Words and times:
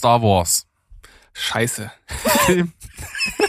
Star 0.00 0.22
Wars? 0.22 0.66
Scheiße. 1.34 1.92
Film. 2.46 2.72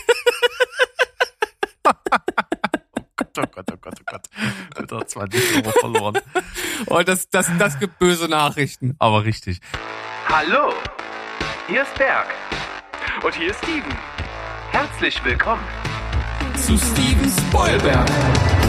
oh 1.86 1.92
Gott, 2.04 3.38
oh 3.38 3.44
Gott, 3.54 3.72
oh 3.72 3.78
Gott, 3.80 3.94
oh 3.98 4.04
Gott. 4.06 4.28
Wieder 4.78 5.08
20 5.08 5.56
Euro 5.56 5.72
verloren. 5.72 6.20
Oh, 6.88 7.02
das, 7.04 7.30
das, 7.30 7.50
das 7.58 7.80
gibt 7.80 8.00
böse 8.00 8.28
Nachrichten. 8.28 8.98
Aber 9.00 9.24
richtig. 9.24 9.62
Hallo, 10.28 10.74
hier 11.70 11.84
ist 11.84 11.96
Berg. 11.96 12.28
Und 13.24 13.34
hier 13.34 13.52
ist 13.52 13.60
Steven. 13.60 13.98
Herzlich 14.72 15.24
willkommen. 15.24 15.64
Zu 16.58 16.78
Steven 16.78 17.32
Spoilberg. 17.48 18.61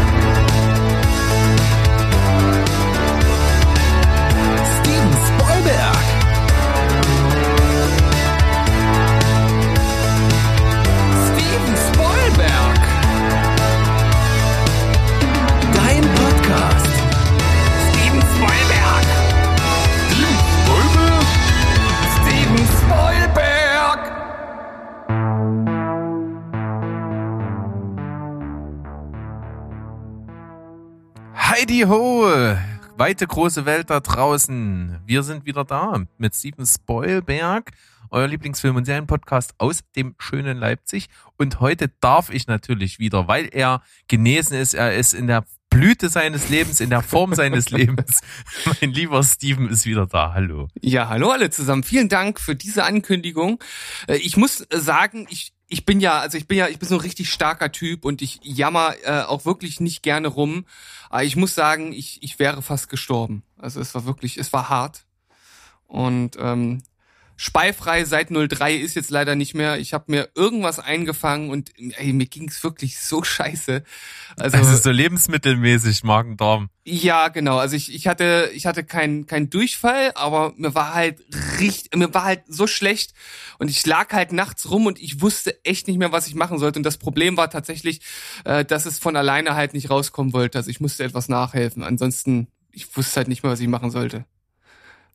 Heidi 31.73 31.85
Ho! 31.89 32.27
Weite 32.99 33.27
große 33.27 33.65
Welt 33.65 33.89
da 33.89 34.01
draußen. 34.01 35.01
Wir 35.07 35.23
sind 35.23 35.47
wieder 35.47 35.65
da 35.65 36.05
mit 36.19 36.35
Steven 36.35 36.67
Spoilberg, 36.67 37.71
euer 38.11 38.27
Lieblingsfilm- 38.27 38.77
und 38.77 38.85
Serienpodcast 38.85 39.55
aus 39.57 39.81
dem 39.97 40.15
schönen 40.19 40.59
Leipzig. 40.59 41.09
Und 41.39 41.61
heute 41.61 41.89
darf 42.03 42.29
ich 42.29 42.47
natürlich 42.47 42.99
wieder, 42.99 43.27
weil 43.27 43.49
er 43.51 43.81
genesen 44.07 44.59
ist, 44.59 44.75
er 44.75 44.95
ist 44.95 45.15
in 45.15 45.29
der 45.29 45.47
Blüte 45.71 46.11
seines 46.11 46.51
Lebens, 46.51 46.81
in 46.81 46.91
der 46.91 47.01
Form 47.01 47.35
seines 47.35 47.71
Lebens. 47.71 48.21
Mein 48.67 48.91
lieber 48.91 49.23
Steven 49.23 49.71
ist 49.71 49.87
wieder 49.87 50.07
da. 50.07 50.35
Hallo. 50.35 50.69
Ja, 50.83 51.09
hallo 51.09 51.31
alle 51.31 51.49
zusammen. 51.49 51.85
Vielen 51.85 52.11
Dank 52.11 52.39
für 52.39 52.55
diese 52.55 52.85
Ankündigung. 52.85 53.65
Äh, 54.09 54.17
Ich 54.17 54.37
muss 54.37 54.67
sagen, 54.71 55.27
ich 55.31 55.55
ich 55.73 55.87
bin 55.87 56.01
ja, 56.01 56.21
also 56.21 56.37
ich 56.37 56.47
bin 56.47 56.59
ja, 56.59 56.69
ich 56.69 56.79
bin 56.79 56.89
so 56.89 56.97
ein 56.97 57.01
richtig 57.01 57.33
starker 57.33 57.73
Typ 57.73 58.05
und 58.05 58.21
ich 58.21 58.41
jammer 58.43 58.95
äh, 59.05 59.23
auch 59.23 59.47
wirklich 59.47 59.81
nicht 59.81 60.03
gerne 60.03 60.29
rum. 60.29 60.67
Aber 61.09 61.25
ich 61.25 61.35
muss 61.35 61.55
sagen, 61.55 61.93
ich 61.93 62.23
ich 62.23 62.39
wäre 62.39 62.61
fast 62.61 62.91
gestorben. 62.91 63.43
Also 63.57 63.81
es 63.81 63.95
war 63.95 64.05
wirklich, 64.05 64.37
es 64.37 64.53
war 64.53 64.69
hart. 64.69 65.07
Und 65.87 66.37
ähm, 66.39 66.83
Speifrei 67.37 68.05
seit 68.05 68.29
03 68.31 68.75
ist 68.75 68.95
jetzt 68.95 69.11
leider 69.11 69.35
nicht 69.35 69.55
mehr. 69.55 69.79
Ich 69.79 69.93
habe 69.95 70.05
mir 70.09 70.29
irgendwas 70.35 70.79
eingefangen 70.79 71.51
und 71.51 71.73
ey, 71.77 72.13
mir 72.13 72.27
ging's 72.27 72.63
wirklich 72.63 72.99
so 73.01 73.23
scheiße. 73.25 73.83
Also, 74.39 74.57
Also 74.57 74.77
so 74.77 74.91
lebensmittelmäßig 74.91 76.05
Magen-Darm. 76.05 76.71
ja, 76.85 77.29
genau. 77.29 77.59
Also 77.59 77.77
ich, 77.77 77.95
ich 77.95 78.07
hatte 78.07 78.51
ich 78.55 78.67
hatte 78.67 78.85
keinen 78.85 79.27
keinen 79.27 79.51
Durchfall, 79.51 80.13
aber 80.15 80.53
mir 80.57 80.75
war 80.75 80.95
halt 80.95 81.21
richtig 81.61 81.97
mir 81.97 82.13
war 82.15 82.25
halt 82.25 82.43
so 82.49 82.67
schlecht 82.67 83.13
und 83.59 83.71
ich 83.71 83.85
lag 83.87 84.13
halt 84.13 84.33
nachts 84.33 84.71
rum 84.71 84.87
und 84.87 85.01
ich 85.01 85.21
wusste 85.21 85.65
echt 85.65 85.89
nicht 85.89 85.99
mehr, 85.99 86.13
was 86.13 86.27
ich 86.27 86.35
machen 86.35 86.59
sollte 86.59 86.79
und 86.79 86.85
das 86.85 86.99
Problem 86.99 87.37
war 87.37 87.51
tatsächlich, 87.51 88.01
äh, 88.45 88.65
dass 88.65 88.87
es 88.87 88.99
von 88.99 89.17
alleine 89.17 89.55
halt 89.55 89.75
nicht 89.75 89.91
rauskommen 89.91 90.33
wollte. 90.33 90.59
Also 90.59 90.71
ich 90.71 90.81
musste 90.81 91.05
etwas 91.05 91.29
nachhelfen. 91.29 91.83
Ansonsten 91.83 92.49
ich 92.73 92.97
wusste 92.97 93.17
halt 93.17 93.29
nicht 93.29 93.43
mehr, 93.43 93.53
was 93.53 93.61
ich 93.61 93.69
machen 93.69 93.91
sollte. 93.91 94.25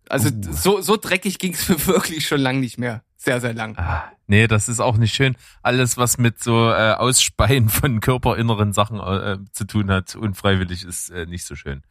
Also 0.10 0.30
Oh. 0.30 0.52
so 0.52 0.82
so 0.82 0.98
dreckig 0.98 1.40
ging's 1.40 1.68
mir 1.70 1.86
wirklich 1.88 2.28
schon 2.28 2.40
lang 2.42 2.60
nicht 2.60 2.78
mehr. 2.78 3.04
Sehr 3.18 3.42
sehr 3.42 3.54
lang. 3.54 3.76
Ah, 3.78 4.12
nee, 4.28 4.48
das 4.48 4.70
ist 4.70 4.80
auch 4.80 4.96
nicht 4.98 5.14
schön. 5.14 5.36
Alles, 5.64 5.98
was 5.98 6.18
mit 6.18 6.42
so 6.42 6.70
äh, 6.70 6.94
Ausspeien 6.94 7.68
von 7.70 8.00
körperinneren 8.00 8.72
Sachen 8.74 9.00
äh, 9.00 9.38
zu 9.52 9.66
tun 9.66 9.92
hat, 9.92 10.16
unfreiwillig, 10.16 10.84
ist 10.86 11.10
äh, 11.10 11.26
nicht 11.26 11.46
so 11.46 11.56
schön. 11.56 11.82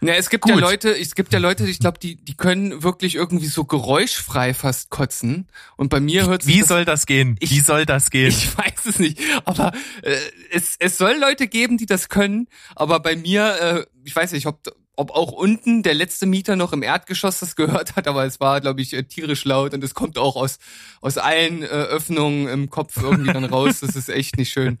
Ja, 0.00 0.14
es 0.14 0.30
gibt 0.30 0.44
Gut. 0.44 0.52
ja 0.54 0.58
Leute, 0.60 0.96
es 0.96 1.16
gibt 1.16 1.32
ja 1.32 1.40
Leute, 1.40 1.66
ich 1.68 1.80
glaube, 1.80 1.98
die 1.98 2.14
die 2.14 2.36
können 2.36 2.84
wirklich 2.84 3.16
irgendwie 3.16 3.48
so 3.48 3.64
geräuschfrei 3.64 4.54
fast 4.54 4.90
kotzen 4.90 5.48
und 5.76 5.88
bei 5.88 5.98
mir 5.98 6.24
hört 6.26 6.46
Wie 6.46 6.60
das 6.60 6.68
soll 6.68 6.84
das 6.84 7.04
gehen? 7.04 7.36
Ich- 7.40 7.50
Wie 7.50 7.58
soll 7.60 7.84
das 7.84 8.10
gehen? 8.10 8.28
Ich 8.38 8.56
weiß 8.56 8.86
es 8.86 8.98
nicht, 9.00 9.18
aber 9.44 9.72
äh, 10.02 10.16
es, 10.52 10.76
es 10.78 10.98
soll 10.98 11.16
Leute 11.20 11.48
geben, 11.48 11.78
die 11.78 11.86
das 11.86 12.08
können, 12.08 12.46
aber 12.76 13.00
bei 13.00 13.16
mir, 13.16 13.56
äh, 13.60 13.86
ich 14.04 14.14
weiß 14.14 14.30
nicht, 14.32 14.46
ob, 14.46 14.60
ob 14.98 15.12
auch 15.12 15.30
unten 15.30 15.84
der 15.84 15.94
letzte 15.94 16.26
Mieter 16.26 16.56
noch 16.56 16.72
im 16.72 16.82
Erdgeschoss 16.82 17.38
das 17.38 17.54
gehört 17.54 17.94
hat, 17.94 18.08
aber 18.08 18.24
es 18.24 18.40
war, 18.40 18.60
glaube 18.60 18.80
ich, 18.80 18.94
äh, 18.94 19.04
tierisch 19.04 19.44
laut 19.44 19.72
und 19.72 19.84
es 19.84 19.94
kommt 19.94 20.18
auch 20.18 20.34
aus, 20.34 20.58
aus 21.00 21.18
allen 21.18 21.62
äh, 21.62 21.66
Öffnungen 21.66 22.48
im 22.48 22.68
Kopf 22.68 22.96
irgendwie 23.00 23.32
dann 23.32 23.44
raus. 23.44 23.78
Das 23.78 23.94
ist 23.94 24.08
echt 24.08 24.36
nicht 24.36 24.52
schön. 24.52 24.78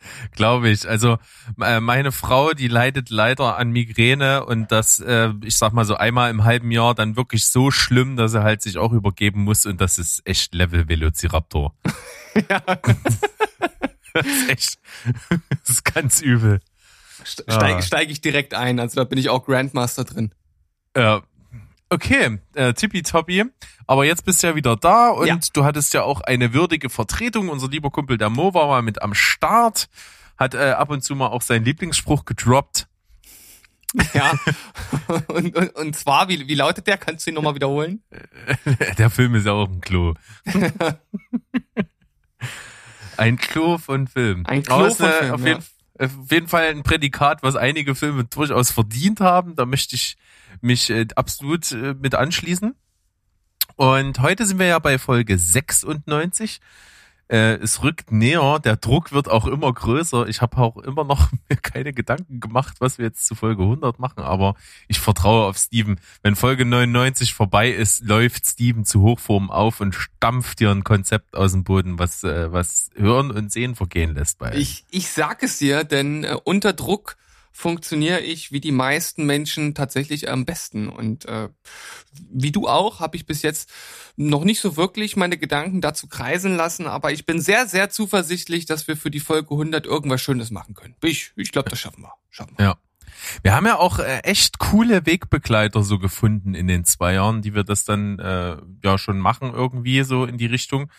Glaube 0.32 0.70
ich. 0.70 0.88
Also 0.88 1.18
äh, 1.60 1.80
meine 1.80 2.12
Frau, 2.12 2.52
die 2.52 2.68
leidet 2.68 3.10
leider 3.10 3.58
an 3.58 3.70
Migräne 3.70 4.46
und 4.46 4.72
das, 4.72 5.00
äh, 5.00 5.32
ich 5.44 5.58
sag 5.58 5.72
mal 5.72 5.84
so 5.84 5.96
einmal 5.96 6.30
im 6.30 6.44
halben 6.44 6.70
Jahr 6.70 6.94
dann 6.94 7.16
wirklich 7.16 7.46
so 7.46 7.70
schlimm, 7.70 8.16
dass 8.16 8.32
er 8.32 8.44
halt 8.44 8.62
sich 8.62 8.78
auch 8.78 8.92
übergeben 8.92 9.42
muss 9.42 9.66
und 9.66 9.80
das 9.80 9.98
ist 9.98 10.22
echt 10.24 10.54
Level 10.54 10.88
Velociraptor. 10.88 11.74
ja. 12.48 12.62
Das 14.14 14.26
ist 14.26 14.48
echt, 14.48 14.78
das 15.50 15.68
ist 15.68 15.84
ganz 15.84 16.20
übel. 16.22 16.60
Steige 17.24 17.76
Ah. 17.76 17.82
steig 17.82 18.10
ich 18.10 18.20
direkt 18.20 18.54
ein, 18.54 18.78
also 18.80 18.96
da 18.96 19.04
bin 19.04 19.18
ich 19.18 19.28
auch 19.28 19.44
Grandmaster 19.44 20.04
drin. 20.04 20.32
Ja. 20.96 21.22
Okay, 21.90 22.38
äh, 22.54 22.74
tippitoppi. 22.74 23.44
Aber 23.86 24.04
jetzt 24.04 24.24
bist 24.26 24.42
du 24.42 24.48
ja 24.48 24.54
wieder 24.54 24.76
da 24.76 25.08
und 25.08 25.26
Ja. 25.26 25.38
du 25.54 25.64
hattest 25.64 25.94
ja 25.94 26.02
auch 26.02 26.20
eine 26.20 26.52
würdige 26.52 26.90
Vertretung. 26.90 27.48
Unser 27.48 27.68
lieber 27.68 27.90
Kumpel 27.90 28.18
der 28.18 28.28
Mo 28.28 28.52
war 28.52 28.66
mal 28.66 28.82
mit 28.82 29.00
am 29.00 29.14
Start, 29.14 29.88
hat 30.36 30.54
äh, 30.54 30.72
ab 30.72 30.90
und 30.90 31.02
zu 31.02 31.14
mal 31.14 31.28
auch 31.28 31.40
seinen 31.42 31.64
Lieblingsspruch 31.64 32.24
gedroppt. 32.26 32.86
Ja. 34.12 34.32
und, 35.28 35.56
und, 35.56 35.74
und 35.76 35.96
zwar, 35.96 36.28
wie, 36.28 36.46
wie 36.46 36.54
lautet 36.54 36.86
der? 36.86 36.98
Kannst 36.98 37.24
du 37.26 37.30
ihn 37.30 37.34
nochmal 37.36 37.54
wiederholen? 37.54 38.02
Der 38.98 39.08
Film 39.08 39.34
ist 39.34 39.46
ja 39.46 39.52
auch 39.52 39.66
ein 39.68 39.80
Klo. 39.80 40.12
ein 43.16 43.36
Klo 43.38 43.78
von 43.78 44.06
Film. 44.06 44.44
Ein 44.46 44.62
Klo 44.62 44.90
von 44.90 45.10
Film, 45.10 45.32
Auf, 45.34 45.46
ja. 45.46 45.58
Jeden, 45.98 46.22
auf 46.22 46.30
jeden 46.30 46.48
Fall 46.48 46.70
ein 46.70 46.82
Prädikat, 46.82 47.42
was 47.42 47.56
einige 47.56 47.94
Filme 47.94 48.24
durchaus 48.24 48.70
verdient 48.70 49.20
haben. 49.20 49.56
Da 49.56 49.66
möchte 49.66 49.94
ich 49.96 50.16
mich 50.60 50.90
äh, 50.90 51.06
absolut 51.14 51.72
äh, 51.72 51.94
mit 51.94 52.14
anschließen. 52.14 52.74
Und 53.76 54.20
heute 54.20 54.46
sind 54.46 54.58
wir 54.58 54.66
ja 54.66 54.78
bei 54.78 54.98
Folge 54.98 55.38
96. 55.38 56.60
Äh, 57.28 57.56
es 57.56 57.82
rückt 57.82 58.10
näher, 58.10 58.58
der 58.58 58.76
Druck 58.76 59.12
wird 59.12 59.28
auch 59.28 59.46
immer 59.46 59.72
größer. 59.72 60.28
Ich 60.28 60.40
habe 60.40 60.56
auch 60.58 60.78
immer 60.78 61.04
noch 61.04 61.30
mir 61.48 61.56
keine 61.56 61.92
Gedanken 61.92 62.40
gemacht, 62.40 62.76
was 62.80 62.98
wir 62.98 63.06
jetzt 63.06 63.26
zu 63.26 63.34
Folge 63.34 63.62
100 63.62 63.98
machen, 63.98 64.22
aber 64.22 64.54
ich 64.88 64.98
vertraue 64.98 65.44
auf 65.44 65.58
Steven. 65.58 66.00
Wenn 66.22 66.36
Folge 66.36 66.64
99 66.64 67.34
vorbei 67.34 67.70
ist, 67.70 68.04
läuft 68.04 68.46
Steven 68.46 68.84
zu 68.84 69.02
Hochform 69.02 69.50
auf 69.50 69.80
und 69.80 69.94
stampft 69.94 70.60
dir 70.60 70.70
ein 70.70 70.84
Konzept 70.84 71.36
aus 71.36 71.52
dem 71.52 71.64
Boden, 71.64 71.98
was, 71.98 72.24
äh, 72.24 72.50
was 72.50 72.90
Hören 72.96 73.30
und 73.30 73.52
Sehen 73.52 73.74
vergehen 73.74 74.14
lässt 74.14 74.38
bei 74.38 74.54
Ich, 74.54 74.84
ich 74.90 75.10
sag 75.10 75.42
es 75.42 75.58
dir, 75.58 75.84
denn 75.84 76.24
äh, 76.24 76.36
unter 76.44 76.72
Druck 76.72 77.16
funktioniere 77.52 78.20
ich 78.20 78.52
wie 78.52 78.60
die 78.60 78.72
meisten 78.72 79.26
Menschen 79.26 79.74
tatsächlich 79.74 80.30
am 80.30 80.44
besten. 80.44 80.88
Und 80.88 81.26
äh, 81.26 81.48
wie 82.30 82.52
du 82.52 82.68
auch, 82.68 83.00
habe 83.00 83.16
ich 83.16 83.26
bis 83.26 83.42
jetzt 83.42 83.70
noch 84.16 84.44
nicht 84.44 84.60
so 84.60 84.76
wirklich 84.76 85.16
meine 85.16 85.38
Gedanken 85.38 85.80
dazu 85.80 86.08
kreisen 86.08 86.56
lassen, 86.56 86.86
aber 86.86 87.12
ich 87.12 87.26
bin 87.26 87.40
sehr, 87.40 87.66
sehr 87.66 87.90
zuversichtlich, 87.90 88.66
dass 88.66 88.88
wir 88.88 88.96
für 88.96 89.10
die 89.10 89.20
Folge 89.20 89.50
100 89.52 89.86
irgendwas 89.86 90.20
Schönes 90.20 90.50
machen 90.50 90.74
können. 90.74 90.96
Ich, 91.02 91.32
ich 91.36 91.52
glaube, 91.52 91.70
das 91.70 91.78
schaffen 91.78 92.02
wir. 92.02 92.12
Schaffen 92.30 92.54
wir. 92.56 92.64
Ja. 92.64 92.78
Wir 93.42 93.54
haben 93.54 93.66
ja 93.66 93.78
auch 93.78 93.98
äh, 93.98 94.18
echt 94.20 94.58
coole 94.58 95.06
Wegbegleiter 95.06 95.82
so 95.82 95.98
gefunden 95.98 96.54
in 96.54 96.66
den 96.66 96.84
zwei 96.84 97.14
Jahren, 97.14 97.42
die 97.42 97.54
wir 97.54 97.64
das 97.64 97.84
dann 97.84 98.18
äh, 98.18 98.56
ja 98.82 98.98
schon 98.98 99.18
machen 99.18 99.52
irgendwie 99.52 100.02
so 100.02 100.24
in 100.24 100.38
die 100.38 100.46
Richtung. 100.46 100.90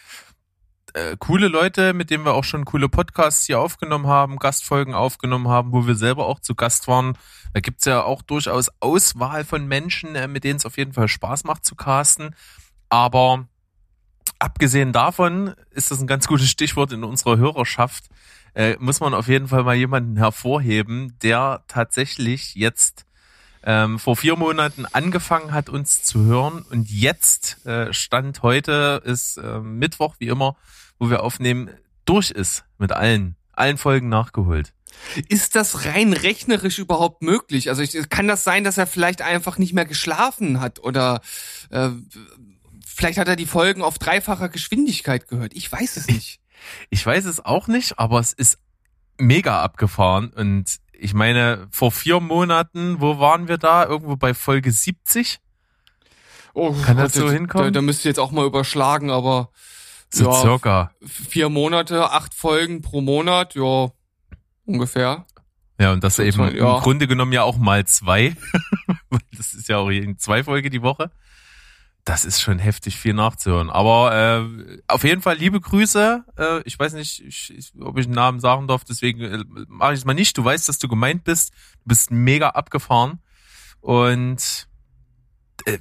Äh, 0.94 1.18
coole 1.20 1.48
Leute, 1.48 1.94
mit 1.94 2.10
denen 2.10 2.26
wir 2.26 2.34
auch 2.34 2.44
schon 2.44 2.66
coole 2.66 2.90
Podcasts 2.90 3.46
hier 3.46 3.60
aufgenommen 3.60 4.08
haben, 4.08 4.38
Gastfolgen 4.38 4.94
aufgenommen 4.94 5.48
haben, 5.48 5.72
wo 5.72 5.88
wir 5.88 5.96
selber 5.96 6.26
auch 6.26 6.40
zu 6.40 6.56
Gast 6.56 6.88
waren. 6.88 7.18
Da 7.54 7.60
gibt's 7.60 7.86
ja 7.86 8.04
auch 8.04 8.22
durchaus 8.22 8.70
Auswahl 8.80 9.44
von 9.44 9.68
Menschen, 9.68 10.16
äh, 10.16 10.28
mit 10.28 10.44
denen 10.44 10.58
es 10.58 10.66
auf 10.66 10.78
jeden 10.78 10.94
Fall 10.94 11.08
Spaß 11.08 11.44
macht 11.44 11.66
zu 11.66 11.76
casten. 11.76 12.36
Aber 12.90 13.46
abgesehen 14.40 14.92
davon 14.92 15.54
ist 15.72 15.92
das 15.92 16.00
ein 16.00 16.08
ganz 16.08 16.28
gutes 16.28 16.50
Stichwort 16.50 16.92
in 16.92 17.04
unserer 17.04 17.38
Hörerschaft 17.38 18.06
äh, 18.56 18.76
muss 18.80 19.00
man 19.00 19.14
auf 19.14 19.28
jeden 19.28 19.48
Fall 19.48 19.64
mal 19.64 19.76
jemanden 19.76 20.18
hervorheben, 20.18 21.18
der 21.22 21.64
tatsächlich 21.68 22.56
jetzt 22.56 23.06
ähm, 23.64 24.00
vor 24.00 24.16
vier 24.16 24.36
Monaten 24.36 24.86
angefangen 24.86 25.52
hat, 25.52 25.70
uns 25.70 26.04
zu 26.04 26.24
hören 26.26 26.66
und 26.70 26.90
jetzt 26.90 27.66
äh, 27.66 27.94
Stand 27.94 28.42
heute 28.44 29.02
ist 29.06 29.38
äh, 29.38 29.60
Mittwoch, 29.60 30.16
wie 30.20 30.28
immer, 30.28 30.56
wo 30.98 31.10
wir 31.10 31.24
aufnehmen, 31.24 31.70
durch 32.06 32.32
ist 32.32 32.66
mit 32.78 32.92
allen, 32.92 33.36
allen 33.54 33.78
Folgen 33.78 34.10
nachgeholt. 34.10 34.74
Ist 35.28 35.56
das 35.56 35.86
rein 35.86 36.14
rechnerisch 36.14 36.80
überhaupt 36.80 37.22
möglich? 37.22 37.70
Also 37.70 37.82
ich, 37.82 38.10
kann 38.10 38.28
das 38.28 38.44
sein, 38.44 38.64
dass 38.64 38.78
er 38.78 38.88
vielleicht 38.88 39.22
einfach 39.22 39.58
nicht 39.58 39.74
mehr 39.74 39.86
geschlafen 39.86 40.60
hat 40.60 40.80
oder 40.80 41.22
äh, 41.70 41.90
vielleicht 42.86 43.20
hat 43.20 43.28
er 43.28 43.36
die 43.36 43.46
Folgen 43.46 43.82
auf 43.82 44.00
dreifacher 44.00 44.50
Geschwindigkeit 44.50 45.28
gehört. 45.28 45.54
Ich 45.56 45.72
weiß 45.72 45.98
es 45.98 46.08
nicht. 46.08 46.40
Ich 46.90 47.06
weiß 47.06 47.26
es 47.26 47.44
auch 47.44 47.68
nicht, 47.68 48.00
aber 48.00 48.20
es 48.20 48.34
ist 48.34 48.58
mega 49.18 49.62
abgefahren. 49.62 50.30
Und 50.30 50.80
ich 51.00 51.14
meine, 51.14 51.68
vor 51.72 51.92
vier 51.92 52.20
Monaten, 52.20 53.00
wo 53.02 53.20
waren 53.20 53.48
wir 53.48 53.58
da? 53.58 53.86
Irgendwo 53.86 54.16
bei 54.16 54.34
Folge 54.34 54.72
70? 54.72 55.40
Oh, 56.54 56.74
Kann 56.84 56.98
das 56.98 57.14
so 57.14 57.30
hinkommen? 57.32 57.74
Da, 57.74 57.80
da 57.80 57.82
müsst 57.82 58.06
ihr 58.06 58.10
jetzt 58.10 58.20
auch 58.20 58.32
mal 58.32 58.46
überschlagen, 58.46 59.12
aber 59.12 59.50
So 60.12 60.26
ja, 60.26 60.34
circa. 60.42 60.92
vier 61.06 61.50
Monate, 61.50 62.12
acht 62.12 62.34
Folgen 62.34 62.82
pro 62.82 63.02
Monat, 63.02 63.56
ja, 63.56 63.92
ungefähr. 64.66 65.26
Ja, 65.80 65.94
und 65.94 66.04
das 66.04 66.18
So 66.18 66.24
eben 66.24 66.34
zwei- 66.38 66.52
ja. 66.52 66.76
im 66.78 66.82
Grunde 66.82 67.08
genommen 67.08 67.32
ja 67.32 67.44
auch 67.44 67.58
mal 67.58 67.86
zwei. 67.86 68.36
Das 69.36 69.54
ist 69.54 69.70
ja 69.70 69.78
auch 69.78 69.90
zwei 70.18 70.44
Folge 70.44 70.70
die 70.70 70.82
Woche. 70.82 71.12
Das 72.10 72.26
ist 72.26 72.42
schon 72.42 72.58
heftig 72.58 72.98
viel 72.98 73.14
nachzuhören. 73.14 73.70
Aber 73.70 74.16
äh, 74.42 74.82
auf 74.88 75.04
jeden 75.04 75.22
Fall 75.22 75.38
liebe 75.38 75.62
Grüße. 75.62 76.26
Äh, 76.40 76.62
ich 76.66 76.80
weiß 76.80 76.94
nicht, 76.94 77.24
ich, 77.24 77.72
ob 77.80 78.00
ich 78.00 78.08
einen 78.08 78.16
Namen 78.16 78.40
sagen 78.40 78.68
darf, 78.68 78.84
deswegen 78.84 79.22
äh, 79.22 79.44
mache 79.68 79.94
ich 79.94 80.00
es 80.00 80.06
mal 80.06 80.16
nicht. 80.16 80.36
Du 80.36 80.44
weißt, 80.44 80.68
dass 80.68 80.80
du 80.80 80.88
gemeint 80.88 81.24
bist. 81.24 81.52
Du 81.84 81.90
bist 81.90 82.10
mega 82.10 82.50
abgefahren. 82.50 83.20
Und 83.80 84.68
äh, 85.66 85.78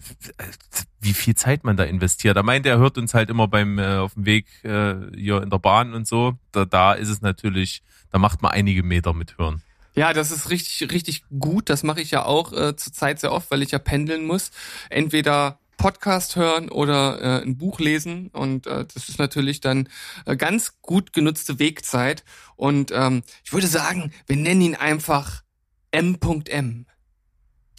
wie 1.01 1.15
viel 1.15 1.35
Zeit 1.35 1.65
man 1.65 1.79
da 1.79 1.85
investiert. 1.85 2.37
Da 2.37 2.43
meint 2.43 2.67
er, 2.67 2.75
er 2.75 2.79
hört 2.79 2.99
uns 2.99 3.15
halt 3.15 3.31
immer 3.31 3.49
beim 3.49 3.79
äh, 3.79 3.97
auf 3.97 4.13
dem 4.13 4.27
Weg 4.27 4.49
äh, 4.65 4.97
hier 5.17 5.43
in 5.43 5.49
der 5.49 5.59
Bahn 5.59 5.95
und 5.95 6.07
so. 6.07 6.35
Da, 6.53 6.67
da 6.67 6.93
ist 6.93 7.09
es 7.09 7.23
natürlich, 7.23 7.83
da 8.11 8.19
macht 8.19 8.43
man 8.43 8.53
einige 8.53 8.83
Meter 8.83 9.15
mithören. 9.15 9.63
Ja, 9.95 10.13
das 10.13 10.31
ist 10.31 10.51
richtig, 10.51 10.93
richtig 10.93 11.25
gut. 11.39 11.71
Das 11.71 11.85
mache 11.85 12.03
ich 12.03 12.11
ja 12.11 12.27
auch 12.27 12.53
äh, 12.53 12.77
zurzeit 12.77 13.19
sehr 13.19 13.33
oft, 13.33 13.51
weil 13.51 13.63
ich 13.63 13.71
ja 13.71 13.79
pendeln 13.79 14.27
muss. 14.27 14.51
Entweder 14.91 15.59
Podcast 15.79 16.37
hören 16.37 16.69
oder 16.69 17.23
äh, 17.23 17.43
ein 17.43 17.57
Buch 17.57 17.79
lesen 17.81 18.29
und 18.29 18.67
äh, 18.67 18.85
das 18.93 19.09
ist 19.09 19.19
natürlich 19.19 19.61
dann 19.61 19.89
äh, 20.27 20.37
ganz 20.37 20.83
gut 20.83 21.15
genutzte 21.15 21.59
Wegzeit 21.59 22.25
und 22.57 22.91
ähm, 22.93 23.23
ich 23.45 23.53
würde 23.55 23.67
sagen, 23.69 24.13
wir 24.27 24.37
nennen 24.37 24.61
ihn 24.61 24.75
einfach 24.75 25.43
M.M. 25.91 26.85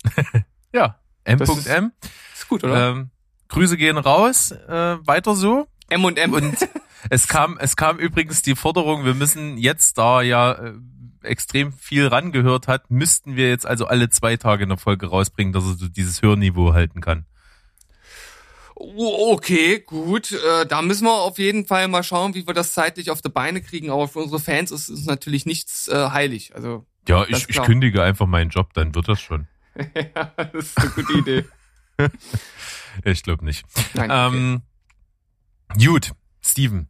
Ja, 0.73 0.99
Das 1.25 1.49
ist- 1.49 1.67
M.M. 1.67 1.91
Ist 2.33 2.47
gut, 2.47 2.63
oder? 2.63 2.89
Ähm, 2.91 3.09
Grüße 3.49 3.77
gehen 3.77 3.97
raus, 3.97 4.51
äh, 4.51 4.97
weiter 5.05 5.35
so. 5.35 5.67
M 5.89 6.05
und 6.05 6.17
M 6.19 6.33
Und 6.33 6.55
es 7.09 7.27
kam, 7.27 7.57
es 7.59 7.75
kam 7.75 7.97
übrigens 7.97 8.41
die 8.43 8.55
Forderung, 8.55 9.05
wir 9.05 9.15
müssen 9.15 9.57
jetzt, 9.57 9.97
da 9.97 10.21
ja 10.21 10.51
äh, 10.53 10.73
extrem 11.23 11.73
viel 11.73 12.07
rangehört 12.07 12.67
hat, 12.67 12.89
müssten 12.91 13.35
wir 13.35 13.49
jetzt 13.49 13.65
also 13.65 13.87
alle 13.87 14.09
zwei 14.09 14.37
Tage 14.37 14.63
eine 14.63 14.77
Folge 14.77 15.07
rausbringen, 15.07 15.51
dass 15.51 15.65
er 15.65 15.73
so 15.75 15.87
dieses 15.89 16.21
Hörniveau 16.21 16.73
halten 16.73 17.01
kann. 17.01 17.25
Oh, 18.79 19.33
Okay, 19.35 19.79
gut. 19.79 20.31
Äh, 20.31 20.65
da 20.65 20.81
müssen 20.81 21.05
wir 21.05 21.13
auf 21.13 21.37
jeden 21.37 21.65
Fall 21.65 21.87
mal 21.87 22.03
schauen, 22.03 22.33
wie 22.33 22.47
wir 22.47 22.53
das 22.53 22.73
zeitlich 22.73 23.11
auf 23.11 23.21
die 23.21 23.29
Beine 23.29 23.61
kriegen. 23.61 23.89
Aber 23.89 24.07
für 24.07 24.19
unsere 24.19 24.39
Fans 24.39 24.71
ist 24.71 24.89
es 24.89 25.05
natürlich 25.05 25.45
nichts 25.45 25.87
äh, 25.89 26.09
heilig. 26.09 26.55
Also 26.55 26.85
Ja, 27.07 27.25
ich, 27.27 27.49
ich 27.49 27.61
kündige 27.61 28.01
einfach 28.01 28.25
meinen 28.25 28.49
Job, 28.49 28.73
dann 28.73 28.95
wird 28.95 29.07
das 29.07 29.19
schon. 29.21 29.47
ja, 29.95 30.31
das 30.37 30.53
ist 30.53 30.77
eine 30.77 30.89
gute 30.89 31.13
Idee. 31.13 31.45
Ich 33.03 33.23
glaube 33.23 33.45
nicht. 33.45 33.65
Nein, 33.93 34.09
okay. 34.11 34.37
Ähm, 34.37 34.61
gut, 35.77 36.11
Steven. 36.41 36.87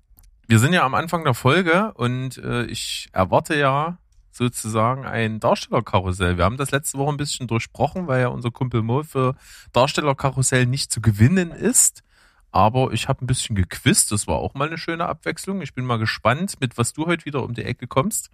Wir 0.48 0.60
sind 0.60 0.74
ja 0.74 0.84
am 0.84 0.96
Anfang 0.96 1.24
der 1.24 1.34
Folge 1.34 1.94
und 1.96 2.38
äh, 2.38 2.66
ich 2.66 3.10
erwarte 3.12 3.56
ja 3.56 4.00
sozusagen 4.32 5.06
ein 5.06 5.40
Darstellerkarussell. 5.40 6.38
Wir 6.38 6.46
haben 6.46 6.58
das 6.58 6.72
letzte 6.72 6.98
Woche 6.98 7.12
ein 7.12 7.18
bisschen 7.18 7.48
durchbrochen, 7.48 8.08
weil 8.08 8.22
ja 8.22 8.28
unser 8.28 8.52
Kumpel 8.52 8.82
Mo 8.82 9.04
für 9.04 9.36
Darstellerkarussell 9.74 10.66
nicht 10.66 10.92
zu 10.92 11.02
gewinnen 11.02 11.52
ist. 11.52 12.04
Aber 12.52 12.92
ich 12.94 13.08
habe 13.08 13.24
ein 13.24 13.28
bisschen 13.28 13.56
gequizt. 13.56 14.12
Das 14.12 14.28
war 14.28 14.38
auch 14.38 14.54
mal 14.56 14.68
eine 14.68 14.78
schöne 14.78 15.06
Abwechslung. 15.06 15.62
Ich 15.62 15.74
bin 15.74 15.86
mal 15.86 16.00
gespannt, 16.00 16.56
mit 16.60 16.78
was 16.78 16.94
du 16.94 17.06
heute 17.06 17.26
wieder 17.26 17.44
um 17.44 17.54
die 17.54 17.64
Ecke 17.64 17.86
kommst, 17.86 18.32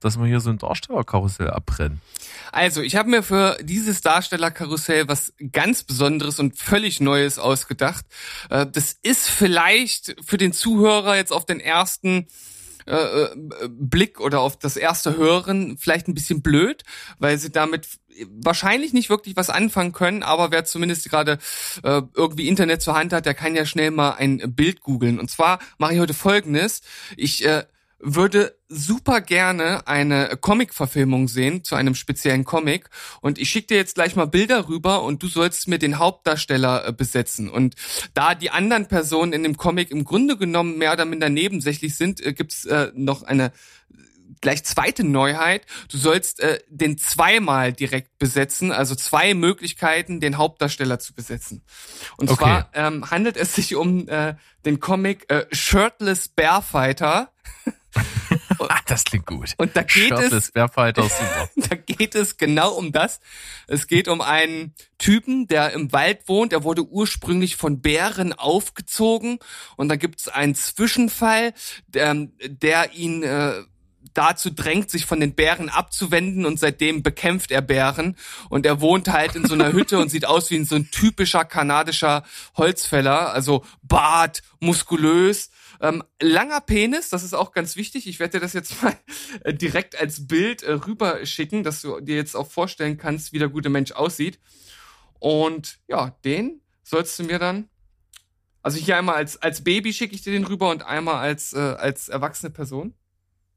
dass 0.00 0.18
wir 0.18 0.26
hier 0.26 0.40
so 0.40 0.50
ein 0.50 0.58
Darstellerkarussell 0.58 1.50
abbrennen. 1.50 2.00
Also, 2.50 2.82
ich 2.82 2.96
habe 2.96 3.08
mir 3.10 3.22
für 3.22 3.56
dieses 3.62 4.00
Darstellerkarussell 4.00 5.06
was 5.06 5.32
ganz 5.52 5.84
Besonderes 5.84 6.40
und 6.40 6.58
völlig 6.58 7.00
Neues 7.00 7.38
ausgedacht. 7.38 8.04
Äh, 8.50 8.66
Das 8.66 8.96
ist 9.02 9.28
vielleicht 9.30 10.16
für 10.26 10.36
den 10.36 10.52
Zuhörer 10.52 11.16
jetzt 11.16 11.32
auf 11.32 11.46
den 11.46 11.60
ersten 11.60 12.26
äh, 12.86 12.94
äh, 12.94 13.30
Blick 13.68 14.20
oder 14.20 14.40
auf 14.40 14.58
das 14.58 14.76
erste 14.76 15.16
Hören 15.16 15.76
vielleicht 15.78 16.08
ein 16.08 16.14
bisschen 16.14 16.42
blöd, 16.42 16.82
weil 17.18 17.38
sie 17.38 17.50
damit 17.50 17.88
wahrscheinlich 18.28 18.92
nicht 18.92 19.10
wirklich 19.10 19.36
was 19.36 19.50
anfangen 19.50 19.92
können, 19.92 20.22
aber 20.22 20.50
wer 20.50 20.64
zumindest 20.64 21.08
gerade 21.10 21.38
äh, 21.82 22.02
irgendwie 22.14 22.48
Internet 22.48 22.82
zur 22.82 22.94
Hand 22.94 23.12
hat, 23.12 23.26
der 23.26 23.34
kann 23.34 23.56
ja 23.56 23.66
schnell 23.66 23.90
mal 23.90 24.12
ein 24.12 24.54
Bild 24.54 24.80
googeln. 24.80 25.18
Und 25.18 25.30
zwar 25.30 25.58
mache 25.78 25.94
ich 25.94 26.00
heute 26.00 26.14
folgendes. 26.14 26.82
Ich 27.16 27.44
äh, 27.44 27.64
würde 28.04 28.58
super 28.68 29.20
gerne 29.20 29.86
eine 29.86 30.36
Comic-Verfilmung 30.40 31.26
sehen 31.26 31.64
zu 31.64 31.74
einem 31.74 31.94
speziellen 31.94 32.44
Comic 32.44 32.90
und 33.22 33.38
ich 33.38 33.48
schicke 33.50 33.68
dir 33.68 33.76
jetzt 33.76 33.94
gleich 33.94 34.14
mal 34.14 34.26
Bilder 34.26 34.68
rüber 34.68 35.02
und 35.02 35.22
du 35.22 35.28
sollst 35.28 35.68
mir 35.68 35.78
den 35.78 35.98
Hauptdarsteller 35.98 36.86
äh, 36.88 36.92
besetzen 36.92 37.48
und 37.48 37.74
da 38.12 38.34
die 38.34 38.50
anderen 38.50 38.88
Personen 38.88 39.32
in 39.32 39.42
dem 39.42 39.56
Comic 39.56 39.90
im 39.90 40.04
Grunde 40.04 40.36
genommen 40.36 40.76
mehr 40.76 40.92
oder 40.92 41.06
minder 41.06 41.30
nebensächlich 41.30 41.96
sind, 41.96 42.24
äh, 42.24 42.34
gibt's 42.34 42.66
äh, 42.66 42.92
noch 42.94 43.22
eine 43.22 43.52
gleich 44.40 44.64
zweite 44.64 45.04
Neuheit. 45.04 45.66
Du 45.90 45.96
sollst 45.96 46.40
äh, 46.40 46.60
den 46.68 46.98
zweimal 46.98 47.72
direkt 47.72 48.18
besetzen, 48.18 48.72
also 48.72 48.94
zwei 48.94 49.32
Möglichkeiten, 49.34 50.20
den 50.20 50.36
Hauptdarsteller 50.36 50.98
zu 50.98 51.14
besetzen. 51.14 51.62
Und 52.18 52.30
Okay. 52.30 52.38
zwar 52.38 52.70
ähm, 52.74 53.10
handelt 53.10 53.36
es 53.36 53.54
sich 53.54 53.74
um 53.74 54.06
äh, 54.08 54.34
den 54.66 54.80
Comic 54.80 55.30
äh, 55.32 55.46
Shirtless 55.50 56.28
Bearfighter. 56.28 57.32
Ah, 58.68 58.80
das 58.86 59.04
klingt 59.04 59.26
gut. 59.26 59.54
Und 59.58 59.76
da 59.76 59.82
geht 59.82 60.12
es 60.12 60.18
Shirtless 60.20 60.52
Bearfighter, 60.52 61.02
super. 61.02 61.50
da 61.56 61.76
geht 61.76 62.14
es 62.14 62.36
genau 62.36 62.72
um 62.72 62.92
das. 62.92 63.20
Es 63.66 63.86
geht 63.86 64.08
um 64.08 64.20
einen 64.20 64.74
Typen, 64.98 65.48
der 65.48 65.72
im 65.72 65.92
Wald 65.92 66.28
wohnt. 66.28 66.52
Er 66.52 66.64
wurde 66.64 66.86
ursprünglich 66.86 67.56
von 67.56 67.80
Bären 67.80 68.32
aufgezogen 68.32 69.38
und 69.76 69.88
da 69.88 69.96
gibt 69.96 70.20
es 70.20 70.28
einen 70.28 70.54
Zwischenfall, 70.54 71.52
der, 71.88 72.28
der 72.46 72.92
ihn 72.94 73.22
äh, 73.22 73.62
dazu 74.12 74.50
drängt, 74.50 74.90
sich 74.90 75.06
von 75.06 75.20
den 75.20 75.34
Bären 75.34 75.68
abzuwenden 75.68 76.46
und 76.46 76.58
seitdem 76.58 77.02
bekämpft 77.02 77.50
er 77.50 77.62
Bären 77.62 78.16
und 78.48 78.66
er 78.66 78.80
wohnt 78.80 79.08
halt 79.08 79.34
in 79.34 79.46
so 79.46 79.54
einer 79.54 79.72
Hütte 79.72 79.98
und 79.98 80.10
sieht 80.10 80.26
aus 80.26 80.50
wie 80.50 80.62
so 80.64 80.76
ein 80.76 80.90
typischer 80.90 81.44
kanadischer 81.44 82.24
Holzfäller, 82.56 83.32
also 83.32 83.64
Bart, 83.82 84.42
muskulös, 84.60 85.50
ähm, 85.84 86.02
langer 86.18 86.62
Penis, 86.62 87.10
das 87.10 87.22
ist 87.22 87.34
auch 87.34 87.52
ganz 87.52 87.76
wichtig. 87.76 88.06
Ich 88.06 88.18
werde 88.18 88.38
dir 88.38 88.40
das 88.40 88.54
jetzt 88.54 88.82
mal 88.82 88.96
äh, 89.42 89.52
direkt 89.52 90.00
als 90.00 90.26
Bild 90.26 90.62
äh, 90.62 90.72
rüberschicken, 90.72 91.62
dass 91.62 91.82
du 91.82 92.00
dir 92.00 92.16
jetzt 92.16 92.34
auch 92.34 92.50
vorstellen 92.50 92.96
kannst, 92.96 93.34
wie 93.34 93.38
der 93.38 93.50
gute 93.50 93.68
Mensch 93.68 93.92
aussieht. 93.92 94.40
Und 95.20 95.78
ja, 95.86 96.16
den 96.24 96.62
sollst 96.82 97.18
du 97.18 97.24
mir 97.24 97.38
dann, 97.38 97.68
also 98.62 98.78
hier 98.78 98.96
einmal 98.96 99.16
als, 99.16 99.36
als 99.42 99.62
Baby 99.62 99.92
schicke 99.92 100.14
ich 100.14 100.22
dir 100.22 100.32
den 100.32 100.44
rüber 100.44 100.70
und 100.70 100.86
einmal 100.86 101.16
als, 101.16 101.52
äh, 101.52 101.58
als 101.58 102.08
erwachsene 102.08 102.50
Person. 102.50 102.94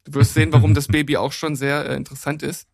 Du 0.03 0.13
wirst 0.13 0.33
sehen, 0.33 0.51
warum 0.51 0.73
das 0.73 0.87
Baby 0.87 1.15
auch 1.15 1.31
schon 1.31 1.55
sehr 1.55 1.85
äh, 1.85 1.95
interessant 1.95 2.43
ist. 2.43 2.67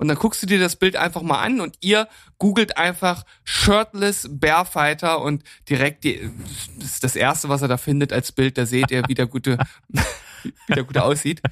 Und 0.00 0.08
dann 0.08 0.16
guckst 0.16 0.42
du 0.42 0.46
dir 0.46 0.58
das 0.58 0.76
Bild 0.76 0.96
einfach 0.96 1.20
mal 1.20 1.42
an 1.42 1.60
und 1.60 1.76
ihr 1.82 2.08
googelt 2.38 2.78
einfach 2.78 3.22
Shirtless 3.44 4.28
Bearfighter 4.30 5.20
und 5.20 5.44
direkt 5.68 6.04
die, 6.04 6.30
das 6.78 6.92
ist 6.92 7.04
das 7.04 7.16
erste, 7.16 7.50
was 7.50 7.60
er 7.60 7.68
da 7.68 7.76
findet 7.76 8.10
als 8.10 8.32
Bild. 8.32 8.56
Da 8.56 8.64
seht 8.64 8.90
ihr, 8.90 9.02
wie 9.08 9.14
der 9.14 9.26
gute, 9.26 9.58
wie 10.42 10.74
der 10.74 10.84
gute 10.84 11.04
aussieht. 11.04 11.42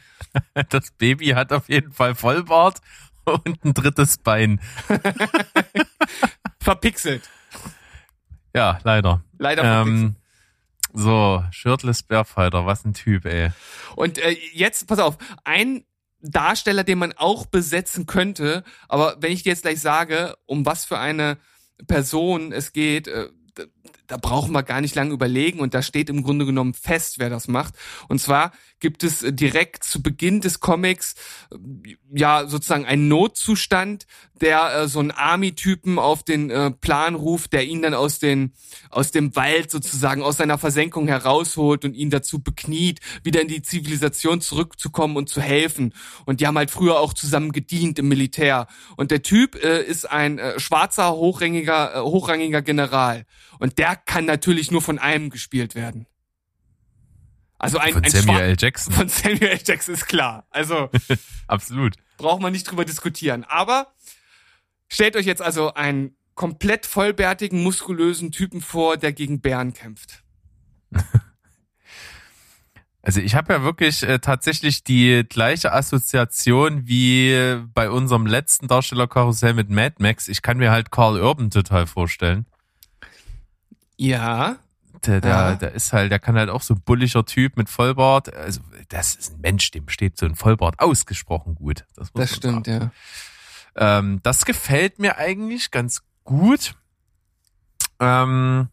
Das 0.70 0.90
Baby 0.92 1.28
hat 1.28 1.52
auf 1.52 1.68
jeden 1.68 1.92
Fall 1.92 2.14
Vollbart 2.14 2.80
und 3.24 3.64
ein 3.64 3.74
drittes 3.74 4.18
Bein. 4.18 4.60
Verpixelt. 6.60 7.28
Ja, 8.54 8.78
leider. 8.82 9.22
Leider 9.38 9.62
verpixelt. 9.62 10.04
Ähm, 10.04 10.16
so, 10.94 11.44
Shirtless 11.50 12.02
Bearfighter, 12.02 12.66
was 12.66 12.84
ein 12.84 12.94
Typ, 12.94 13.24
ey. 13.24 13.50
Und 13.96 14.18
äh, 14.18 14.36
jetzt, 14.52 14.86
pass 14.86 14.98
auf, 14.98 15.18
ein 15.44 15.84
Darsteller, 16.20 16.84
den 16.84 16.98
man 16.98 17.12
auch 17.12 17.46
besetzen 17.46 18.06
könnte, 18.06 18.64
aber 18.88 19.16
wenn 19.20 19.32
ich 19.32 19.42
dir 19.42 19.50
jetzt 19.50 19.62
gleich 19.62 19.80
sage, 19.80 20.36
um 20.46 20.66
was 20.66 20.84
für 20.84 20.98
eine 20.98 21.38
Person 21.86 22.52
es 22.52 22.72
geht, 22.72 23.06
äh, 23.06 23.28
da, 24.06 24.16
brauchen 24.16 24.52
wir 24.52 24.62
gar 24.62 24.80
nicht 24.80 24.94
lange 24.94 25.12
überlegen 25.12 25.60
und 25.60 25.74
da 25.74 25.82
steht 25.82 26.10
im 26.10 26.22
Grunde 26.22 26.46
genommen 26.46 26.74
fest, 26.74 27.18
wer 27.18 27.30
das 27.30 27.48
macht. 27.48 27.74
Und 28.08 28.20
zwar 28.20 28.52
gibt 28.80 29.02
es 29.02 29.22
äh, 29.22 29.32
direkt 29.32 29.84
zu 29.84 30.02
Beginn 30.02 30.40
des 30.40 30.60
Comics 30.60 31.14
äh, 31.50 31.56
ja 32.14 32.46
sozusagen 32.46 32.86
einen 32.86 33.08
Notzustand, 33.08 34.06
der 34.40 34.74
äh, 34.74 34.88
so 34.88 35.00
einen 35.00 35.10
Army-Typen 35.10 35.98
auf 35.98 36.22
den 36.22 36.50
äh, 36.50 36.70
Plan 36.70 37.14
ruft, 37.14 37.52
der 37.52 37.64
ihn 37.66 37.82
dann 37.82 37.94
aus 37.94 38.18
den 38.18 38.52
aus 38.90 39.10
dem 39.10 39.34
Wald 39.36 39.70
sozusagen 39.70 40.22
aus 40.22 40.36
seiner 40.36 40.58
Versenkung 40.58 41.08
herausholt 41.08 41.84
und 41.84 41.94
ihn 41.94 42.10
dazu 42.10 42.40
bekniet, 42.40 43.00
wieder 43.22 43.40
in 43.40 43.48
die 43.48 43.62
Zivilisation 43.62 44.40
zurückzukommen 44.40 45.16
und 45.16 45.28
zu 45.28 45.40
helfen. 45.40 45.94
Und 46.24 46.40
die 46.40 46.46
haben 46.46 46.56
halt 46.56 46.70
früher 46.70 46.98
auch 47.00 47.12
zusammen 47.12 47.52
gedient 47.52 47.98
im 47.98 48.08
Militär. 48.08 48.66
Und 48.96 49.10
der 49.10 49.22
Typ 49.22 49.62
äh, 49.62 49.82
ist 49.82 50.10
ein 50.10 50.38
äh, 50.38 50.58
schwarzer 50.60 51.12
hochrangiger 51.12 52.02
hochrangiger 52.04 52.62
General. 52.62 53.24
Und 53.58 53.77
der 53.78 53.96
kann 53.96 54.26
natürlich 54.26 54.70
nur 54.70 54.82
von 54.82 54.98
einem 54.98 55.30
gespielt 55.30 55.74
werden. 55.74 56.06
Also 57.60 57.78
ein, 57.78 57.92
Von 57.94 58.04
ein 58.04 58.10
Samuel 58.10 58.36
Schwa- 58.38 58.40
L. 58.42 58.56
Jackson. 58.58 58.92
Von 58.92 59.08
Samuel 59.08 59.42
L. 59.48 59.60
Jackson 59.64 59.94
ist 59.94 60.06
klar. 60.06 60.46
Also 60.50 60.90
Absolut. 61.48 61.96
braucht 62.18 62.40
man 62.42 62.52
nicht 62.52 62.64
drüber 62.70 62.84
diskutieren. 62.84 63.44
Aber 63.44 63.92
stellt 64.88 65.16
euch 65.16 65.26
jetzt 65.26 65.42
also 65.42 65.74
einen 65.74 66.16
komplett 66.34 66.86
vollbärtigen, 66.86 67.62
muskulösen 67.62 68.30
Typen 68.30 68.60
vor, 68.60 68.96
der 68.96 69.12
gegen 69.12 69.40
Bären 69.40 69.72
kämpft. 69.72 70.22
Also 73.00 73.20
ich 73.20 73.34
habe 73.34 73.54
ja 73.54 73.62
wirklich 73.62 74.02
äh, 74.02 74.18
tatsächlich 74.18 74.84
die 74.84 75.24
gleiche 75.26 75.72
Assoziation 75.72 76.86
wie 76.86 77.56
bei 77.72 77.88
unserem 77.90 78.26
letzten 78.26 78.66
Darstellerkarussell 78.68 79.54
mit 79.54 79.70
Mad 79.70 79.94
Max. 80.00 80.28
Ich 80.28 80.42
kann 80.42 80.58
mir 80.58 80.70
halt 80.70 80.90
Carl 80.90 81.18
Urban 81.18 81.48
total 81.50 81.86
vorstellen. 81.86 82.44
Ja. 83.98 84.56
Der, 85.04 85.20
der, 85.20 85.30
Ja. 85.30 85.54
der 85.54 85.72
ist 85.72 85.92
halt, 85.92 86.10
der 86.10 86.18
kann 86.18 86.36
halt 86.36 86.48
auch 86.50 86.62
so 86.62 86.74
ein 86.74 86.80
bulliger 86.80 87.24
Typ 87.24 87.56
mit 87.56 87.68
Vollbart. 87.68 88.34
Also 88.34 88.60
das 88.88 89.14
ist 89.14 89.34
ein 89.34 89.40
Mensch, 89.42 89.70
dem 89.70 89.88
steht 89.88 90.16
so 90.18 90.26
ein 90.26 90.34
Vollbart 90.34 90.80
ausgesprochen 90.80 91.54
gut. 91.54 91.84
Das, 91.94 92.10
Das 92.12 92.34
stimmt, 92.34 92.66
sagen. 92.66 92.90
ja. 93.76 93.98
Ähm, 93.98 94.20
das 94.22 94.44
gefällt 94.44 94.98
mir 94.98 95.18
eigentlich 95.18 95.70
ganz 95.70 96.02
gut. 96.24 96.74
Ähm, 98.00 98.68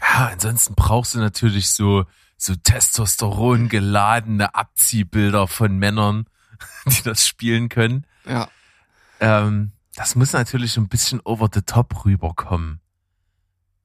ja, 0.00 0.28
ansonsten 0.32 0.74
brauchst 0.74 1.14
du 1.14 1.18
natürlich 1.18 1.70
so, 1.70 2.04
so 2.36 2.54
Testosteron 2.54 3.68
geladene 3.68 4.54
Abziehbilder 4.54 5.48
von 5.48 5.78
Männern, 5.78 6.26
die 6.86 7.02
das 7.02 7.26
spielen 7.26 7.68
können. 7.68 8.06
Ja. 8.26 8.48
Ähm, 9.20 9.72
das 9.96 10.14
muss 10.14 10.32
natürlich 10.32 10.76
ein 10.76 10.88
bisschen 10.88 11.20
over 11.24 11.48
the 11.52 11.62
top 11.62 12.04
rüberkommen. 12.04 12.80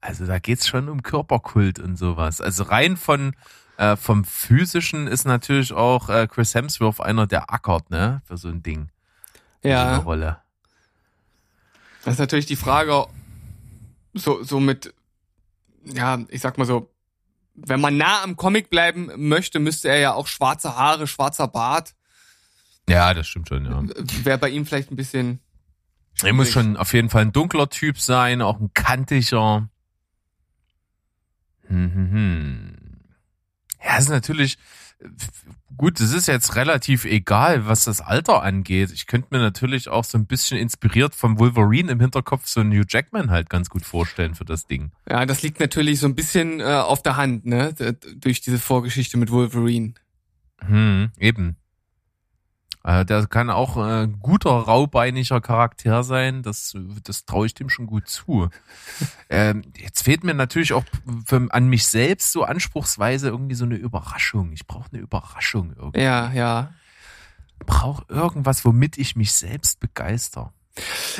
Also 0.04 0.26
da 0.26 0.38
geht's 0.38 0.68
schon 0.68 0.90
um 0.90 1.02
Körperkult 1.02 1.78
und 1.78 1.96
sowas. 1.96 2.42
Also 2.42 2.64
rein 2.64 2.98
von 2.98 3.34
äh, 3.78 3.96
vom 3.96 4.24
physischen 4.24 5.06
ist 5.06 5.24
natürlich 5.24 5.72
auch 5.72 6.10
äh, 6.10 6.28
Chris 6.30 6.54
Hemsworth 6.54 7.00
einer, 7.00 7.26
der 7.26 7.50
ackert, 7.50 7.90
ne, 7.90 8.20
für 8.26 8.36
so 8.36 8.48
ein 8.48 8.62
Ding, 8.62 8.90
für 9.62 9.68
so 9.68 9.74
eine 9.74 9.92
Ja. 9.92 9.96
Rolle. 9.96 10.38
Das 12.04 12.14
ist 12.14 12.20
natürlich 12.20 12.44
die 12.44 12.54
Frage, 12.56 13.06
so, 14.12 14.44
so 14.44 14.60
mit, 14.60 14.92
ja, 15.84 16.18
ich 16.28 16.42
sag 16.42 16.58
mal 16.58 16.66
so, 16.66 16.90
wenn 17.54 17.80
man 17.80 17.96
nah 17.96 18.22
am 18.22 18.36
Comic 18.36 18.68
bleiben 18.68 19.10
möchte, 19.16 19.58
müsste 19.58 19.88
er 19.88 19.98
ja 19.98 20.12
auch 20.12 20.26
schwarze 20.26 20.76
Haare, 20.76 21.06
schwarzer 21.06 21.48
Bart. 21.48 21.94
Ja, 22.90 23.14
das 23.14 23.26
stimmt 23.26 23.48
schon, 23.48 23.64
ja. 23.64 23.82
Wäre 24.24 24.36
bei 24.36 24.50
ihm 24.50 24.66
vielleicht 24.66 24.90
ein 24.90 24.96
bisschen. 24.96 25.40
Er 26.22 26.34
muss 26.34 26.50
schon 26.50 26.76
auf 26.76 26.92
jeden 26.92 27.08
Fall 27.08 27.22
ein 27.22 27.32
dunkler 27.32 27.70
Typ 27.70 27.98
sein, 27.98 28.42
auch 28.42 28.60
ein 28.60 28.70
kantiger. 28.74 29.70
Ja, 33.84 33.98
ist 33.98 34.08
natürlich 34.08 34.58
gut. 35.76 36.00
Es 36.00 36.12
ist 36.12 36.28
jetzt 36.28 36.56
relativ 36.56 37.04
egal, 37.04 37.66
was 37.66 37.84
das 37.84 38.00
Alter 38.00 38.42
angeht. 38.42 38.90
Ich 38.92 39.06
könnte 39.06 39.28
mir 39.30 39.38
natürlich 39.38 39.88
auch 39.88 40.04
so 40.04 40.16
ein 40.16 40.26
bisschen 40.26 40.58
inspiriert 40.58 41.14
vom 41.14 41.38
Wolverine 41.38 41.92
im 41.92 42.00
Hinterkopf 42.00 42.46
so 42.46 42.60
einen 42.60 42.72
Hugh 42.72 42.86
Jackman 42.88 43.30
halt 43.30 43.50
ganz 43.50 43.68
gut 43.68 43.84
vorstellen 43.84 44.34
für 44.34 44.44
das 44.44 44.66
Ding. 44.66 44.92
Ja, 45.08 45.26
das 45.26 45.42
liegt 45.42 45.60
natürlich 45.60 46.00
so 46.00 46.06
ein 46.06 46.14
bisschen 46.14 46.60
äh, 46.60 46.64
auf 46.64 47.02
der 47.02 47.16
Hand, 47.16 47.44
ne? 47.44 47.74
Durch 48.16 48.40
diese 48.40 48.58
Vorgeschichte 48.58 49.18
mit 49.18 49.30
Wolverine. 49.30 49.94
Hm, 50.60 51.10
eben. 51.18 51.56
Äh, 52.84 53.06
der 53.06 53.26
kann 53.26 53.48
auch 53.48 53.78
äh, 53.78 54.04
ein 54.04 54.20
guter 54.20 54.50
raubeiniger 54.50 55.40
Charakter 55.40 56.04
sein. 56.04 56.42
Das, 56.42 56.76
das 57.02 57.24
traue 57.24 57.46
ich 57.46 57.54
dem 57.54 57.70
schon 57.70 57.86
gut 57.86 58.08
zu. 58.08 58.50
ähm, 59.30 59.62
jetzt 59.78 60.02
fehlt 60.02 60.22
mir 60.22 60.34
natürlich 60.34 60.74
auch 60.74 60.84
für, 61.24 61.46
an 61.50 61.68
mich 61.68 61.86
selbst 61.86 62.30
so 62.32 62.44
anspruchsweise 62.44 63.28
irgendwie 63.28 63.54
so 63.54 63.64
eine 63.64 63.76
Überraschung. 63.76 64.52
Ich 64.52 64.66
brauche 64.66 64.90
eine 64.92 65.00
Überraschung 65.00 65.72
irgendwie. 65.76 66.02
Ja, 66.02 66.30
ja. 66.32 66.74
Brauche 67.64 68.04
irgendwas, 68.08 68.64
womit 68.66 68.98
ich 68.98 69.16
mich 69.16 69.32
selbst 69.32 69.80
begeister. 69.80 70.52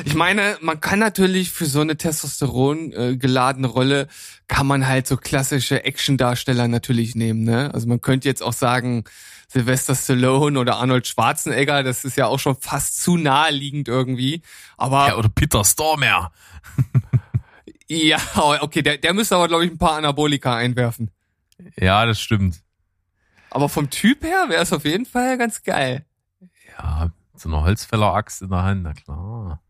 Ich 0.03 0.13
meine, 0.15 0.57
man 0.61 0.81
kann 0.81 0.99
natürlich 0.99 1.49
für 1.49 1.65
so 1.65 1.79
eine 1.79 1.95
Testosteron 1.95 2.91
äh, 2.91 3.17
geladene 3.17 3.67
Rolle 3.67 4.07
kann 4.47 4.67
man 4.67 4.85
halt 4.85 5.07
so 5.07 5.15
klassische 5.15 5.85
Action-Darsteller 5.85 6.67
natürlich 6.67 7.15
nehmen, 7.15 7.43
ne? 7.43 7.73
Also 7.73 7.87
man 7.87 8.01
könnte 8.01 8.27
jetzt 8.27 8.43
auch 8.43 8.53
sagen 8.53 9.05
Sylvester 9.47 9.95
Stallone 9.95 10.59
oder 10.59 10.77
Arnold 10.77 11.07
Schwarzenegger, 11.07 11.83
das 11.83 12.03
ist 12.05 12.17
ja 12.17 12.27
auch 12.27 12.39
schon 12.39 12.55
fast 12.55 13.01
zu 13.01 13.17
naheliegend 13.17 13.87
irgendwie. 13.87 14.41
Aber 14.77 15.07
Ja, 15.07 15.15
oder 15.15 15.29
Peter 15.29 15.63
Stormare. 15.63 16.31
ja, 17.87 18.19
okay, 18.61 18.81
der, 18.81 18.97
der 18.97 19.13
müsste 19.13 19.35
aber 19.35 19.47
glaube 19.47 19.65
ich 19.65 19.71
ein 19.71 19.77
paar 19.77 19.97
Anabolika 19.97 20.55
einwerfen. 20.55 21.11
Ja, 21.77 22.05
das 22.05 22.19
stimmt. 22.19 22.61
Aber 23.49 23.69
vom 23.69 23.89
Typ 23.89 24.23
her 24.23 24.45
wäre 24.49 24.61
es 24.63 24.73
auf 24.73 24.83
jeden 24.85 25.05
Fall 25.05 25.37
ganz 25.37 25.63
geil. 25.63 26.05
Ja, 26.77 27.11
so 27.35 27.47
eine 27.49 27.61
Holzfäller-Axt 27.61 28.41
in 28.41 28.49
der 28.49 28.63
Hand, 28.63 28.83
na 28.83 28.93
klar. 28.93 29.61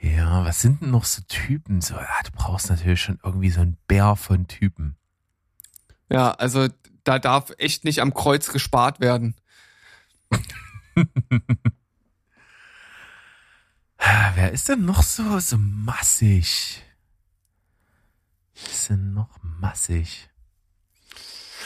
Ja, 0.00 0.44
was 0.46 0.62
sind 0.62 0.80
denn 0.80 0.90
noch 0.90 1.04
so 1.04 1.20
Typen? 1.28 1.82
So, 1.82 1.94
ja, 1.94 2.08
du 2.24 2.30
brauchst 2.32 2.70
natürlich 2.70 3.02
schon 3.02 3.18
irgendwie 3.22 3.50
so 3.50 3.60
einen 3.60 3.76
Bär 3.86 4.16
von 4.16 4.46
Typen. 4.46 4.96
Ja, 6.08 6.30
also 6.32 6.68
da 7.04 7.18
darf 7.18 7.52
echt 7.58 7.84
nicht 7.84 8.00
am 8.00 8.14
Kreuz 8.14 8.52
gespart 8.52 9.00
werden. 9.00 9.36
Wer 14.34 14.52
ist 14.52 14.68
denn 14.68 14.84
noch 14.84 15.02
so, 15.02 15.38
so 15.38 15.58
massig? 15.58 16.82
Wer 18.54 18.70
ist 18.72 18.90
denn 18.90 19.12
noch 19.12 19.38
massig? 19.42 20.30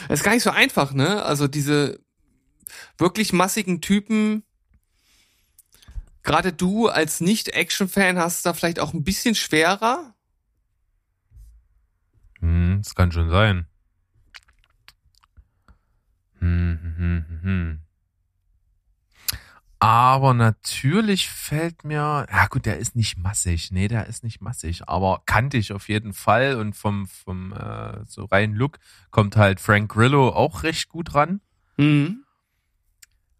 Das 0.07 0.19
ist 0.19 0.23
gar 0.23 0.33
nicht 0.33 0.43
so 0.43 0.49
einfach, 0.49 0.93
ne? 0.93 1.23
Also 1.23 1.47
diese 1.47 1.99
wirklich 2.97 3.31
massigen 3.33 3.81
Typen, 3.81 4.43
gerade 6.23 6.51
du 6.51 6.87
als 6.87 7.21
Nicht-Action-Fan 7.21 8.17
hast 8.17 8.37
es 8.37 8.41
da 8.41 8.53
vielleicht 8.53 8.79
auch 8.79 8.93
ein 8.93 9.03
bisschen 9.03 9.35
schwerer. 9.35 10.13
Hm, 12.39 12.81
das 12.83 12.95
kann 12.95 13.11
schon 13.11 13.29
sein. 13.29 13.67
Hm, 16.45 16.79
hm, 16.79 16.95
hm, 16.97 17.25
hm, 17.27 17.41
hm. 17.41 17.79
Aber 19.79 20.33
natürlich 20.33 21.29
fällt 21.29 21.83
mir, 21.83 22.25
ja 22.31 22.47
gut, 22.47 22.65
der 22.65 22.77
ist 22.77 22.95
nicht 22.95 23.17
massig, 23.17 23.71
nee, 23.71 23.87
der 23.87 24.07
ist 24.07 24.23
nicht 24.23 24.41
massig, 24.41 24.87
aber 24.87 25.21
kantig 25.25 25.73
auf 25.73 25.89
jeden 25.89 26.13
Fall 26.13 26.55
und 26.55 26.75
vom, 26.75 27.07
vom 27.07 27.51
äh, 27.53 28.05
so 28.05 28.25
reinen 28.25 28.55
Look 28.55 28.79
kommt 29.11 29.35
halt 29.35 29.59
Frank 29.59 29.91
Grillo 29.91 30.29
auch 30.29 30.63
recht 30.63 30.89
gut 30.89 31.13
ran. 31.13 31.41
Mhm. 31.77 32.23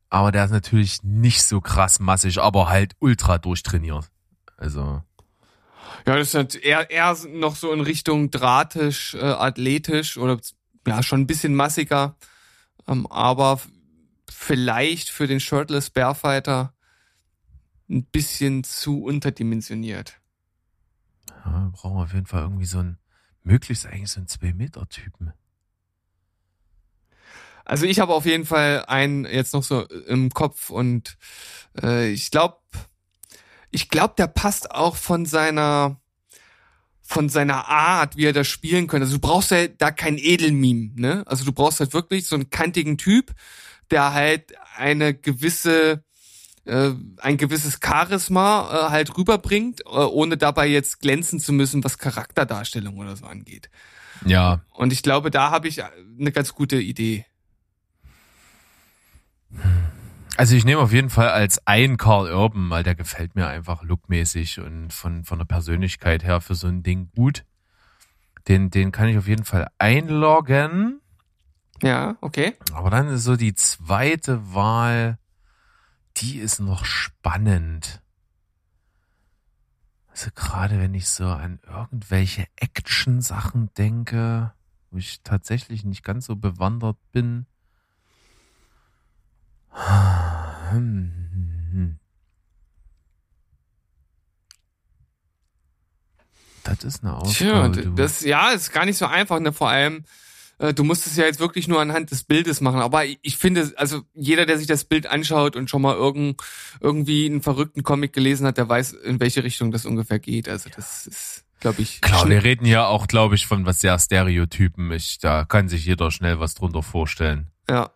Aber 0.10 0.32
der 0.32 0.46
ist 0.46 0.52
natürlich 0.52 1.04
nicht 1.04 1.44
so 1.44 1.62
krass 1.62 2.00
massig, 2.00 2.40
aber 2.40 2.70
halt 2.70 2.94
ultra 3.00 3.38
durchtrainiert. 3.38 4.10
Also, 4.58 5.04
Ja, 6.06 6.16
das 6.18 6.30
ist 6.30 6.36
halt 6.36 6.56
eher, 6.56 6.90
eher 6.90 7.16
noch 7.30 7.56
so 7.56 7.72
in 7.72 7.82
Richtung 7.82 8.30
drahtisch, 8.32 9.16
äh, 9.16 9.20
athletisch 9.20 10.18
oder 10.18 10.40
ja, 10.88 11.02
schon 11.02 11.22
ein 11.22 11.28
bisschen 11.28 11.56
massiger. 11.56 12.16
Ähm, 12.88 13.08
aber 13.08 13.62
vielleicht 14.30 15.10
für 15.10 15.28
den 15.28 15.40
Shirtless 15.40 15.90
Bearfighter 15.90 16.74
ein 17.90 18.06
bisschen 18.06 18.64
zu 18.64 19.04
unterdimensioniert. 19.04 20.20
ja, 21.46 21.70
brauchen 21.72 21.98
wir 21.98 22.04
auf 22.04 22.14
jeden 22.14 22.26
Fall 22.26 22.42
irgendwie 22.42 22.66
so 22.66 22.80
ein, 22.80 22.98
möglichst 23.44 23.86
eigentlich 23.86 24.12
so 24.12 24.20
einen 24.20 24.28
2-Meter-Typen. 24.28 25.34
Also 27.64 27.86
ich 27.86 28.00
habe 28.00 28.14
auf 28.14 28.26
jeden 28.26 28.46
Fall 28.46 28.86
einen 28.88 29.26
jetzt 29.26 29.54
noch 29.54 29.64
so 29.64 29.84
im 29.88 30.30
Kopf 30.30 30.70
und 30.70 31.18
äh, 31.82 32.12
ich 32.12 32.30
glaube, 32.30 32.58
ich 33.72 33.90
glaube, 33.90 34.14
der 34.18 34.28
passt 34.28 34.72
auch 34.72 34.96
von 34.96 35.26
seiner 35.26 36.00
von 37.08 37.30
seiner 37.30 37.68
Art, 37.68 38.18
wie 38.18 38.26
er 38.26 38.34
das 38.34 38.48
spielen 38.48 38.88
könnte. 38.88 39.06
Also 39.06 39.18
du 39.18 39.22
brauchst 39.22 39.52
ja 39.52 39.68
da 39.68 39.92
kein 39.92 40.18
Edelmeme, 40.18 40.90
ne? 40.96 41.24
Also 41.28 41.46
du 41.46 41.54
brauchst 41.54 41.80
halt 41.80 41.94
wirklich 41.94 42.26
so 42.26 42.36
einen 42.36 42.50
kantigen 42.50 42.98
Typ, 42.98 43.32
der 43.92 44.14
halt 44.14 44.54
eine 44.76 45.14
gewisse 45.14 46.04
äh, 46.66 46.94
ein 47.18 47.38
gewisses 47.38 47.80
Charisma 47.84 48.88
äh, 48.88 48.90
halt 48.90 49.16
rüberbringt, 49.16 49.82
äh, 49.82 49.90
ohne 49.90 50.36
dabei 50.36 50.66
jetzt 50.66 51.00
glänzen 51.00 51.40
zu 51.40 51.54
müssen, 51.54 51.84
was 51.84 52.00
Charakterdarstellung 52.00 52.98
oder 52.98 53.16
so 53.16 53.26
angeht. 53.26 53.70
Ja, 54.26 54.62
Und 54.74 54.92
ich 54.92 55.04
glaube, 55.04 55.30
da 55.30 55.52
habe 55.52 55.68
ich 55.68 55.84
eine 55.84 56.32
ganz 56.32 56.56
gute 56.56 56.78
Idee. 56.78 57.26
Also 60.38 60.56
ich 60.56 60.66
nehme 60.66 60.82
auf 60.82 60.92
jeden 60.92 61.10
Fall 61.10 61.30
als 61.30 61.66
ein 61.66 61.96
Carl 61.96 62.32
Urban, 62.32 62.70
weil 62.70 62.84
der 62.84 62.96
gefällt 62.96 63.36
mir 63.36 63.48
einfach 63.48 63.84
lookmäßig 63.84 64.60
und 64.60 64.92
von, 64.92 65.24
von 65.24 65.40
der 65.40 65.46
Persönlichkeit 65.46 66.24
her 66.24 66.42
für 66.42 66.56
so 66.56 66.68
ein 66.68 66.84
Ding 66.84 67.10
gut. 67.16 67.46
Den, 68.48 68.70
den 68.70 68.92
kann 68.92 69.08
ich 69.08 69.18
auf 69.18 69.28
jeden 69.28 69.46
Fall 69.46 69.68
einloggen. 69.78 71.00
Ja, 71.82 72.18
okay. 72.22 72.56
Aber 72.74 72.90
dann 72.90 73.08
ist 73.08 73.24
so 73.24 73.38
die 73.38 73.56
zweite 73.56 74.54
Wahl, 74.54 75.18
die 76.18 76.40
ist 76.40 76.60
noch 76.60 76.86
spannend. 76.86 78.02
Also 80.10 80.30
gerade 80.36 80.80
wenn 80.80 80.94
ich 80.94 81.08
so 81.08 81.26
an 81.26 81.60
irgendwelche 81.66 82.48
Action-Sachen 82.56 83.74
denke, 83.78 84.54
wo 84.92 84.98
ich 84.98 85.22
tatsächlich 85.24 85.84
nicht 85.84 86.04
ganz 86.04 86.26
so 86.26 86.36
bewandert 86.36 86.98
bin. 87.12 87.48
Das 96.66 96.84
ist 96.84 97.04
eine 97.04 97.18
Tja, 97.32 97.66
Aufgabe. 97.66 97.82
du. 97.82 97.90
das, 97.92 98.22
ja, 98.22 98.50
ist 98.52 98.72
gar 98.74 98.86
nicht 98.86 98.98
so 98.98 99.06
einfach, 99.06 99.40
ne, 99.40 99.54
vor 99.54 99.70
allem, 99.70 100.04
äh, 100.58 100.74
du 100.74 100.84
musst 100.84 101.06
es 101.06 101.16
ja 101.16 101.26
jetzt 101.26 101.40
wirklich 101.40 101.68
nur 101.68 101.80
anhand 101.80 102.12
des 102.12 102.24
Bildes 102.24 102.62
machen, 102.62 102.80
aber 102.80 103.06
ich, 103.06 103.20
ich 103.22 103.38
finde, 103.38 103.72
also 103.78 104.02
jeder, 104.14 104.46
der 104.46 104.58
sich 104.58 104.68
das 104.68 104.84
Bild 104.84 105.08
anschaut 105.08 105.56
und 105.56 105.70
schon 105.70 105.82
mal 105.82 105.96
irgend, 105.96 106.42
irgendwie 106.82 107.26
einen 107.28 107.42
verrückten 107.42 107.84
Comic 107.84 108.14
gelesen 108.14 108.48
hat, 108.48 108.58
der 108.58 108.68
weiß, 108.68 108.94
in 108.94 109.20
welche 109.20 109.44
Richtung 109.44 109.72
das 109.72 109.86
ungefähr 109.86 110.20
geht, 110.20 110.50
also 110.50 110.70
das 110.76 111.06
ist, 111.08 111.46
glaube 111.60 111.82
ich, 111.82 112.02
Klar, 112.02 112.28
wir 112.28 112.44
reden 112.44 112.66
ja 112.66 112.88
auch, 112.88 113.08
glaube 113.08 113.36
ich, 113.36 113.46
von 113.46 113.66
was 113.66 113.80
sehr 113.80 113.98
Stereotypen. 114.00 114.92
Ich, 114.92 115.20
da 115.20 115.46
kann 115.46 115.70
sich 115.70 115.86
jeder 115.86 116.10
schnell 116.12 116.40
was 116.40 116.56
drunter 116.56 116.84
vorstellen. 116.84 117.52
Ja. 117.70 117.92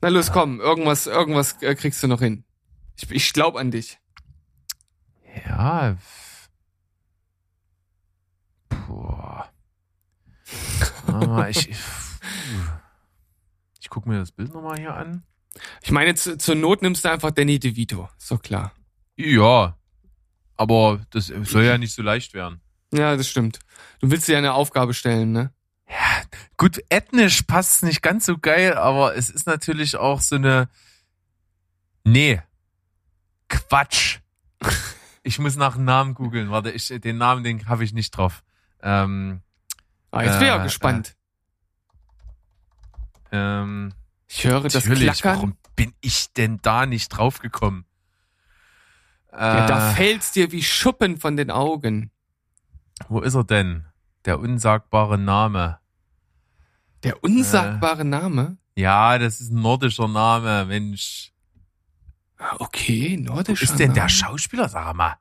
Na 0.00 0.08
los, 0.08 0.32
komm, 0.32 0.60
irgendwas, 0.60 1.06
irgendwas 1.06 1.60
äh, 1.62 1.74
kriegst 1.74 2.02
du 2.02 2.06
noch 2.06 2.20
hin. 2.20 2.44
Ich, 2.96 3.10
ich 3.10 3.32
glaub 3.32 3.56
an 3.56 3.70
dich. 3.70 3.98
Ja. 5.46 5.96
Boah. 8.68 9.50
Ah, 11.06 11.48
ich, 11.48 11.70
ich, 11.70 11.78
ich 13.80 13.90
gucke 13.90 14.08
mir 14.08 14.18
das 14.18 14.32
Bild 14.32 14.52
nochmal 14.52 14.78
hier 14.78 14.94
an. 14.94 15.24
Ich 15.82 15.90
meine, 15.90 16.14
zu, 16.14 16.38
zur 16.38 16.54
Not 16.54 16.82
nimmst 16.82 17.04
du 17.04 17.10
einfach 17.10 17.30
Danny 17.30 17.58
DeVito. 17.58 18.08
Ist 18.18 18.30
doch 18.30 18.40
klar. 18.40 18.72
Ja. 19.16 19.76
Aber 20.56 21.00
das 21.10 21.26
soll 21.26 21.64
ja 21.64 21.78
nicht 21.78 21.94
so 21.94 22.02
leicht 22.02 22.34
werden. 22.34 22.60
Ja, 22.92 23.16
das 23.16 23.28
stimmt. 23.28 23.60
Du 24.00 24.10
willst 24.10 24.28
dir 24.28 24.32
ja 24.32 24.38
eine 24.38 24.54
Aufgabe 24.54 24.94
stellen, 24.94 25.32
ne? 25.32 25.52
Gut, 26.56 26.80
ethnisch 26.88 27.42
passt 27.42 27.76
es 27.76 27.82
nicht 27.82 28.02
ganz 28.02 28.26
so 28.26 28.38
geil, 28.38 28.74
aber 28.74 29.16
es 29.16 29.30
ist 29.30 29.46
natürlich 29.46 29.96
auch 29.96 30.20
so 30.20 30.36
eine. 30.36 30.68
Nee. 32.04 32.40
Quatsch. 33.48 34.18
Ich 35.22 35.38
muss 35.38 35.56
nach 35.56 35.74
einem 35.76 35.84
Namen 35.84 36.14
googeln. 36.14 36.50
Warte, 36.50 36.70
ich, 36.70 36.88
den 36.88 37.18
Namen, 37.18 37.44
den 37.44 37.68
habe 37.68 37.84
ich 37.84 37.92
nicht 37.92 38.10
drauf. 38.12 38.42
Ähm, 38.82 39.42
Ah, 40.10 40.22
jetzt 40.22 40.38
bin 40.38 40.48
ich 40.48 40.54
Äh, 40.54 40.56
auch 40.58 40.62
gespannt. 40.62 41.16
ähm, 43.30 43.92
ich 44.26 44.44
höre 44.44 44.62
das 44.62 44.74
natürlich, 44.74 45.20
Klackern. 45.20 45.36
warum 45.36 45.56
bin 45.76 45.94
ich 46.00 46.32
denn 46.32 46.60
da 46.62 46.86
nicht 46.86 47.08
drauf 47.10 47.40
gekommen? 47.40 47.84
Ja, 49.32 49.66
da 49.66 49.90
Äh, 49.90 49.94
fällt's 49.94 50.32
dir 50.32 50.50
wie 50.52 50.62
Schuppen 50.62 51.18
von 51.18 51.36
den 51.36 51.50
Augen. 51.50 52.10
wo 53.08 53.20
ist 53.20 53.34
er 53.34 53.44
denn? 53.44 53.86
Der 54.24 54.40
unsagbare 54.40 55.18
Name. 55.18 55.78
Der 57.04 57.22
unsagbare 57.22 58.04
Name? 58.04 58.56
Ja, 58.76 59.18
das 59.18 59.40
ist 59.40 59.50
ein 59.52 59.60
nordischer 59.60 60.08
Name, 60.08 60.64
Mensch. 60.66 61.32
Ah, 62.38 62.56
Okay, 62.58 63.16
nordischer 63.16 63.64
ist 63.64 63.78
denn 63.78 63.94
der 63.94 64.04
Name. 64.04 64.08
Schauspieler, 64.10 64.68
sag 64.68 64.94
mal? 64.94 65.16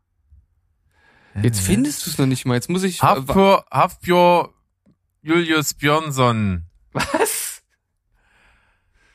Jetzt 1.42 1.60
findest 1.62 2.06
du 2.06 2.10
es 2.10 2.18
noch 2.18 2.26
nicht 2.26 2.46
mal. 2.46 2.56
Jetzt 2.56 2.70
muss 2.70 2.84
ich. 2.84 2.98
äh, 3.02 3.06
Hafbjör, 3.06 3.66
Hafbjör 3.72 4.54
Julius 5.22 5.74
Björnsson. 5.76 6.64
was? 6.94 7.62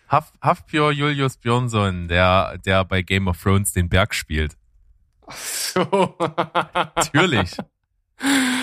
Haf, 0.09 0.33
Hafbjör 0.40 0.92
Julius 0.92 1.37
Björnsson, 1.38 2.07
der, 2.07 2.59
der 2.59 2.85
bei 2.85 3.02
Game 3.02 3.26
of 3.28 3.40
Thrones 3.42 3.73
den 3.73 3.88
Berg 3.88 4.14
spielt. 4.14 4.57
So. 5.35 6.16
Natürlich. 6.95 7.57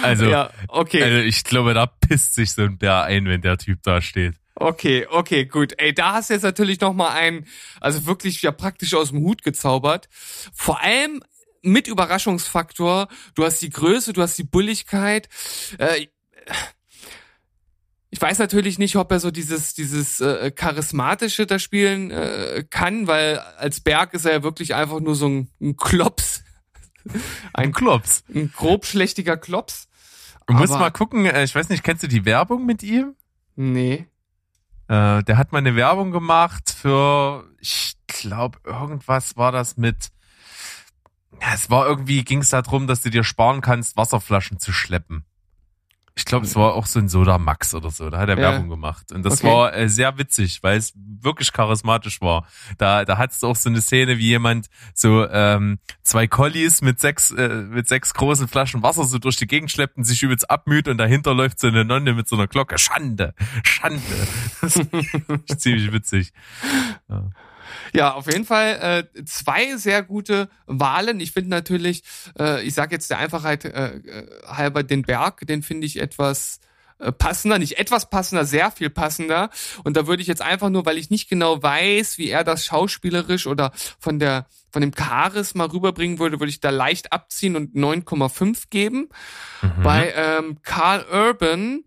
Also, 0.02 0.26
ja, 0.26 0.50
okay. 0.70 1.04
also 1.04 1.18
ich 1.18 1.44
glaube, 1.44 1.74
da 1.74 1.86
pisst 1.86 2.36
sich 2.36 2.54
so 2.54 2.62
ein 2.62 2.78
Bär 2.78 3.04
ein, 3.04 3.26
wenn 3.26 3.42
der 3.42 3.58
Typ 3.58 3.80
da 3.84 4.02
steht. 4.02 4.36
Okay, 4.56 5.08
okay, 5.10 5.46
gut. 5.46 5.74
Ey, 5.78 5.94
da 5.94 6.14
hast 6.14 6.30
du 6.30 6.34
jetzt 6.34 6.44
natürlich 6.44 6.80
noch 6.82 6.94
mal 6.94 7.10
einen, 7.10 7.46
also 7.80 8.06
wirklich 8.06 8.42
ja 8.42 8.52
praktisch 8.52 8.94
aus 8.94 9.10
dem 9.10 9.20
Hut 9.20 9.44
gezaubert. 9.44 10.10
Vor 10.54 10.82
allem 10.82 11.22
mit 11.62 11.88
Überraschungsfaktor. 11.88 13.08
Du 13.36 13.46
hast 13.46 13.62
die 13.62 13.70
Größe, 13.70 14.14
du 14.14 14.22
hast 14.22 14.38
die 14.38 14.44
Bulligkeit. 14.44 15.30
Äh, 15.78 16.08
ich 18.10 18.22
weiß 18.22 18.40
natürlich 18.40 18.80
nicht, 18.80 18.96
ob 18.96 19.12
er 19.12 19.20
so 19.20 19.30
dieses 19.30 19.76
dieses 19.76 20.20
äh, 20.20 20.52
charismatische 20.52 21.46
da 21.46 21.60
spielen 21.60 22.12
äh, 22.12 22.66
kann, 22.70 23.08
weil 23.08 23.38
als 23.58 23.82
Berg 23.82 24.14
ist 24.14 24.26
er 24.26 24.34
ja 24.34 24.44
wirklich 24.44 24.74
einfach 24.74 25.00
nur 25.00 25.16
so 25.16 25.28
ein, 25.28 25.50
ein 25.62 25.78
Klops, 25.78 26.39
Ein 27.54 27.72
Klops. 27.72 28.24
ein 28.34 28.52
grobschlächtiger 28.52 29.38
Klops. 29.38 29.88
Du 30.48 30.54
musst 30.54 30.74
mal 30.74 30.90
gucken, 30.90 31.26
äh, 31.26 31.44
ich 31.44 31.54
weiß 31.54 31.70
nicht, 31.70 31.84
kennst 31.84 32.04
du 32.04 32.08
die 32.08 32.26
Werbung 32.26 32.66
mit 32.66 32.82
ihm? 32.82 33.16
Nee. 33.56 34.08
Äh, 34.88 35.24
der 35.24 35.38
hat 35.38 35.52
mal 35.52 35.60
eine 35.60 35.76
Werbung 35.76 36.12
gemacht 36.12 36.76
für, 36.76 37.46
ich 37.60 37.96
glaube, 38.08 38.58
irgendwas 38.64 39.38
war 39.38 39.52
das 39.52 39.78
mit, 39.78 40.10
es 41.54 41.70
war 41.70 41.86
irgendwie, 41.86 42.24
ging 42.24 42.40
es 42.40 42.50
darum, 42.50 42.88
dass 42.88 43.02
du 43.02 43.12
dir 43.12 43.24
sparen 43.24 43.62
kannst, 43.62 43.98
Wasserflaschen 43.98 44.58
zu 44.58 44.72
schleppen. 44.72 45.26
Ich 46.20 46.26
glaube, 46.26 46.46
es 46.46 46.56
war 46.56 46.74
auch 46.76 46.86
so 46.86 47.00
ein 47.00 47.08
Soda 47.08 47.38
Max 47.38 47.74
oder 47.74 47.90
so. 47.92 48.10
Da 48.10 48.20
hat 48.20 48.28
er 48.30 48.36
Ja. 48.38 48.52
Werbung 48.52 48.68
gemacht. 48.70 49.12
Und 49.14 49.24
das 49.24 49.40
Okay. 49.40 49.48
war 49.48 49.74
äh, 49.74 49.88
sehr 49.88 50.18
witzig, 50.18 50.62
weil 50.64 50.78
es 50.78 50.92
wirklich 50.96 51.54
charismatisch 51.54 52.20
war. 52.22 52.46
Da, 52.78 53.06
da 53.06 53.18
hattest 53.18 53.42
du 53.42 53.48
auch 53.48 53.56
so 53.56 53.70
eine 53.70 53.80
Szene, 53.82 54.18
wie 54.18 54.28
jemand 54.28 54.68
so 54.94 55.26
ähm, 55.30 55.80
zwei 56.04 56.28
Collies 56.28 56.82
mit 56.82 57.00
sechs, 57.00 57.32
äh, 57.32 57.48
mit 57.48 57.88
sechs 57.88 58.14
großen 58.14 58.48
Flaschen 58.50 58.84
Wasser 58.84 59.06
so 59.06 59.18
durch 59.18 59.38
die 59.38 59.48
Gegend 59.48 59.72
schleppt 59.72 59.96
und 59.98 60.04
sich 60.04 60.22
übelst 60.22 60.50
abmüht 60.52 60.88
und 60.90 60.98
dahinter 60.98 61.34
läuft 61.34 61.60
so 61.60 61.68
eine 61.68 61.86
Nonne 61.86 62.14
mit 62.14 62.28
so 62.28 62.36
einer 62.36 62.48
Glocke. 62.48 62.78
Schande, 62.78 63.34
Schande. 63.64 64.02
Das 64.62 64.76
ist 64.76 65.62
ziemlich 65.62 65.92
witzig. 65.94 66.34
Ja, 67.08 67.30
auf 68.14 68.28
jeden 68.28 68.46
Fall 68.46 69.08
äh, 69.16 69.24
zwei 69.26 69.78
sehr 69.78 70.04
gute 70.04 70.50
Wahlen. 70.66 71.20
Ich 71.20 71.32
finde 71.32 71.50
natürlich, 71.50 72.04
äh, 72.38 72.64
ich 72.64 72.74
sage 72.74 72.96
jetzt 72.96 73.10
der 73.10 73.20
Einfachheit 73.20 73.66
äh, 73.66 73.96
äh, 73.96 74.28
halber 74.46 74.84
den 74.84 75.04
Berg, 75.04 75.46
den 75.48 75.64
finde 75.64 75.88
ich 75.88 76.00
etwas 76.00 76.60
äh, 77.00 77.12
passender, 77.12 77.60
nicht 77.60 77.80
etwas 77.80 78.10
passender, 78.10 78.46
sehr 78.46 78.72
viel 78.72 78.90
passender. 78.90 79.50
Und 79.84 79.96
da 79.96 80.06
würde 80.06 80.22
ich 80.22 80.28
jetzt 80.28 80.42
einfach 80.42 80.70
nur, 80.70 80.86
weil 80.86 80.98
ich 80.98 81.10
nicht 81.10 81.30
genau 81.30 81.64
weiß, 81.64 82.18
wie 82.18 82.30
er 82.30 82.44
das 82.44 82.66
schauspielerisch 82.66 83.48
oder 83.48 83.72
von 84.00 84.20
der 84.20 84.48
von 84.72 84.82
dem 84.82 84.92
Charisma 84.96 85.66
rüberbringen 85.66 86.20
würde, 86.20 86.40
würde 86.40 86.52
ich 86.52 86.60
da 86.60 86.70
leicht 86.70 87.12
abziehen 87.12 87.56
und 87.56 87.76
9,5 87.76 88.66
geben. 88.70 89.10
Mhm. 89.62 89.84
Bei 89.84 90.14
ähm, 90.16 90.58
Carl 90.62 91.06
Urban 91.12 91.86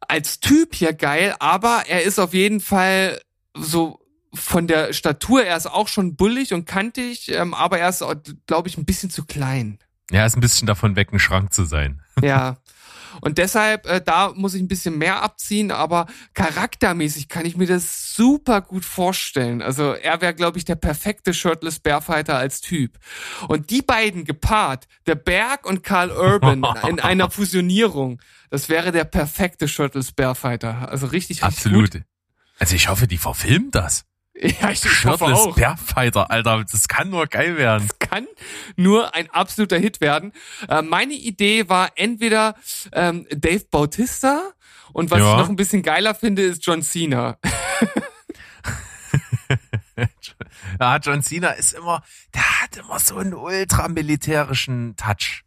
als 0.00 0.40
Typ 0.40 0.74
hier 0.74 0.94
geil, 0.94 1.36
aber 1.38 1.84
er 1.86 2.02
ist 2.02 2.18
auf 2.18 2.32
jeden 2.32 2.60
Fall 2.60 3.20
so 3.54 4.00
von 4.34 4.66
der 4.66 4.92
Statur, 4.92 5.44
er 5.44 5.56
ist 5.56 5.66
auch 5.66 5.88
schon 5.88 6.16
bullig 6.16 6.52
und 6.52 6.66
kantig, 6.66 7.30
ähm, 7.32 7.54
aber 7.54 7.78
er 7.78 7.88
ist, 7.88 8.04
glaube 8.46 8.68
ich, 8.68 8.76
ein 8.76 8.84
bisschen 8.84 9.10
zu 9.10 9.24
klein. 9.24 9.78
Ja, 10.10 10.24
ist 10.24 10.36
ein 10.36 10.40
bisschen 10.40 10.66
davon 10.66 10.96
weg, 10.96 11.12
ein 11.12 11.18
Schrank 11.18 11.52
zu 11.52 11.64
sein. 11.64 12.02
Ja. 12.22 12.56
Und 13.20 13.38
deshalb, 13.38 13.86
äh, 13.86 14.00
da 14.04 14.32
muss 14.34 14.54
ich 14.54 14.62
ein 14.62 14.68
bisschen 14.68 14.98
mehr 14.98 15.22
abziehen, 15.22 15.70
aber 15.70 16.06
charaktermäßig 16.34 17.28
kann 17.28 17.46
ich 17.46 17.56
mir 17.56 17.66
das 17.66 18.14
super 18.14 18.60
gut 18.60 18.84
vorstellen. 18.84 19.62
Also 19.62 19.92
er 19.92 20.20
wäre, 20.20 20.34
glaube 20.34 20.58
ich, 20.58 20.64
der 20.64 20.76
perfekte 20.76 21.34
Shirtless 21.34 21.80
Bearfighter 21.80 22.36
als 22.36 22.60
Typ. 22.60 22.98
Und 23.48 23.70
die 23.70 23.82
beiden 23.82 24.24
gepaart, 24.24 24.86
der 25.06 25.14
Berg 25.16 25.66
und 25.66 25.82
Carl 25.82 26.10
Urban 26.10 26.64
in 26.88 27.00
einer 27.00 27.30
Fusionierung, 27.30 28.20
das 28.50 28.68
wäre 28.68 28.92
der 28.92 29.04
perfekte 29.04 29.68
Shirtless 29.68 30.12
Bearfighter. 30.12 30.88
Also 30.88 31.06
richtig, 31.06 31.42
richtig 31.42 31.44
Absolut. 31.44 31.92
gut. 31.92 32.02
Also 32.58 32.74
ich 32.74 32.88
hoffe, 32.88 33.06
die 33.06 33.18
verfilmen 33.18 33.70
das. 33.70 34.04
Ja, 34.40 34.70
ich, 34.70 34.78
Shirtless 34.80 35.20
auch. 35.38 35.54
Bearfighter, 35.56 36.30
Alter, 36.30 36.64
das 36.70 36.86
kann 36.86 37.10
nur 37.10 37.26
geil 37.26 37.56
werden. 37.56 37.88
kann 37.98 38.26
nur 38.76 39.14
ein 39.14 39.28
absoluter 39.30 39.78
Hit 39.78 40.00
werden. 40.00 40.32
Äh, 40.68 40.82
meine 40.82 41.14
Idee 41.14 41.68
war 41.68 41.90
entweder 41.96 42.54
ähm, 42.92 43.26
Dave 43.30 43.64
Bautista 43.70 44.52
und 44.92 45.10
was 45.10 45.18
Ja. 45.18 45.32
ich 45.32 45.38
noch 45.38 45.48
ein 45.48 45.56
bisschen 45.56 45.82
geiler 45.82 46.14
finde, 46.14 46.42
ist 46.42 46.64
John 46.64 46.82
Cena. 46.82 47.36
Ja, 50.80 50.96
John 50.98 51.22
Cena 51.22 51.48
ist 51.50 51.72
immer, 51.72 52.02
der 52.34 52.62
hat 52.62 52.76
immer 52.76 52.98
so 53.00 53.16
einen 53.16 53.34
ultramilitärischen 53.34 54.94
Touch. 54.96 55.42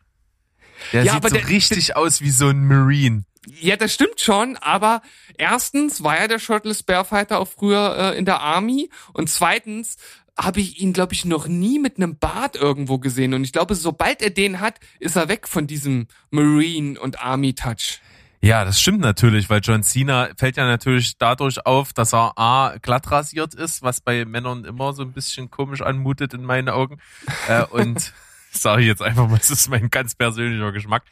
Der 0.92 1.04
Ja, 1.04 1.14
sieht 1.14 1.20
aber 1.24 1.30
so 1.30 1.36
der- 1.36 1.48
richtig 1.48 1.96
aus 1.96 2.22
wie 2.22 2.32
so 2.32 2.50
ein 2.50 2.68
Marine. 2.68 3.24
Ja, 3.48 3.76
das 3.76 3.94
stimmt 3.94 4.20
schon, 4.20 4.58
aber 4.58 5.02
erstens 5.38 6.04
war 6.04 6.18
er 6.18 6.28
der 6.28 6.38
Shirtless 6.38 6.84
Bearfighter 6.84 7.40
auch 7.40 7.48
früher 7.48 7.98
äh, 7.98 8.18
in 8.18 8.26
der 8.26 8.40
Army 8.40 8.90
und 9.14 9.30
zweitens 9.30 9.98
habe 10.38 10.60
ich 10.60 10.80
ihn, 10.80 10.94
glaube 10.94 11.14
ich, 11.14 11.26
noch 11.26 11.48
nie 11.48 11.80
mit 11.80 11.98
einem 11.98 12.18
Bart 12.18 12.56
irgendwo 12.56 13.00
gesehen 13.00 13.34
und 13.34 13.44
ich 13.44 13.52
glaube, 13.52 13.76
sobald 13.76 14.22
er 14.22 14.30
den 14.30 14.60
hat, 14.60 14.80
ist 15.00 15.16
er 15.16 15.28
weg 15.28 15.48
von 15.48 15.66
diesem 15.66 16.08
Marine 16.30 17.00
und 17.00 17.24
Army 17.24 17.54
Touch. 17.54 18.00
Ja, 18.44 18.66
das 18.66 18.82
stimmt 18.82 19.02
natürlich, 19.02 19.52
weil 19.52 19.62
John 19.62 19.84
Cena 19.84 20.30
fällt 20.36 20.58
ja 20.58 20.66
natürlich 20.66 21.18
dadurch 21.20 21.64
auf, 21.66 21.94
dass 21.94 22.14
er 22.14 22.38
A, 22.40 22.76
glatt 22.82 23.12
rasiert 23.12 23.54
ist, 23.54 23.84
was 23.84 24.02
bei 24.02 24.26
Männern 24.26 24.66
immer 24.66 24.94
so 24.94 25.04
ein 25.04 25.14
bisschen 25.14 25.52
komisch 25.52 25.82
anmutet 25.82 26.34
in 26.34 26.44
meinen 26.44 26.70
Augen. 26.70 27.00
äh, 27.48 27.64
und 27.66 28.14
sage 28.52 28.82
ich 28.82 28.88
jetzt 28.88 29.04
einfach 29.04 29.30
mal, 29.30 29.38
das 29.38 29.52
ist 29.52 29.70
mein 29.70 29.92
ganz 29.92 30.16
persönlicher 30.16 30.72
Geschmack. 30.72 31.04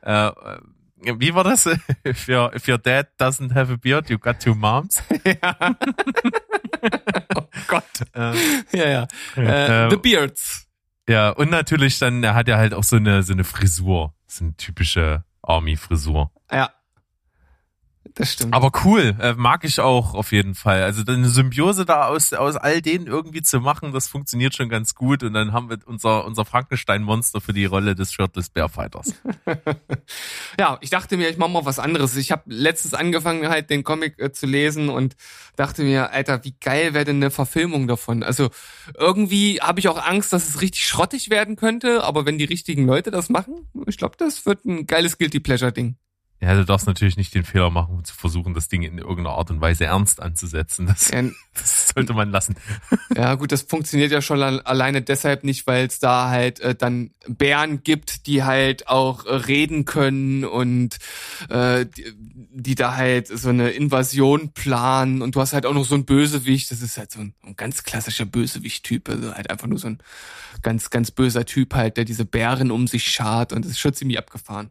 Äh, 0.00 0.32
wie 1.04 1.34
war 1.34 1.44
das? 1.44 1.66
If 2.06 2.28
your, 2.28 2.54
if 2.54 2.68
your 2.68 2.78
dad 2.78 3.08
doesn't 3.18 3.54
have 3.54 3.72
a 3.72 3.76
beard, 3.76 4.08
you 4.10 4.18
got 4.18 4.40
two 4.40 4.54
moms. 4.54 5.02
oh 7.36 7.42
Gott. 7.68 7.84
Äh, 8.14 8.32
Ja, 8.72 8.88
ja. 8.88 9.06
Äh, 9.36 9.84
Ähm, 9.84 9.90
The 9.90 9.96
Beards. 9.96 10.66
ja, 11.08 11.30
und 11.30 11.50
natürlich 11.50 11.98
dann, 11.98 12.22
er 12.24 12.34
hat 12.34 12.48
ja 12.48 12.56
halt 12.56 12.74
auch 12.74 12.84
so 12.84 12.96
eine, 12.96 13.22
so 13.22 13.32
eine 13.32 13.44
Frisur. 13.44 14.14
So 14.26 14.44
eine 14.44 14.56
typische 14.56 15.24
Army-Frisur. 15.42 16.30
Ja. 16.50 16.70
Das 18.14 18.32
stimmt. 18.32 18.52
Aber 18.52 18.70
cool, 18.84 19.16
äh, 19.20 19.32
mag 19.34 19.64
ich 19.64 19.80
auch 19.80 20.14
auf 20.14 20.32
jeden 20.32 20.54
Fall. 20.54 20.82
Also 20.82 21.02
eine 21.10 21.28
Symbiose 21.28 21.86
da 21.86 22.06
aus, 22.08 22.32
aus 22.32 22.56
all 22.56 22.82
denen 22.82 23.06
irgendwie 23.06 23.42
zu 23.42 23.60
machen, 23.60 23.92
das 23.92 24.08
funktioniert 24.08 24.54
schon 24.54 24.68
ganz 24.68 24.94
gut. 24.94 25.22
Und 25.22 25.32
dann 25.32 25.52
haben 25.52 25.70
wir 25.70 25.78
unser, 25.86 26.26
unser 26.26 26.44
Frankenstein-Monster 26.44 27.40
für 27.40 27.52
die 27.52 27.64
Rolle 27.64 27.94
des 27.94 28.12
Shirtless 28.12 28.50
Bear 28.50 28.68
Fighters. 28.68 29.14
Ja, 30.58 30.78
ich 30.80 30.90
dachte 30.90 31.16
mir, 31.16 31.30
ich 31.30 31.38
mache 31.38 31.50
mal 31.50 31.64
was 31.64 31.78
anderes. 31.78 32.16
Ich 32.16 32.30
habe 32.30 32.42
letztens 32.46 32.94
angefangen, 32.94 33.48
halt 33.48 33.70
den 33.70 33.84
Comic 33.84 34.18
äh, 34.18 34.32
zu 34.32 34.46
lesen 34.46 34.88
und 34.88 35.16
dachte 35.56 35.82
mir, 35.82 36.10
Alter, 36.12 36.44
wie 36.44 36.54
geil 36.60 36.94
wäre 36.94 37.04
denn 37.04 37.16
eine 37.16 37.30
Verfilmung 37.30 37.86
davon? 37.86 38.22
Also 38.22 38.50
irgendwie 38.98 39.60
habe 39.60 39.80
ich 39.80 39.88
auch 39.88 40.04
Angst, 40.04 40.32
dass 40.32 40.48
es 40.48 40.60
richtig 40.60 40.86
schrottig 40.86 41.30
werden 41.30 41.56
könnte, 41.56 42.04
aber 42.04 42.26
wenn 42.26 42.38
die 42.38 42.44
richtigen 42.44 42.86
Leute 42.86 43.10
das 43.10 43.28
machen, 43.28 43.68
ich 43.86 43.96
glaube, 43.96 44.16
das 44.18 44.46
wird 44.46 44.64
ein 44.64 44.86
geiles 44.86 45.18
Guilty 45.18 45.40
Pleasure 45.40 45.72
Ding. 45.72 45.96
Ja, 46.42 46.56
du 46.56 46.64
darfst 46.64 46.88
natürlich 46.88 47.16
nicht 47.16 47.32
den 47.36 47.44
Fehler 47.44 47.70
machen, 47.70 48.04
zu 48.04 48.12
versuchen, 48.14 48.52
das 48.52 48.66
Ding 48.66 48.82
in 48.82 48.98
irgendeiner 48.98 49.36
Art 49.36 49.52
und 49.52 49.60
Weise 49.60 49.84
ernst 49.84 50.20
anzusetzen. 50.20 50.86
Das, 50.86 51.08
das 51.54 51.88
sollte 51.94 52.14
man 52.14 52.30
lassen. 52.32 52.56
Ja, 53.16 53.34
gut, 53.34 53.52
das 53.52 53.62
funktioniert 53.62 54.10
ja 54.10 54.22
schon 54.22 54.42
al- 54.42 54.62
alleine 54.62 55.02
deshalb 55.02 55.44
nicht, 55.44 55.66
weil 55.66 55.86
es 55.86 56.00
da 56.00 56.30
halt 56.30 56.58
äh, 56.60 56.74
dann 56.74 57.10
Bären 57.28 57.84
gibt, 57.84 58.26
die 58.26 58.42
halt 58.42 58.88
auch 58.88 59.24
äh, 59.26 59.34
reden 59.34 59.84
können 59.84 60.44
und 60.44 60.96
äh, 61.48 61.86
die, 61.86 62.12
die 62.50 62.74
da 62.74 62.96
halt 62.96 63.28
so 63.28 63.50
eine 63.50 63.70
Invasion 63.70 64.52
planen 64.52 65.22
und 65.22 65.36
du 65.36 65.40
hast 65.40 65.52
halt 65.52 65.66
auch 65.66 65.74
noch 65.74 65.84
so 65.84 65.94
einen 65.94 66.06
Bösewicht, 66.06 66.70
das 66.72 66.80
ist 66.82 66.96
halt 66.98 67.12
so 67.12 67.20
ein, 67.20 67.34
ein 67.44 67.54
ganz 67.54 67.84
klassischer 67.84 68.24
Bösewicht-Typ, 68.24 69.08
also 69.10 69.32
halt 69.34 69.48
einfach 69.50 69.68
nur 69.68 69.78
so 69.78 69.88
ein 69.88 69.98
ganz, 70.62 70.90
ganz 70.90 71.10
böser 71.12 71.44
Typ 71.44 71.74
halt, 71.74 71.96
der 71.98 72.04
diese 72.04 72.24
Bären 72.24 72.70
um 72.72 72.88
sich 72.88 73.04
schart 73.08 73.52
und 73.52 73.64
das 73.64 73.72
ist 73.72 73.78
schon 73.78 73.94
ziemlich 73.94 74.18
abgefahren. 74.18 74.70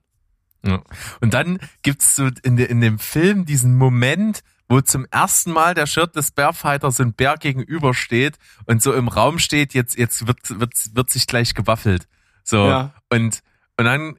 Ja. 0.64 0.82
Und 1.20 1.34
dann 1.34 1.60
gibt's 1.82 2.16
so 2.16 2.30
in, 2.44 2.58
de, 2.58 2.68
in 2.68 2.82
dem 2.82 3.00
Film 3.00 3.46
diesen 3.46 3.76
Moment, 3.76 4.44
wo 4.70 4.80
zum 4.82 5.06
ersten 5.12 5.52
Mal 5.52 5.74
der 5.74 5.86
Shirtless 5.86 6.32
Bear 6.32 6.54
Fighter 6.54 6.92
so 6.92 7.04
ein 7.04 7.14
Bär 7.14 7.36
gegenübersteht 7.38 8.38
und 8.66 8.82
so 8.82 8.94
im 8.94 9.08
Raum 9.08 9.40
steht, 9.40 9.74
jetzt, 9.74 9.98
jetzt 9.98 10.28
wird, 10.28 10.60
wird, 10.60 10.74
wird 10.94 11.10
sich 11.10 11.28
gleich 11.28 11.54
gewaffelt. 11.54 12.08
So. 12.44 12.68
Ja. 12.68 12.94
Und, 13.10 13.42
und 13.78 13.86
dann 13.86 14.16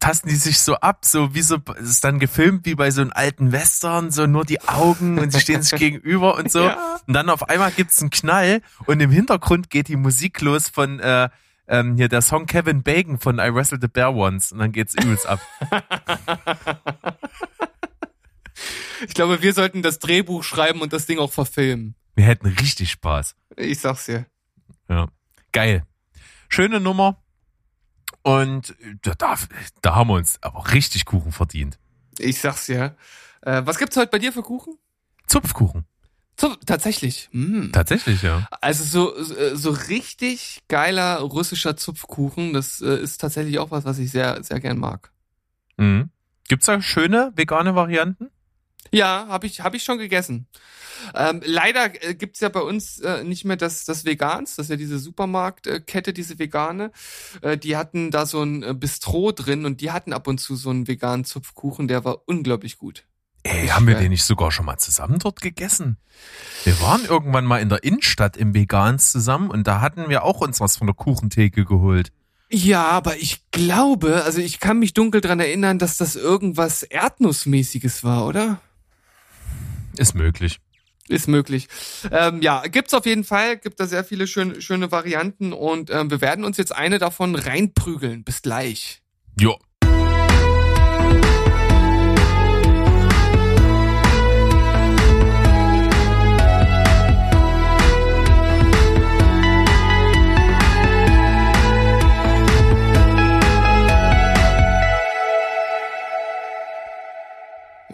tasten 0.00 0.28
die 0.28 0.34
sich 0.34 0.60
so 0.60 0.74
ab, 0.76 1.04
so 1.04 1.34
wie 1.34 1.42
so, 1.42 1.58
es 1.80 1.90
ist 1.90 2.04
dann 2.04 2.18
gefilmt 2.18 2.66
wie 2.66 2.74
bei 2.74 2.90
so 2.90 3.00
einem 3.00 3.12
alten 3.14 3.52
Western, 3.52 4.10
so 4.10 4.26
nur 4.26 4.44
die 4.44 4.60
Augen 4.62 5.18
und 5.18 5.32
sie 5.32 5.40
stehen 5.40 5.62
sich 5.62 5.78
gegenüber 5.78 6.36
und 6.36 6.50
so. 6.50 6.62
Ja. 6.72 7.00
Und 7.06 7.14
dann 7.14 7.28
auf 7.28 7.48
einmal 7.48 7.72
gibt's 7.72 8.00
einen 8.00 8.10
Knall 8.10 8.62
und 8.86 9.00
im 9.00 9.10
Hintergrund 9.10 9.68
geht 9.68 9.88
die 9.88 9.96
Musik 9.96 10.40
los 10.40 10.68
von, 10.68 11.00
äh, 11.00 11.28
ähm, 11.72 11.96
hier 11.96 12.08
der 12.08 12.20
Song 12.20 12.46
Kevin 12.46 12.82
Bacon 12.82 13.18
von 13.18 13.38
I 13.38 13.52
Wrestled 13.52 13.80
the 13.80 13.88
Bear 13.88 14.14
Once 14.14 14.52
und 14.52 14.58
dann 14.58 14.70
geht's 14.72 14.94
übelst 14.94 15.26
ab. 15.26 15.40
Ich 19.08 19.14
glaube, 19.14 19.42
wir 19.42 19.52
sollten 19.52 19.82
das 19.82 19.98
Drehbuch 19.98 20.44
schreiben 20.44 20.80
und 20.80 20.92
das 20.92 21.06
Ding 21.06 21.18
auch 21.18 21.32
verfilmen. 21.32 21.96
Wir 22.14 22.24
hätten 22.24 22.46
richtig 22.46 22.92
Spaß. 22.92 23.34
Ich 23.56 23.80
sag's 23.80 24.06
dir. 24.06 24.26
Ja. 24.88 25.08
Geil. 25.50 25.84
Schöne 26.48 26.78
Nummer. 26.78 27.20
Und 28.22 28.76
da, 29.02 29.14
da, 29.14 29.36
da 29.80 29.94
haben 29.96 30.08
wir 30.08 30.14
uns 30.14 30.40
aber 30.40 30.72
richtig 30.72 31.04
Kuchen 31.04 31.32
verdient. 31.32 31.80
Ich 32.18 32.40
sag's 32.40 32.66
dir. 32.66 32.96
Äh, 33.40 33.62
was 33.64 33.78
gibt's 33.78 33.96
heute 33.96 34.10
bei 34.10 34.20
dir 34.20 34.32
für 34.32 34.42
Kuchen? 34.42 34.78
Zupfkuchen. 35.26 35.84
So, 36.38 36.54
tatsächlich. 36.66 37.28
Mm. 37.32 37.70
Tatsächlich, 37.72 38.22
ja. 38.22 38.48
Also 38.60 38.84
so, 38.84 39.22
so 39.22 39.54
so 39.54 39.70
richtig 39.70 40.60
geiler 40.68 41.18
russischer 41.20 41.76
Zupfkuchen, 41.76 42.52
das 42.52 42.80
äh, 42.80 42.96
ist 42.96 43.20
tatsächlich 43.20 43.58
auch 43.58 43.70
was, 43.70 43.84
was 43.84 43.98
ich 43.98 44.10
sehr, 44.10 44.42
sehr 44.42 44.60
gern 44.60 44.78
mag. 44.78 45.12
Mhm. 45.76 46.10
Gibt's 46.48 46.66
da 46.66 46.80
schöne 46.82 47.32
vegane 47.36 47.74
Varianten? 47.74 48.30
Ja, 48.90 49.26
habe 49.28 49.46
ich, 49.46 49.60
hab 49.60 49.74
ich 49.74 49.84
schon 49.84 49.98
gegessen. 49.98 50.48
Ähm, 51.14 51.40
leider 51.44 52.04
äh, 52.04 52.14
gibt's 52.14 52.40
ja 52.40 52.48
bei 52.48 52.60
uns 52.60 53.00
äh, 53.00 53.24
nicht 53.24 53.44
mehr 53.44 53.56
das, 53.56 53.84
das 53.84 54.04
Vegans, 54.04 54.56
das 54.56 54.66
ist 54.66 54.70
ja 54.70 54.76
diese 54.76 54.98
Supermarktkette, 54.98 56.12
diese 56.12 56.38
vegane. 56.38 56.92
Äh, 57.40 57.56
die 57.56 57.76
hatten 57.76 58.10
da 58.10 58.26
so 58.26 58.42
ein 58.42 58.62
äh, 58.62 58.74
Bistro 58.74 59.32
drin 59.32 59.64
und 59.64 59.80
die 59.80 59.92
hatten 59.92 60.12
ab 60.12 60.26
und 60.28 60.38
zu 60.38 60.56
so 60.56 60.70
einen 60.70 60.88
veganen 60.88 61.24
Zupfkuchen, 61.24 61.88
der 61.88 62.04
war 62.04 62.22
unglaublich 62.26 62.78
gut. 62.78 63.04
Ey, 63.44 63.68
haben 63.68 63.86
wir 63.88 63.96
den 63.96 64.10
nicht 64.10 64.24
sogar 64.24 64.52
schon 64.52 64.66
mal 64.66 64.78
zusammen 64.78 65.18
dort 65.18 65.40
gegessen? 65.40 65.98
Wir 66.64 66.80
waren 66.80 67.04
irgendwann 67.04 67.44
mal 67.44 67.60
in 67.60 67.68
der 67.68 67.82
Innenstadt 67.82 68.36
im 68.36 68.54
Vegans 68.54 69.10
zusammen 69.10 69.50
und 69.50 69.66
da 69.66 69.80
hatten 69.80 70.08
wir 70.08 70.22
auch 70.22 70.40
uns 70.40 70.60
was 70.60 70.76
von 70.76 70.86
der 70.86 70.94
Kuchentheke 70.94 71.64
geholt. 71.64 72.12
Ja, 72.50 72.88
aber 72.88 73.16
ich 73.16 73.50
glaube, 73.50 74.22
also 74.24 74.40
ich 74.40 74.60
kann 74.60 74.78
mich 74.78 74.94
dunkel 74.94 75.20
dran 75.20 75.40
erinnern, 75.40 75.78
dass 75.78 75.96
das 75.96 76.14
irgendwas 76.16 76.82
Erdnussmäßiges 76.82 78.04
war, 78.04 78.26
oder? 78.26 78.60
Ist 79.96 80.14
möglich. 80.14 80.60
Ist 81.08 81.28
möglich. 81.28 81.68
Ähm, 82.10 82.42
ja, 82.42 82.62
gibt's 82.62 82.94
auf 82.94 83.06
jeden 83.06 83.24
Fall, 83.24 83.56
gibt 83.56 83.80
da 83.80 83.86
sehr 83.86 84.04
viele 84.04 84.26
schöne, 84.26 84.62
schöne 84.62 84.92
Varianten 84.92 85.52
und 85.52 85.90
ähm, 85.90 86.10
wir 86.10 86.20
werden 86.20 86.44
uns 86.44 86.58
jetzt 86.58 86.74
eine 86.74 86.98
davon 86.98 87.34
reinprügeln. 87.34 88.22
Bis 88.22 88.42
gleich. 88.42 89.02
Jo. 89.38 89.58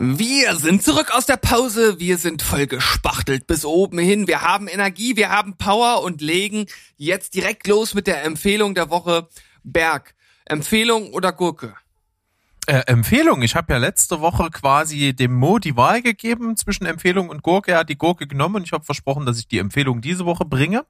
Wir 0.01 0.55
sind 0.55 0.85
zurück 0.85 1.11
aus 1.13 1.27
der 1.27 1.39
Pause. 1.39 1.99
Wir 1.99 2.19
sind 2.19 2.43
voll 2.43 2.69
gespachtelt 2.69 3.49
bis 3.49 3.65
oben 3.65 3.99
hin. 3.99 4.29
Wir 4.29 4.43
haben 4.43 4.69
Energie, 4.69 5.17
wir 5.17 5.31
haben 5.31 5.57
Power 5.57 6.03
und 6.05 6.21
legen 6.21 6.67
jetzt 6.97 7.35
direkt 7.35 7.67
los 7.67 7.95
mit 7.95 8.07
der 8.07 8.23
Empfehlung 8.23 8.77
der 8.77 8.91
Woche. 8.91 9.29
Berg, 9.65 10.15
Empfehlung 10.45 11.13
oder 11.13 11.33
Gurke? 11.33 11.75
Äh, 12.67 12.85
Empfehlung. 12.87 13.43
Ich 13.43 13.57
habe 13.57 13.73
ja 13.73 13.79
letzte 13.79 14.21
Woche 14.21 14.51
quasi 14.51 15.15
dem 15.15 15.35
Mo 15.35 15.59
die 15.59 15.77
Wahl 15.77 16.01
gegeben 16.01 16.57
zwischen 16.57 16.87
Empfehlung 16.87 17.29
und 17.29 17.43
Gurke. 17.43 17.73
Er 17.73 17.79
hat 17.79 17.89
die 17.89 17.99
Gurke 17.99 18.29
genommen 18.29 18.57
und 18.57 18.63
ich 18.63 18.73
habe 18.73 18.85
versprochen, 18.85 19.27
dass 19.27 19.41
ich 19.41 19.49
die 19.49 19.59
Empfehlung 19.59 20.01
diese 20.01 20.25
Woche 20.27 20.45
bringe. 20.45 20.87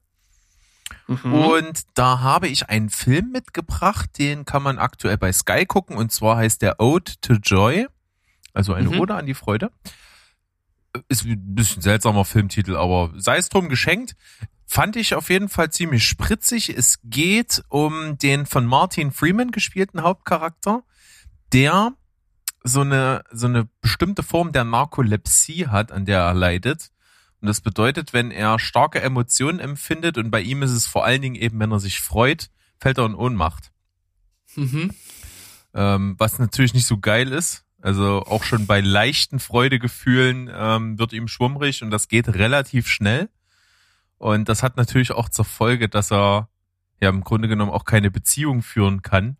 Und 1.06 1.82
da 1.94 2.20
habe 2.20 2.48
ich 2.48 2.68
einen 2.68 2.90
Film 2.90 3.30
mitgebracht, 3.32 4.10
den 4.18 4.44
kann 4.44 4.62
man 4.62 4.78
aktuell 4.78 5.16
bei 5.16 5.32
Sky 5.32 5.64
gucken 5.64 5.96
und 5.96 6.12
zwar 6.12 6.36
heißt 6.36 6.60
der 6.60 6.80
Ode 6.80 7.12
to 7.22 7.34
Joy, 7.34 7.86
also 8.52 8.74
eine 8.74 8.90
Mhm. 8.90 9.00
Ode 9.00 9.14
an 9.14 9.26
die 9.26 9.34
Freude. 9.34 9.70
Ist 11.08 11.24
ein 11.24 11.54
bisschen 11.54 11.82
seltsamer 11.82 12.24
Filmtitel, 12.24 12.76
aber 12.76 13.12
sei 13.16 13.36
es 13.36 13.48
drum 13.48 13.68
geschenkt. 13.68 14.16
Fand 14.66 14.96
ich 14.96 15.14
auf 15.14 15.30
jeden 15.30 15.48
Fall 15.48 15.70
ziemlich 15.70 16.04
spritzig. 16.06 16.68
Es 16.68 16.98
geht 17.04 17.62
um 17.68 18.18
den 18.18 18.46
von 18.46 18.66
Martin 18.66 19.12
Freeman 19.12 19.50
gespielten 19.50 20.02
Hauptcharakter, 20.02 20.82
der 21.52 21.92
so 22.64 22.82
eine, 22.82 23.24
so 23.30 23.46
eine 23.46 23.68
bestimmte 23.80 24.22
Form 24.22 24.52
der 24.52 24.64
Narkolepsie 24.64 25.68
hat, 25.68 25.92
an 25.92 26.04
der 26.04 26.20
er 26.20 26.34
leidet. 26.34 26.90
Und 27.40 27.46
das 27.46 27.60
bedeutet, 27.60 28.12
wenn 28.12 28.30
er 28.30 28.58
starke 28.58 29.00
Emotionen 29.00 29.60
empfindet, 29.60 30.18
und 30.18 30.30
bei 30.30 30.40
ihm 30.40 30.62
ist 30.62 30.72
es 30.72 30.86
vor 30.86 31.04
allen 31.04 31.22
Dingen 31.22 31.36
eben, 31.36 31.58
wenn 31.60 31.70
er 31.70 31.80
sich 31.80 32.00
freut, 32.00 32.50
fällt 32.78 32.98
er 32.98 33.06
in 33.06 33.14
Ohnmacht. 33.14 33.72
Mhm. 34.56 34.90
Ähm, 35.74 36.14
was 36.18 36.38
natürlich 36.38 36.74
nicht 36.74 36.86
so 36.86 36.98
geil 36.98 37.32
ist. 37.32 37.64
Also 37.80 38.24
auch 38.26 38.42
schon 38.42 38.66
bei 38.66 38.80
leichten 38.80 39.38
Freudegefühlen 39.38 40.50
ähm, 40.52 40.98
wird 40.98 41.12
ihm 41.12 41.28
schwummrig 41.28 41.82
und 41.82 41.90
das 41.90 42.08
geht 42.08 42.28
relativ 42.28 42.88
schnell. 42.88 43.28
Und 44.18 44.48
das 44.48 44.62
hat 44.62 44.76
natürlich 44.76 45.12
auch 45.12 45.28
zur 45.28 45.44
Folge, 45.44 45.88
dass 45.88 46.10
er 46.10 46.48
ja 47.00 47.08
im 47.08 47.22
Grunde 47.22 47.46
genommen 47.46 47.70
auch 47.70 47.84
keine 47.84 48.10
Beziehung 48.10 48.62
führen 48.62 49.02
kann, 49.02 49.36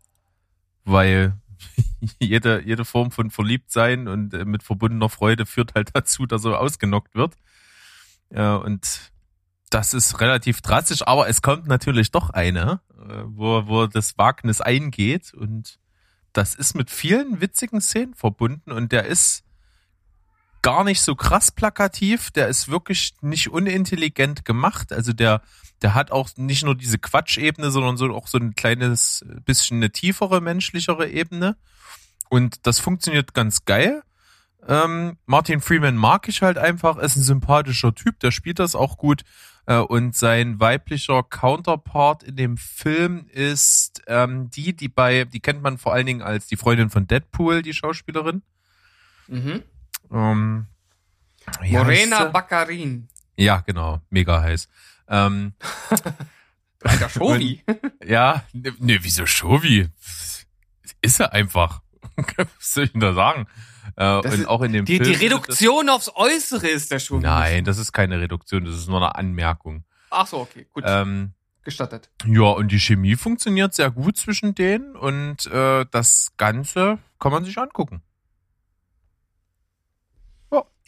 weil 0.85 1.37
jede, 2.19 2.63
jede 2.65 2.85
Form 2.85 3.11
von 3.11 3.29
Verliebtsein 3.29 4.07
und 4.07 4.33
äh, 4.33 4.45
mit 4.45 4.63
verbundener 4.63 5.09
Freude 5.09 5.45
führt 5.45 5.75
halt 5.75 5.89
dazu, 5.93 6.25
dass 6.25 6.45
er 6.45 6.59
ausgenockt 6.59 7.15
wird. 7.15 7.35
Ja, 8.31 8.55
und 8.55 9.11
das 9.69 9.93
ist 9.93 10.21
relativ 10.21 10.61
drastisch, 10.61 11.05
aber 11.05 11.27
es 11.27 11.41
kommt 11.41 11.67
natürlich 11.67 12.11
doch 12.11 12.29
eine, 12.29 12.79
äh, 12.97 13.23
wo, 13.25 13.67
wo 13.67 13.87
das 13.87 14.17
Wagnis 14.17 14.61
eingeht 14.61 15.33
und 15.33 15.79
das 16.33 16.55
ist 16.55 16.75
mit 16.75 16.91
vielen 16.91 17.41
witzigen 17.41 17.81
Szenen 17.81 18.13
verbunden 18.13 18.71
und 18.71 18.91
der 18.91 19.05
ist 19.05 19.43
gar 20.61 20.83
nicht 20.83 21.01
so 21.01 21.15
krass 21.15 21.51
plakativ. 21.51 22.31
Der 22.31 22.47
ist 22.47 22.69
wirklich 22.69 23.13
nicht 23.21 23.49
unintelligent 23.49 24.45
gemacht. 24.45 24.91
Also 24.91 25.13
der, 25.13 25.41
der 25.81 25.93
hat 25.93 26.11
auch 26.11 26.29
nicht 26.35 26.63
nur 26.63 26.75
diese 26.75 26.97
Quatschebene, 26.97 27.71
sondern 27.71 27.97
so 27.97 28.13
auch 28.13 28.27
so 28.27 28.37
ein 28.37 28.55
kleines 28.55 29.25
bisschen 29.45 29.77
eine 29.77 29.91
tiefere, 29.91 30.41
menschlichere 30.41 31.07
Ebene. 31.09 31.55
Und 32.29 32.67
das 32.67 32.79
funktioniert 32.79 33.33
ganz 33.33 33.65
geil. 33.65 34.03
Ähm, 34.67 35.17
Martin 35.25 35.61
Freeman 35.61 35.95
mag 35.95 36.27
ich 36.27 36.41
halt 36.41 36.57
einfach, 36.57 36.97
ist 36.97 37.15
ein 37.15 37.23
sympathischer 37.23 37.95
Typ, 37.95 38.19
der 38.19 38.31
spielt 38.31 38.59
das 38.59 38.75
auch 38.75 38.97
gut. 38.97 39.23
Äh, 39.69 39.77
und 39.77 40.15
sein 40.15 40.59
weiblicher 40.59 41.21
Counterpart 41.21 42.23
in 42.23 42.35
dem 42.35 42.57
Film 42.57 43.27
ist 43.31 44.01
ähm, 44.07 44.49
die, 44.49 44.75
die 44.75 44.89
bei, 44.89 45.25
die 45.25 45.41
kennt 45.41 45.61
man 45.61 45.77
vor 45.77 45.93
allen 45.93 46.07
Dingen 46.07 46.23
als 46.23 46.47
die 46.47 46.57
Freundin 46.57 46.89
von 46.89 47.05
Deadpool, 47.05 47.61
die 47.61 47.75
Schauspielerin. 47.75 48.41
Mhm. 49.27 49.61
Ähm, 50.11 50.65
Morena? 51.69 52.25
Baccarin. 52.25 53.09
Ja, 53.37 53.59
genau, 53.59 54.01
mega 54.09 54.41
heiß. 54.41 54.69
Ähm, 55.07 55.53
Alter 56.83 57.09
Shovi. 57.09 57.63
ja, 58.03 58.43
ne, 58.53 58.73
ne, 58.79 58.97
wieso 59.03 59.27
Shovi? 59.27 59.87
Ist 60.99 61.19
er 61.19 61.33
einfach. 61.33 61.83
Was 62.37 62.73
soll 62.73 62.85
ich 62.85 62.91
denn 62.93 63.01
da 63.01 63.13
sagen? 63.13 63.45
Äh, 63.95 64.15
und 64.17 64.25
ist- 64.25 64.47
auch 64.47 64.61
in 64.61 64.73
dem 64.73 64.85
Die, 64.85 64.95
Film. 64.97 65.07
die 65.07 65.13
das- 65.13 65.21
Reduktion 65.21 65.89
aufs 65.89 66.11
Äußere 66.15 66.67
ist 66.67 66.91
der 66.91 66.99
Shovi. 66.99 67.21
Nein, 67.23 67.65
das 67.65 67.77
ist 67.77 67.91
keine 67.93 68.19
Reduktion, 68.19 68.65
das 68.65 68.75
ist 68.75 68.87
nur 68.87 68.97
eine 68.97 69.15
Anmerkung. 69.15 69.83
Ach 70.09 70.27
so, 70.27 70.37
okay, 70.39 70.65
gut. 70.73 70.83
Ähm, 70.87 71.33
Gestattet. 71.63 72.09
ja, 72.25 72.43
und 72.51 72.71
die 72.71 72.79
Chemie 72.79 73.15
funktioniert 73.15 73.73
sehr 73.75 73.91
gut 73.91 74.17
zwischen 74.17 74.55
denen 74.55 74.95
und 74.95 75.45
äh, 75.47 75.85
das 75.91 76.29
Ganze 76.37 76.97
kann 77.19 77.31
man 77.31 77.43
sich 77.45 77.57
angucken. 77.57 78.01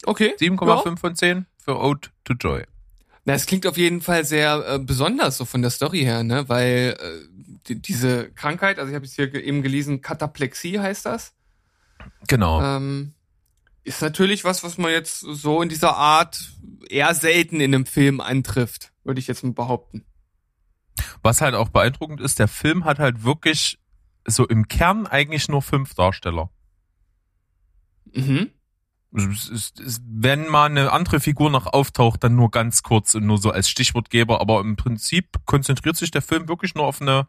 Okay. 0.04 0.34
7,5 0.36 0.98
von 0.98 1.14
10 1.14 1.46
für 1.64 1.78
Ode 1.78 2.08
to 2.24 2.34
Joy. 2.34 2.64
Na, 3.24 3.34
es 3.34 3.46
klingt 3.46 3.68
auf 3.68 3.76
jeden 3.76 4.00
Fall 4.00 4.24
sehr 4.24 4.64
äh, 4.66 4.78
besonders 4.80 5.36
so 5.36 5.44
von 5.44 5.62
der 5.62 5.70
Story 5.70 6.00
her, 6.00 6.24
ne? 6.24 6.48
Weil 6.48 6.96
äh, 6.98 7.28
die, 7.68 7.80
diese 7.80 8.32
Krankheit, 8.32 8.80
also 8.80 8.88
ich 8.90 8.96
habe 8.96 9.04
jetzt 9.04 9.14
hier 9.14 9.32
eben 9.32 9.62
gelesen, 9.62 10.00
Kataplexie 10.00 10.80
heißt 10.80 11.06
das, 11.06 11.34
Genau. 12.28 12.62
ähm, 12.62 13.14
ist 13.84 14.02
natürlich 14.02 14.44
was, 14.44 14.62
was 14.62 14.78
man 14.78 14.90
jetzt 14.90 15.20
so 15.20 15.60
in 15.60 15.68
dieser 15.68 15.96
Art 15.96 16.52
eher 16.88 17.14
selten 17.14 17.60
in 17.60 17.74
einem 17.74 17.86
Film 17.86 18.20
antrifft, 18.20 18.92
würde 19.04 19.20
ich 19.20 19.26
jetzt 19.26 19.42
mal 19.42 19.52
behaupten. 19.52 20.04
Was 21.22 21.40
halt 21.40 21.54
auch 21.54 21.68
beeindruckend 21.68 22.20
ist, 22.20 22.38
der 22.38 22.48
Film 22.48 22.84
hat 22.84 22.98
halt 22.98 23.24
wirklich 23.24 23.78
so 24.26 24.46
im 24.46 24.68
Kern 24.68 25.06
eigentlich 25.06 25.48
nur 25.48 25.62
fünf 25.62 25.94
Darsteller. 25.94 26.50
Mhm. 28.12 28.50
Es, 29.14 29.72
wenn 30.06 30.48
mal 30.48 30.66
eine 30.66 30.90
andere 30.92 31.20
Figur 31.20 31.50
noch 31.50 31.66
auftaucht, 31.66 32.24
dann 32.24 32.34
nur 32.34 32.50
ganz 32.50 32.82
kurz 32.82 33.14
und 33.14 33.26
nur 33.26 33.38
so 33.38 33.50
als 33.50 33.68
Stichwortgeber, 33.68 34.40
aber 34.40 34.60
im 34.60 34.76
Prinzip 34.76 35.44
konzentriert 35.44 35.96
sich 35.96 36.10
der 36.10 36.22
Film 36.22 36.48
wirklich 36.48 36.74
nur 36.74 36.86
auf 36.86 37.02
eine 37.02 37.26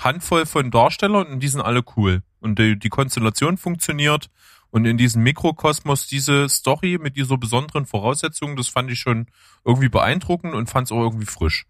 Handvoll 0.00 0.46
von 0.46 0.70
Darstellern 0.70 1.26
und 1.26 1.40
die 1.40 1.48
sind 1.48 1.60
alle 1.60 1.82
cool. 1.96 2.22
Und 2.40 2.58
die, 2.58 2.78
die 2.78 2.88
Konstellation 2.88 3.56
funktioniert 3.56 4.28
und 4.70 4.86
in 4.86 4.96
diesem 4.96 5.22
Mikrokosmos 5.22 6.06
diese 6.06 6.48
Story 6.48 6.98
mit 7.00 7.16
dieser 7.16 7.36
besonderen 7.36 7.84
Voraussetzung, 7.84 8.56
das 8.56 8.68
fand 8.68 8.90
ich 8.90 8.98
schon 8.98 9.26
irgendwie 9.64 9.90
beeindruckend 9.90 10.54
und 10.54 10.70
fand 10.70 10.86
es 10.88 10.92
auch 10.92 11.02
irgendwie 11.02 11.26
frisch. 11.26 11.66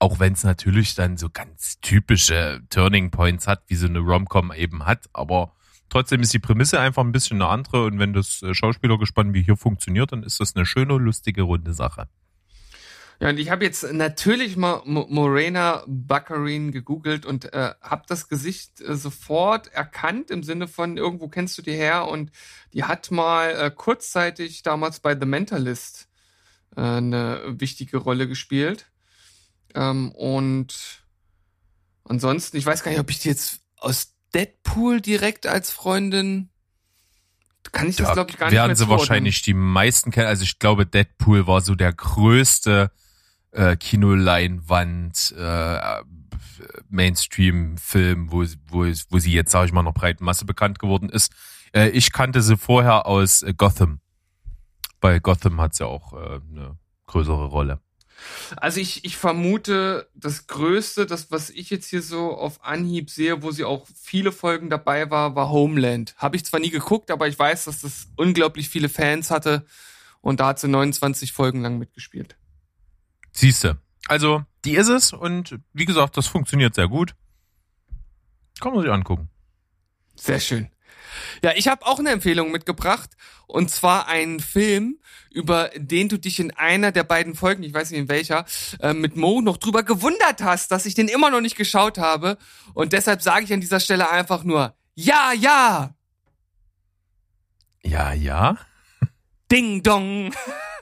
Auch 0.00 0.18
wenn 0.18 0.32
es 0.32 0.42
natürlich 0.42 0.96
dann 0.96 1.16
so 1.16 1.30
ganz 1.30 1.78
typische 1.80 2.62
Turning 2.68 3.10
Points 3.12 3.46
hat, 3.46 3.62
wie 3.68 3.76
so 3.76 3.86
eine 3.86 4.00
Rom-Com 4.00 4.52
eben 4.52 4.84
hat, 4.84 5.08
aber 5.12 5.52
trotzdem 5.88 6.20
ist 6.20 6.34
die 6.34 6.40
Prämisse 6.40 6.80
einfach 6.80 7.04
ein 7.04 7.12
bisschen 7.12 7.40
eine 7.40 7.50
andere 7.50 7.84
und 7.84 8.00
wenn 8.00 8.12
das 8.12 8.42
äh, 8.42 8.52
Schauspielergespann 8.52 9.32
wie 9.32 9.44
hier 9.44 9.56
funktioniert, 9.56 10.10
dann 10.10 10.24
ist 10.24 10.40
das 10.40 10.56
eine 10.56 10.66
schöne, 10.66 10.98
lustige, 10.98 11.42
runde 11.42 11.74
Sache. 11.74 12.08
Ja, 13.18 13.30
und 13.30 13.38
ich 13.38 13.50
habe 13.50 13.64
jetzt 13.64 13.90
natürlich 13.92 14.56
mal 14.56 14.82
Mo- 14.84 15.06
Morena 15.08 15.82
Baccarin 15.86 16.70
gegoogelt 16.70 17.24
und 17.24 17.52
äh, 17.52 17.72
habe 17.80 18.02
das 18.08 18.28
Gesicht 18.28 18.80
äh, 18.82 18.94
sofort 18.94 19.72
erkannt 19.72 20.30
im 20.30 20.42
Sinne 20.42 20.68
von 20.68 20.98
irgendwo 20.98 21.28
kennst 21.28 21.56
du 21.56 21.62
die 21.62 21.72
her 21.72 22.08
und 22.08 22.30
die 22.74 22.84
hat 22.84 23.10
mal 23.10 23.50
äh, 23.50 23.70
kurzzeitig 23.70 24.62
damals 24.62 25.00
bei 25.00 25.18
The 25.18 25.24
Mentalist 25.24 26.08
äh, 26.76 26.80
eine 26.82 27.42
wichtige 27.58 27.96
Rolle 27.96 28.28
gespielt. 28.28 28.90
Ähm, 29.74 30.12
und 30.12 31.02
ansonsten, 32.04 32.58
ich 32.58 32.66
weiß 32.66 32.82
gar 32.82 32.90
nicht, 32.90 33.00
ob 33.00 33.10
ich 33.10 33.20
die 33.20 33.28
jetzt 33.28 33.60
aus 33.78 34.12
Deadpool 34.34 35.00
direkt 35.00 35.46
als 35.46 35.70
Freundin 35.70 36.50
kann 37.72 37.88
ich 37.88 37.96
das 37.96 38.08
Da 38.08 38.14
glaube 38.14 38.30
ich 38.30 38.38
gar 38.38 38.46
nicht 38.46 38.54
werden 38.54 38.76
sie 38.76 38.88
wahrscheinlich 38.88 39.42
die 39.42 39.54
meisten 39.54 40.10
kennen. 40.10 40.28
Also 40.28 40.44
ich 40.44 40.58
glaube, 40.58 40.86
Deadpool 40.86 41.46
war 41.46 41.60
so 41.62 41.74
der 41.74 41.92
größte 41.92 42.90
äh, 43.56 43.76
Kinoleinwand 43.76 45.34
äh, 45.36 46.02
Mainstream-Film, 46.88 48.30
wo, 48.30 48.44
wo, 48.68 48.84
wo 49.10 49.18
sie 49.18 49.32
jetzt, 49.32 49.50
sage 49.50 49.66
ich 49.66 49.72
mal, 49.72 49.82
noch 49.82 49.94
breiten 49.94 50.24
Masse 50.24 50.44
bekannt 50.44 50.78
geworden 50.78 51.08
ist. 51.08 51.32
Äh, 51.72 51.88
ich 51.88 52.12
kannte 52.12 52.42
sie 52.42 52.56
vorher 52.56 53.06
aus 53.06 53.42
äh, 53.42 53.54
Gotham. 53.56 54.00
Bei 55.00 55.18
Gotham 55.18 55.60
hat 55.60 55.74
sie 55.74 55.86
auch 55.86 56.12
äh, 56.12 56.40
eine 56.50 56.78
größere 57.06 57.46
Rolle. 57.46 57.80
Also 58.56 58.80
ich, 58.80 59.04
ich 59.04 59.16
vermute, 59.18 60.08
das 60.14 60.46
Größte, 60.46 61.04
das, 61.04 61.30
was 61.30 61.50
ich 61.50 61.68
jetzt 61.68 61.88
hier 61.88 62.00
so 62.00 62.34
auf 62.34 62.64
Anhieb 62.64 63.10
sehe, 63.10 63.42
wo 63.42 63.50
sie 63.50 63.64
auch 63.64 63.86
viele 63.94 64.32
Folgen 64.32 64.70
dabei 64.70 65.10
war, 65.10 65.36
war 65.36 65.50
Homeland. 65.50 66.14
Habe 66.16 66.36
ich 66.36 66.44
zwar 66.44 66.60
nie 66.60 66.70
geguckt, 66.70 67.10
aber 67.10 67.28
ich 67.28 67.38
weiß, 67.38 67.66
dass 67.66 67.82
das 67.82 68.08
unglaublich 68.16 68.70
viele 68.70 68.88
Fans 68.88 69.30
hatte 69.30 69.66
und 70.22 70.40
da 70.40 70.48
hat 70.48 70.58
sie 70.58 70.68
29 70.68 71.32
Folgen 71.32 71.60
lang 71.60 71.78
mitgespielt. 71.78 72.36
Siehste. 73.36 73.78
Also, 74.08 74.44
die 74.64 74.76
ist 74.76 74.88
es 74.88 75.12
und 75.12 75.58
wie 75.72 75.84
gesagt, 75.84 76.16
das 76.16 76.26
funktioniert 76.26 76.74
sehr 76.74 76.88
gut. 76.88 77.14
Kann 78.60 78.72
man 78.72 78.82
sich 78.82 78.90
angucken. 78.90 79.28
Sehr 80.14 80.40
schön. 80.40 80.70
Ja, 81.42 81.52
ich 81.54 81.68
habe 81.68 81.84
auch 81.86 81.98
eine 81.98 82.10
Empfehlung 82.10 82.50
mitgebracht 82.50 83.10
und 83.46 83.70
zwar 83.70 84.08
einen 84.08 84.40
Film, 84.40 84.98
über 85.30 85.70
den 85.76 86.08
du 86.08 86.18
dich 86.18 86.40
in 86.40 86.50
einer 86.52 86.92
der 86.92 87.04
beiden 87.04 87.34
Folgen, 87.34 87.62
ich 87.62 87.74
weiß 87.74 87.90
nicht 87.90 88.00
in 88.00 88.08
welcher, 88.08 88.46
äh, 88.80 88.94
mit 88.94 89.16
Mo 89.16 89.40
noch 89.42 89.58
drüber 89.58 89.82
gewundert 89.82 90.42
hast, 90.42 90.70
dass 90.72 90.86
ich 90.86 90.94
den 90.94 91.08
immer 91.08 91.30
noch 91.30 91.40
nicht 91.40 91.56
geschaut 91.56 91.98
habe 91.98 92.38
und 92.74 92.92
deshalb 92.92 93.22
sage 93.22 93.44
ich 93.44 93.52
an 93.52 93.60
dieser 93.60 93.80
Stelle 93.80 94.10
einfach 94.10 94.44
nur 94.44 94.74
ja, 94.94 95.32
ja, 95.32 95.94
Ja, 97.82 98.12
ja. 98.12 98.56
Ding 99.52 99.82
Dong. 99.82 100.32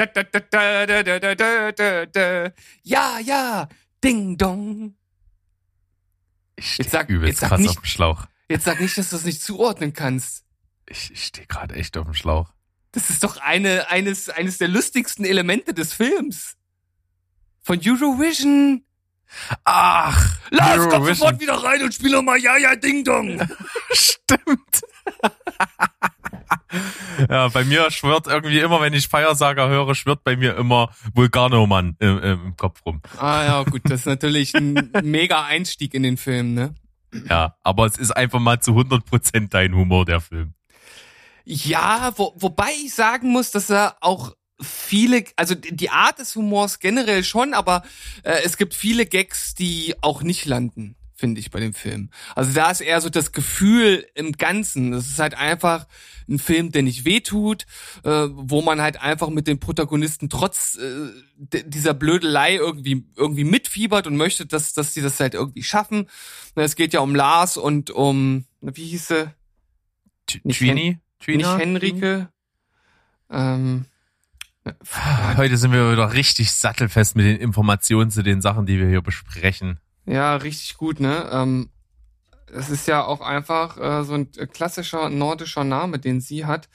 Da, 0.00 0.06
da, 0.06 0.22
da, 0.22 0.40
da, 0.40 0.86
da, 0.86 1.02
da, 1.02 1.18
da, 1.20 1.34
da, 1.34 1.72
da, 1.72 2.06
da. 2.06 2.52
Ja, 2.84 3.18
ja, 3.18 3.68
Ding 4.02 4.38
Dong. 4.38 4.94
Ich 6.56 6.78
Jetzt 6.78 6.92
sag- 6.92 7.10
übelst 7.10 7.32
jetzt 7.32 7.40
sag 7.40 7.48
krass 7.50 7.60
nicht- 7.60 7.68
auf 7.70 7.76
dem 7.76 7.84
Schlauch. 7.84 8.24
Jetzt 8.48 8.64
sag 8.64 8.80
nicht, 8.80 8.96
dass 8.96 9.10
du 9.10 9.16
es 9.16 9.24
nicht 9.24 9.42
zuordnen 9.42 9.92
kannst. 9.92 10.44
Ich, 10.88 11.10
ich 11.12 11.26
stehe 11.26 11.46
gerade 11.46 11.74
echt 11.74 11.98
auf 11.98 12.06
dem 12.06 12.14
Schlauch. 12.14 12.50
Das 12.92 13.10
ist 13.10 13.22
doch 13.22 13.36
eine, 13.36 13.90
eines, 13.90 14.30
eines 14.30 14.56
der 14.56 14.68
lustigsten 14.68 15.26
Elemente 15.26 15.74
des 15.74 15.92
Films. 15.92 16.56
Von 17.60 17.78
Eurovision. 17.84 18.82
Ach, 19.64 20.38
Lars, 20.48 20.76
komm 20.84 21.02
Eurovision. 21.02 21.14
sofort 21.14 21.40
wieder 21.42 21.62
rein 21.62 21.82
und 21.82 21.92
spiel 21.94 22.12
noch 22.12 22.22
mal 22.22 22.38
Ja, 22.38 22.56
ja, 22.56 22.74
Ding 22.74 23.04
Dong. 23.04 23.38
Stimmt. 23.92 24.80
ja, 27.30 27.48
bei 27.48 27.64
mir 27.64 27.90
schwirrt 27.90 28.26
irgendwie 28.26 28.60
immer, 28.60 28.80
wenn 28.80 28.92
ich 28.92 29.08
Feiersager 29.08 29.68
höre, 29.68 29.94
schwirrt 29.94 30.24
bei 30.24 30.36
mir 30.36 30.56
immer 30.56 30.90
Vulcano-Mann 31.14 31.96
im, 31.98 32.18
im, 32.18 32.44
im 32.46 32.56
Kopf 32.56 32.84
rum. 32.86 33.00
ah 33.18 33.44
ja, 33.44 33.62
gut, 33.62 33.82
das 33.84 34.00
ist 34.00 34.06
natürlich 34.06 34.54
ein 34.54 34.90
mega 35.02 35.44
Einstieg 35.44 35.94
in 35.94 36.02
den 36.02 36.16
Film, 36.16 36.54
ne? 36.54 36.74
Ja, 37.28 37.56
aber 37.62 37.86
es 37.86 37.96
ist 37.98 38.12
einfach 38.12 38.38
mal 38.38 38.60
zu 38.60 38.72
100% 38.72 39.48
dein 39.50 39.74
Humor, 39.74 40.04
der 40.04 40.20
Film. 40.20 40.54
Ja, 41.44 42.12
wo, 42.16 42.32
wobei 42.36 42.70
ich 42.84 42.94
sagen 42.94 43.30
muss, 43.30 43.50
dass 43.50 43.70
er 43.70 43.96
auch 44.00 44.34
viele, 44.60 45.24
also 45.36 45.54
die 45.54 45.90
Art 45.90 46.18
des 46.18 46.36
Humors 46.36 46.78
generell 46.78 47.24
schon, 47.24 47.54
aber 47.54 47.82
äh, 48.22 48.42
es 48.44 48.56
gibt 48.56 48.74
viele 48.74 49.06
Gags, 49.06 49.54
die 49.54 49.94
auch 50.02 50.22
nicht 50.22 50.44
landen, 50.44 50.96
finde 51.20 51.38
ich 51.40 51.50
bei 51.50 51.60
dem 51.60 51.74
Film. 51.74 52.10
Also 52.34 52.52
da 52.52 52.70
ist 52.70 52.80
eher 52.80 53.00
so 53.00 53.10
das 53.10 53.32
Gefühl 53.32 54.06
im 54.14 54.32
Ganzen. 54.32 54.90
Das 54.90 55.06
ist 55.06 55.18
halt 55.18 55.34
einfach 55.34 55.86
ein 56.28 56.38
Film, 56.38 56.72
der 56.72 56.82
nicht 56.82 57.04
wehtut, 57.04 57.66
äh, 58.04 58.26
wo 58.30 58.62
man 58.62 58.80
halt 58.80 59.00
einfach 59.00 59.28
mit 59.28 59.46
den 59.46 59.60
Protagonisten 59.60 60.28
trotz 60.30 60.78
äh, 60.78 61.62
dieser 61.66 61.94
Blödelei 61.94 62.54
irgendwie 62.56 63.04
irgendwie 63.16 63.44
mitfiebert 63.44 64.06
und 64.06 64.16
möchte, 64.16 64.46
dass 64.46 64.72
dass 64.72 64.94
sie 64.94 65.02
das 65.02 65.20
halt 65.20 65.34
irgendwie 65.34 65.62
schaffen. 65.62 66.08
Na, 66.56 66.62
Es 66.62 66.74
geht 66.76 66.92
ja 66.94 67.00
um 67.00 67.14
Lars 67.14 67.56
und 67.56 67.90
um 67.90 68.46
wie 68.62 68.86
hieß 68.88 69.08
sie? 69.08 69.34
T- 70.26 70.40
Nicht 70.44 70.58
Trini? 70.58 70.98
Nicht 71.26 71.58
Henrike. 71.58 72.28
Ähm, 73.30 73.84
Heute 75.36 75.56
sind 75.56 75.72
wir 75.72 75.90
wieder 75.92 76.12
richtig 76.12 76.52
sattelfest 76.52 77.16
mit 77.16 77.24
den 77.26 77.36
Informationen 77.38 78.10
zu 78.10 78.22
den 78.22 78.40
Sachen, 78.42 78.66
die 78.66 78.78
wir 78.78 78.88
hier 78.88 79.00
besprechen. 79.00 79.80
Ja, 80.10 80.36
richtig 80.36 80.76
gut, 80.76 81.00
ne? 81.00 81.28
Ähm, 81.32 81.70
das 82.52 82.68
ist 82.68 82.88
ja 82.88 83.04
auch 83.04 83.20
einfach 83.20 83.78
äh, 83.78 84.04
so 84.04 84.14
ein 84.14 84.30
klassischer 84.32 85.08
nordischer 85.08 85.62
Name, 85.62 86.00
den 86.00 86.20
sie 86.20 86.46
hat. 86.46 86.68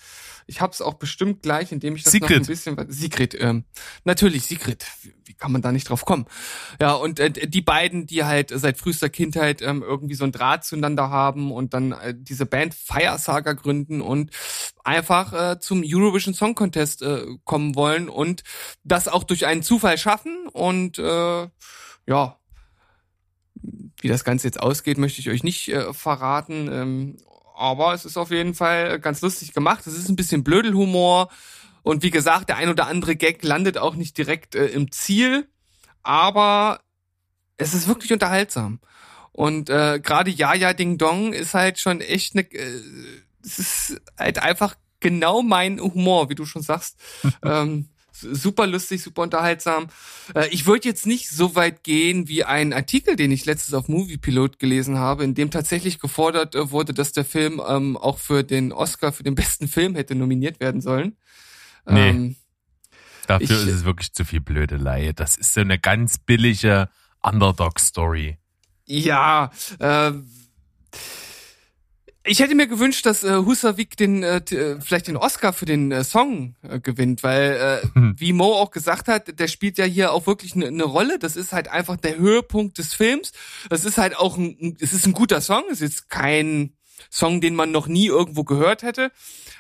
Ich 0.48 0.62
hab's 0.62 0.80
auch 0.80 0.94
bestimmt 0.94 1.42
gleich, 1.42 1.72
indem 1.72 1.96
ich 1.96 2.04
das 2.04 2.14
Sigrid. 2.14 2.30
noch 2.30 2.38
ein 2.38 2.46
bisschen 2.46 2.78
Sigrid, 2.90 3.36
ähm, 3.38 3.66
natürlich 4.04 4.46
Sigrid. 4.46 4.86
Wie, 5.02 5.14
wie 5.26 5.34
kann 5.34 5.52
man 5.52 5.62
da 5.62 5.72
nicht 5.72 5.90
drauf 5.90 6.06
kommen? 6.06 6.28
Ja, 6.80 6.94
und 6.94 7.20
äh, 7.20 7.30
die 7.30 7.62
beiden, 7.62 8.06
die 8.06 8.24
halt 8.24 8.52
seit 8.54 8.78
frühester 8.78 9.10
Kindheit 9.10 9.62
ähm, 9.62 9.82
irgendwie 9.82 10.14
so 10.14 10.24
ein 10.24 10.32
Draht 10.32 10.64
zueinander 10.64 11.10
haben 11.10 11.52
und 11.52 11.74
dann 11.74 11.92
äh, 11.92 12.14
diese 12.16 12.46
Band 12.46 12.74
Fire 12.74 13.18
Saga 13.18 13.54
gründen 13.54 14.02
und 14.02 14.32
einfach 14.84 15.34
äh, 15.34 15.60
zum 15.60 15.84
Eurovision 15.84 16.36
Song 16.36 16.56
Contest 16.56 17.02
äh, 17.02 17.26
kommen 17.44 17.76
wollen 17.76 18.08
und 18.08 18.44
das 18.84 19.08
auch 19.08 19.24
durch 19.24 19.46
einen 19.46 19.64
Zufall 19.64 19.98
schaffen 19.98 20.48
und 20.54 21.00
äh, 21.00 21.50
ja, 22.08 22.40
wie 24.02 24.08
das 24.08 24.24
Ganze 24.24 24.48
jetzt 24.48 24.60
ausgeht, 24.60 24.98
möchte 24.98 25.22
ich 25.22 25.30
euch 25.30 25.44
nicht 25.44 25.68
äh, 25.70 25.94
verraten. 25.94 26.70
Ähm, 26.72 27.18
aber 27.56 27.94
es 27.94 28.06
ist 28.06 28.18
auf 28.18 28.32
jeden 28.32 28.54
Fall 28.54 29.00
ganz 29.00 29.22
lustig 29.22 29.54
gemacht. 29.54 29.88
Es 29.88 29.98
ist 29.98 30.10
ein 30.10 30.16
bisschen 30.16 30.44
Blödelhumor. 30.44 31.30
Und 31.84 32.04
wie 32.04 32.12
gesagt, 32.12 32.50
der 32.50 32.58
ein 32.58 32.70
oder 32.70 32.88
andere 32.88 33.16
Gag 33.16 33.44
landet 33.44 33.78
auch 33.78 33.96
nicht 33.96 34.18
direkt 34.18 34.56
äh, 34.56 34.68
im 34.68 34.92
Ziel. 34.92 35.48
Aber 36.04 36.82
es 37.58 37.74
ist 37.74 37.88
wirklich 37.88 38.12
unterhaltsam. 38.12 38.80
Und 39.32 39.70
äh, 39.70 40.00
gerade 40.02 40.32
Ja 40.32 40.54
Ja 40.54 40.74
Ding 40.74 40.98
Dong 40.98 41.34
ist 41.34 41.54
halt 41.54 41.80
schon 41.80 42.02
echt 42.02 42.36
eine. 42.36 42.52
Äh, 42.52 42.82
es 43.44 43.60
ist 43.60 44.02
halt 44.18 44.40
einfach 44.40 44.76
genau 45.00 45.42
mein 45.42 45.80
Humor, 45.80 46.30
wie 46.30 46.36
du 46.36 46.46
schon 46.46 46.62
sagst. 46.62 47.00
ähm, 47.44 47.90
super 48.20 48.68
lustig, 48.68 49.02
super 49.04 49.22
unterhaltsam. 49.24 49.88
Äh, 50.34 50.48
ich 50.50 50.66
würde 50.66 50.88
jetzt 50.88 51.06
nicht 51.06 51.30
so 51.30 51.56
weit 51.56 51.84
gehen 51.84 52.28
wie 52.28 52.44
ein 52.44 52.74
Artikel, 52.74 53.16
den 53.16 53.32
ich 53.32 53.46
letztes 53.46 53.74
auf 53.74 53.88
Movie 53.88 54.18
Pilot 54.18 54.60
gelesen 54.60 54.98
habe, 54.98 55.24
in 55.24 55.34
dem 55.36 55.52
tatsächlich 55.52 56.00
gefordert 56.00 56.56
äh, 56.56 56.72
wurde, 56.72 56.94
dass 56.94 57.12
der 57.12 57.26
Film 57.26 57.62
ähm, 57.68 57.98
auch 57.98 58.18
für 58.20 58.44
den 58.44 58.72
Oscar 58.72 59.12
für 59.12 59.24
den 59.24 59.36
besten 59.36 59.68
Film 59.68 59.96
hätte 59.96 60.16
nominiert 60.16 60.60
werden 60.60 60.82
sollen. 60.82 61.18
Nee. 61.88 62.10
Ähm, 62.10 62.36
Dafür 63.28 63.44
Ich- 63.62 63.68
ist 63.68 63.74
es 63.74 63.86
wirklich 63.86 64.14
zu 64.14 64.24
viel 64.24 64.40
Blödelei. 64.42 65.12
Das 65.16 65.36
ist 65.36 65.54
so 65.54 65.62
eine 65.62 65.80
ganz 65.80 66.20
billige 66.20 66.90
Underdog-Story. 67.24 68.38
Ja, 68.86 69.50
äh, 69.80 70.12
ich 72.26 72.40
hätte 72.40 72.56
mir 72.56 72.68
gewünscht, 72.68 73.06
dass 73.06 73.24
äh, 73.24 73.36
Husavik 73.38 73.96
den 73.98 74.24
äh, 74.24 74.38
äh, 74.38 74.82
vielleicht 74.82 75.08
den 75.08 75.18
Oscar 75.18 75.54
für 75.54 75.66
den 75.66 75.92
äh, 75.92 76.04
Song 76.04 76.56
äh, 76.64 76.80
gewinnt, 76.80 77.24
weil 77.24 77.82
äh, 77.84 77.88
Hm. 77.96 78.16
wie 78.18 78.34
Mo 78.34 78.54
auch 78.54 78.72
gesagt 78.72 79.08
hat, 79.08 79.40
der 79.40 79.48
spielt 79.48 79.78
ja 79.78 79.86
hier 79.86 80.12
auch 80.12 80.28
wirklich 80.28 80.56
eine 80.56 80.72
ne 80.72 80.84
Rolle. 80.84 81.20
Das 81.20 81.36
ist 81.36 81.54
halt 81.54 81.68
einfach 81.68 81.98
der 81.98 82.18
Höhepunkt 82.18 82.78
des 82.78 82.94
Films. 82.94 83.32
Das 83.70 83.86
ist 83.86 83.98
halt 83.98 84.18
auch 84.18 84.38
ein, 84.38 84.58
ein- 84.62 84.78
es 84.80 84.92
ist 84.94 85.06
ein 85.06 85.14
guter 85.14 85.40
Song. 85.42 85.64
Es 85.72 85.82
ist 85.82 86.10
kein 86.10 86.74
Song, 87.10 87.42
den 87.42 87.56
man 87.56 87.72
noch 87.72 87.88
nie 87.88 88.08
irgendwo 88.08 88.44
gehört 88.44 88.84
hätte, 88.84 89.12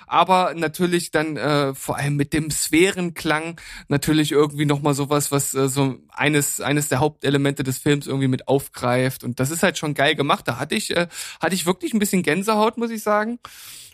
aber 0.08 0.54
natürlich 0.56 1.12
dann 1.12 1.38
äh, 1.38 1.74
vor 1.74 1.98
allem 1.98 2.16
mit 2.16 2.34
dem 2.34 2.52
Sphärenklang 2.52 3.60
natürlich 3.88 4.32
irgendwie 4.32 4.66
noch 4.66 4.82
mal 4.82 4.94
sowas, 4.94 5.32
was 5.32 5.54
äh, 5.54 5.68
so 5.68 5.98
eines 6.10 6.62
eines 6.62 6.90
der 6.90 7.00
Hauptelemente 7.00 7.64
des 7.64 7.78
Films 7.78 8.08
irgendwie 8.08 8.28
mit 8.28 8.48
aufgreift 8.48 9.24
und 9.24 9.40
das 9.40 9.52
ist 9.52 9.64
halt 9.64 9.78
schon 9.78 9.94
geil 9.94 10.16
gemacht. 10.16 10.48
Da 10.48 10.60
hatte 10.60 10.76
ich 10.76 10.96
äh, 10.96 11.08
hatte 11.40 11.56
ich 11.56 11.66
wirklich 11.66 11.94
ein 11.94 12.00
bisschen 12.00 12.24
Gänsehaut, 12.24 12.78
muss 12.78 12.92
ich 12.92 13.04
sagen. 13.04 13.40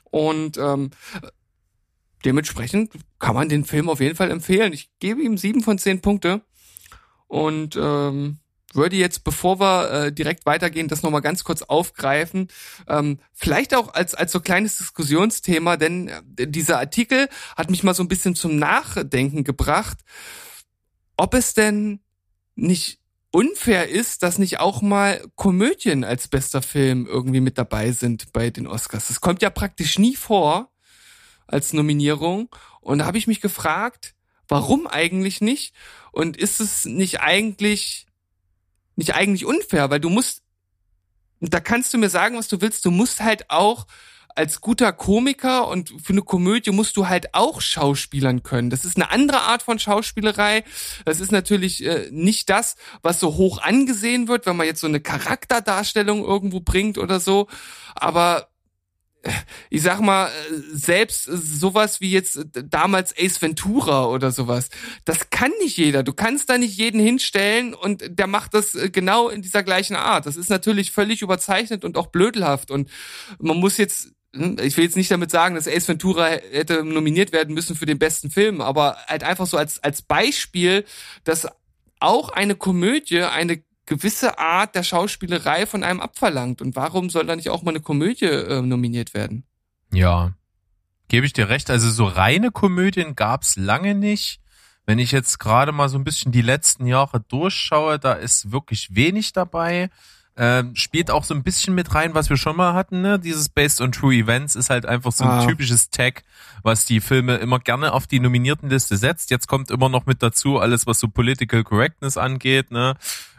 Und 0.04 0.58
ähm, 0.58 0.92
dementsprechend 2.26 2.94
kann 3.20 3.36
man 3.36 3.50
den 3.50 3.66
Film 3.66 3.90
auf 3.90 4.02
jeden 4.02 4.16
Fall 4.16 4.30
empfehlen. 4.30 4.74
Ich 4.74 4.90
gebe 5.00 5.22
ihm 5.22 5.38
sieben 5.38 5.64
von 5.64 5.78
zehn 5.78 6.02
Punkte 6.02 6.42
und 7.28 7.78
ähm, 7.78 8.41
würde 8.76 8.96
jetzt, 8.96 9.24
bevor 9.24 9.60
wir 9.60 9.92
äh, 9.92 10.12
direkt 10.12 10.46
weitergehen, 10.46 10.88
das 10.88 11.04
nochmal 11.04 11.22
ganz 11.22 11.44
kurz 11.44 11.62
aufgreifen. 11.62 12.48
Ähm, 12.88 13.20
vielleicht 13.34 13.76
auch 13.76 13.94
als, 13.94 14.16
als 14.16 14.32
so 14.32 14.40
kleines 14.40 14.78
Diskussionsthema, 14.78 15.78
denn 15.78 16.08
äh, 16.08 16.48
dieser 16.48 16.80
Artikel 16.80 17.28
hat 17.56 17.70
mich 17.70 17.84
mal 17.84 17.94
so 17.94 18.04
ein 18.04 18.08
bisschen 18.08 18.36
zum 18.36 18.58
Nachdenken 18.58 19.44
gebracht, 19.44 20.00
ob 21.18 21.34
es 21.34 21.54
denn 21.54 22.00
nicht 22.56 23.00
unfair 23.32 23.90
ist, 23.90 24.24
dass 24.24 24.38
nicht 24.38 24.60
auch 24.60 24.82
mal 24.82 25.24
Komödien 25.36 26.04
als 26.04 26.28
bester 26.28 26.62
Film 26.62 27.08
irgendwie 27.08 27.40
mit 27.40 27.58
dabei 27.58 27.92
sind 27.92 28.34
bei 28.34 28.50
den 28.50 28.68
Oscars. 28.68 29.08
Das 29.08 29.22
kommt 29.22 29.42
ja 29.42 29.50
praktisch 29.50 29.98
nie 29.98 30.16
vor 30.16 30.72
als 31.48 31.74
Nominierung. 31.74 32.50
Und 32.82 33.00
da 33.00 33.06
habe 33.06 33.18
ich 33.18 33.28
mich 33.28 33.42
gefragt, 33.42 34.16
warum 34.48 34.88
eigentlich 34.88 35.40
nicht? 35.40 35.74
Und 36.12 36.36
ist 36.36 36.60
es 36.60 36.86
nicht 36.86 37.22
eigentlich 37.22 38.08
nicht 38.96 39.16
eigentlich 39.16 39.46
unfair, 39.46 39.90
weil 39.90 40.00
du 40.00 40.10
musst, 40.10 40.44
da 41.40 41.60
kannst 41.60 41.94
du 41.94 41.98
mir 41.98 42.10
sagen, 42.10 42.38
was 42.38 42.48
du 42.48 42.62
willst, 42.62 42.86
du 42.86 42.92
musst 42.92 43.22
halt 43.22 43.50
auch 43.50 43.88
als 44.36 44.62
guter 44.62 44.94
Komiker 44.94 45.68
und 45.68 45.94
für 46.02 46.14
eine 46.14 46.22
Komödie 46.22 46.72
musst 46.72 46.98
du 46.98 47.08
halt 47.08 47.34
auch 47.34 47.62
Schauspielern 47.62 48.44
können. 48.44 48.70
Das 48.70 48.86
ist 48.86 48.96
eine 48.96 49.12
andere 49.12 49.42
Art 49.42 49.64
von 49.64 49.80
Schauspielerei. 49.80 50.64
Das 51.06 51.20
ist 51.20 51.32
natürlich 51.32 51.86
äh, 51.86 52.08
nicht 52.12 52.50
das, 52.50 52.76
was 53.02 53.20
so 53.20 53.36
hoch 53.36 53.62
angesehen 53.62 54.28
wird, 54.28 54.46
wenn 54.46 54.56
man 54.56 54.68
jetzt 54.68 54.82
so 54.82 54.88
eine 54.88 55.02
Charakterdarstellung 55.02 56.24
irgendwo 56.24 56.60
bringt 56.60 56.98
oder 56.98 57.20
so. 57.20 57.48
Aber 57.96 58.51
ich 59.70 59.82
sag 59.82 60.00
mal, 60.02 60.32
selbst 60.72 61.24
sowas 61.26 62.02
wie 62.02 62.12
jetzt 62.12 62.40
damals 62.66 63.14
Ace 63.18 63.42
Ventura 63.42 64.08
oder 64.08 64.32
sowas, 64.32 64.70
das 65.06 65.30
kann 65.30 65.52
nicht 65.62 65.78
jeder. 65.78 66.04
Du 66.04 66.14
kannst 66.14 66.50
da 66.50 66.58
nicht 66.58 66.78
jeden 66.78 67.00
hinstellen 67.00 67.74
und 67.74 68.04
der 68.08 68.28
macht 68.28 68.54
das 68.54 68.76
äh, 68.76 68.90
genau 68.90 69.30
in 69.30 69.42
dieser 69.42 69.64
gleichen 69.64 69.96
Art. 69.96 70.26
Das 70.26 70.38
ist 70.38 70.50
natürlich 70.50 70.92
völlig 70.92 71.22
überzeichnet 71.22 71.86
und 71.86 71.98
auch 71.98 72.08
blödelhaft 72.08 72.72
und 72.72 72.90
man 73.40 73.58
muss 73.58 73.78
jetzt 73.78 74.12
hm, 74.34 74.58
ich 74.62 74.78
will 74.78 74.86
jetzt 74.86 74.98
nicht 74.98 75.12
damit 75.12 75.30
sagen, 75.30 75.56
dass 75.56 75.68
Ace 75.68 75.88
Ventura 75.88 76.28
hätte 76.28 76.84
nominiert 76.84 77.32
werden 77.32 77.54
müssen 77.54 77.76
für 77.76 77.86
den 77.86 78.00
besten 78.00 78.32
Film, 78.32 78.62
aber 78.62 78.98
halt 79.08 79.24
einfach 79.24 79.46
so 79.46 79.58
als, 79.58 79.84
als 79.84 80.02
Beispiel, 80.02 80.86
dass 81.24 81.48
auch 82.00 82.30
eine 82.30 82.56
Komödie 82.56 83.22
eine 83.22 83.62
gewisse 83.86 84.40
Art 84.40 84.76
der 84.76 84.84
Schauspielerei 84.84 85.66
von 85.66 85.84
einem 85.84 86.00
abverlangt. 86.00 86.62
Und 86.62 86.76
warum 86.76 87.10
soll 87.10 87.26
da 87.26 87.36
nicht 87.36 87.50
auch 87.50 87.64
mal 87.64 87.72
eine 87.72 87.82
Komödie 87.82 88.26
äh, 88.26 88.62
nominiert 88.62 89.14
werden? 89.14 89.44
Ja, 89.94 90.34
gebe 91.08 91.26
ich 91.26 91.34
dir 91.34 91.50
recht. 91.50 91.70
Also 91.70 91.90
so 91.92 92.06
reine 92.06 92.52
Komödien 92.52 93.16
gab's 93.16 93.58
lange 93.58 93.96
nicht. 93.96 94.40
Wenn 94.86 95.00
ich 95.00 95.12
jetzt 95.12 95.40
gerade 95.40 95.72
mal 95.72 95.90
so 95.90 95.98
ein 95.98 96.04
bisschen 96.04 96.32
die 96.32 96.42
letzten 96.42 96.86
Jahre 96.88 97.20
durchschaue, 97.20 98.00
da 98.00 98.14
ist 98.14 98.52
wirklich 98.52 98.96
wenig 98.96 99.32
dabei. 99.34 99.90
Ähm, 100.38 100.76
spielt 100.76 101.12
auch 101.12 101.26
so 101.26 101.34
ein 101.34 101.44
bisschen 101.44 101.76
mit 101.76 101.94
rein, 101.94 102.14
was 102.16 102.30
wir 102.30 102.38
schon 102.38 102.56
mal 102.56 102.74
hatten, 102.74 103.02
ne? 103.02 103.20
Dieses 103.20 103.50
Based 103.50 103.82
on 103.82 103.92
True 103.92 104.16
Events 104.16 104.56
ist 104.56 104.70
halt 104.70 104.86
einfach 104.86 105.12
so 105.12 105.26
ein 105.26 105.30
Ah. 105.30 105.46
typisches 105.46 105.90
Tag, 105.90 106.24
was 106.64 106.86
die 106.86 107.02
Filme 107.02 107.36
immer 107.36 107.60
gerne 107.60 107.92
auf 107.92 108.08
die 108.08 108.22
Nominiertenliste 108.22 108.96
setzt. 108.96 109.30
Jetzt 109.30 109.48
kommt 109.48 109.70
immer 109.70 109.90
noch 109.90 110.06
mit 110.06 110.24
dazu 110.24 110.58
alles, 110.58 110.88
was 110.88 111.02
so 111.02 111.10
Political 111.10 111.66
Correctness 111.66 112.16
angeht, 112.16 112.72
ne? 112.72 112.96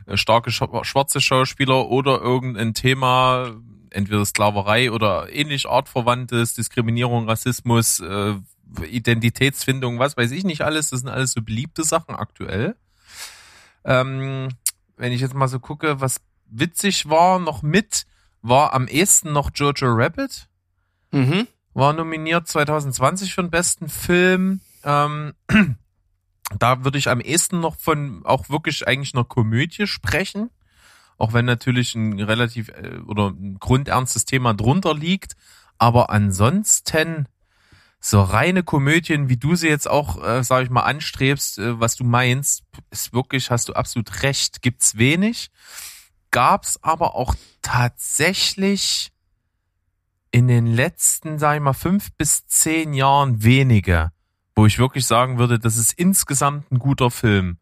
Äh, 0.06 0.16
Starke 0.16 0.50
schwarze 0.50 1.20
Schauspieler 1.20 1.88
oder 1.88 2.20
irgendein 2.20 2.74
Thema, 2.74 3.52
entweder 3.90 4.24
Sklaverei 4.24 4.90
oder 4.90 5.32
ähnlich 5.32 5.68
artverwandtes, 5.68 6.54
Diskriminierung, 6.54 7.28
Rassismus, 7.28 8.00
äh, 8.00 8.34
Identitätsfindung, 8.84 9.98
was 9.98 10.16
weiß 10.16 10.30
ich 10.30 10.44
nicht 10.44 10.62
alles. 10.62 10.90
Das 10.90 11.00
sind 11.00 11.08
alles 11.08 11.32
so 11.32 11.42
beliebte 11.42 11.84
Sachen 11.84 12.14
aktuell. 12.14 12.76
Ähm, 13.84 14.48
wenn 14.96 15.12
ich 15.12 15.20
jetzt 15.20 15.34
mal 15.34 15.48
so 15.48 15.58
gucke, 15.58 16.00
was 16.00 16.20
witzig 16.46 17.08
war, 17.08 17.38
noch 17.38 17.62
mit, 17.62 18.06
war 18.40 18.74
am 18.74 18.86
ehesten 18.86 19.32
noch 19.32 19.50
Jojo 19.54 19.88
Rabbit. 19.88 20.48
Mhm. 21.10 21.46
War 21.74 21.92
nominiert 21.92 22.48
2020 22.48 23.34
für 23.34 23.42
den 23.42 23.50
besten 23.50 23.88
Film. 23.88 24.60
Ähm, 24.84 25.34
da 26.58 26.84
würde 26.84 26.98
ich 26.98 27.08
am 27.08 27.20
ehesten 27.20 27.60
noch 27.60 27.76
von 27.76 28.24
auch 28.24 28.48
wirklich 28.48 28.86
eigentlich 28.86 29.14
einer 29.14 29.24
Komödie 29.24 29.86
sprechen. 29.86 30.50
Auch 31.18 31.32
wenn 31.32 31.44
natürlich 31.44 31.94
ein 31.94 32.20
relativ 32.20 32.68
äh, 32.68 32.98
oder 33.06 33.28
ein 33.28 33.58
grundernstes 33.58 34.24
Thema 34.24 34.54
drunter 34.54 34.94
liegt. 34.94 35.36
Aber 35.78 36.10
ansonsten 36.10 37.26
so 38.00 38.20
reine 38.20 38.62
Komödien, 38.62 39.28
wie 39.28 39.36
du 39.36 39.54
sie 39.54 39.68
jetzt 39.68 39.88
auch, 39.88 40.22
äh, 40.22 40.42
sag 40.42 40.64
ich 40.64 40.70
mal, 40.70 40.82
anstrebst, 40.82 41.58
äh, 41.58 41.80
was 41.80 41.96
du 41.96 42.04
meinst, 42.04 42.64
ist 42.90 43.12
wirklich, 43.12 43.50
hast 43.50 43.68
du 43.68 43.74
absolut 43.74 44.22
recht, 44.22 44.62
gibt's 44.62 44.98
wenig. 44.98 45.50
Gab's 46.32 46.82
aber 46.82 47.14
auch 47.14 47.34
tatsächlich 47.62 49.12
in 50.32 50.48
den 50.48 50.66
letzten, 50.66 51.38
sag 51.38 51.56
ich 51.56 51.62
mal, 51.62 51.74
fünf 51.74 52.12
bis 52.14 52.46
zehn 52.46 52.94
Jahren 52.94 53.42
wenige, 53.42 54.11
wo 54.54 54.66
ich 54.66 54.78
wirklich 54.78 55.06
sagen 55.06 55.38
würde, 55.38 55.58
das 55.58 55.76
ist 55.76 55.92
insgesamt 55.92 56.70
ein 56.70 56.78
guter 56.78 57.10
Film. 57.10 57.58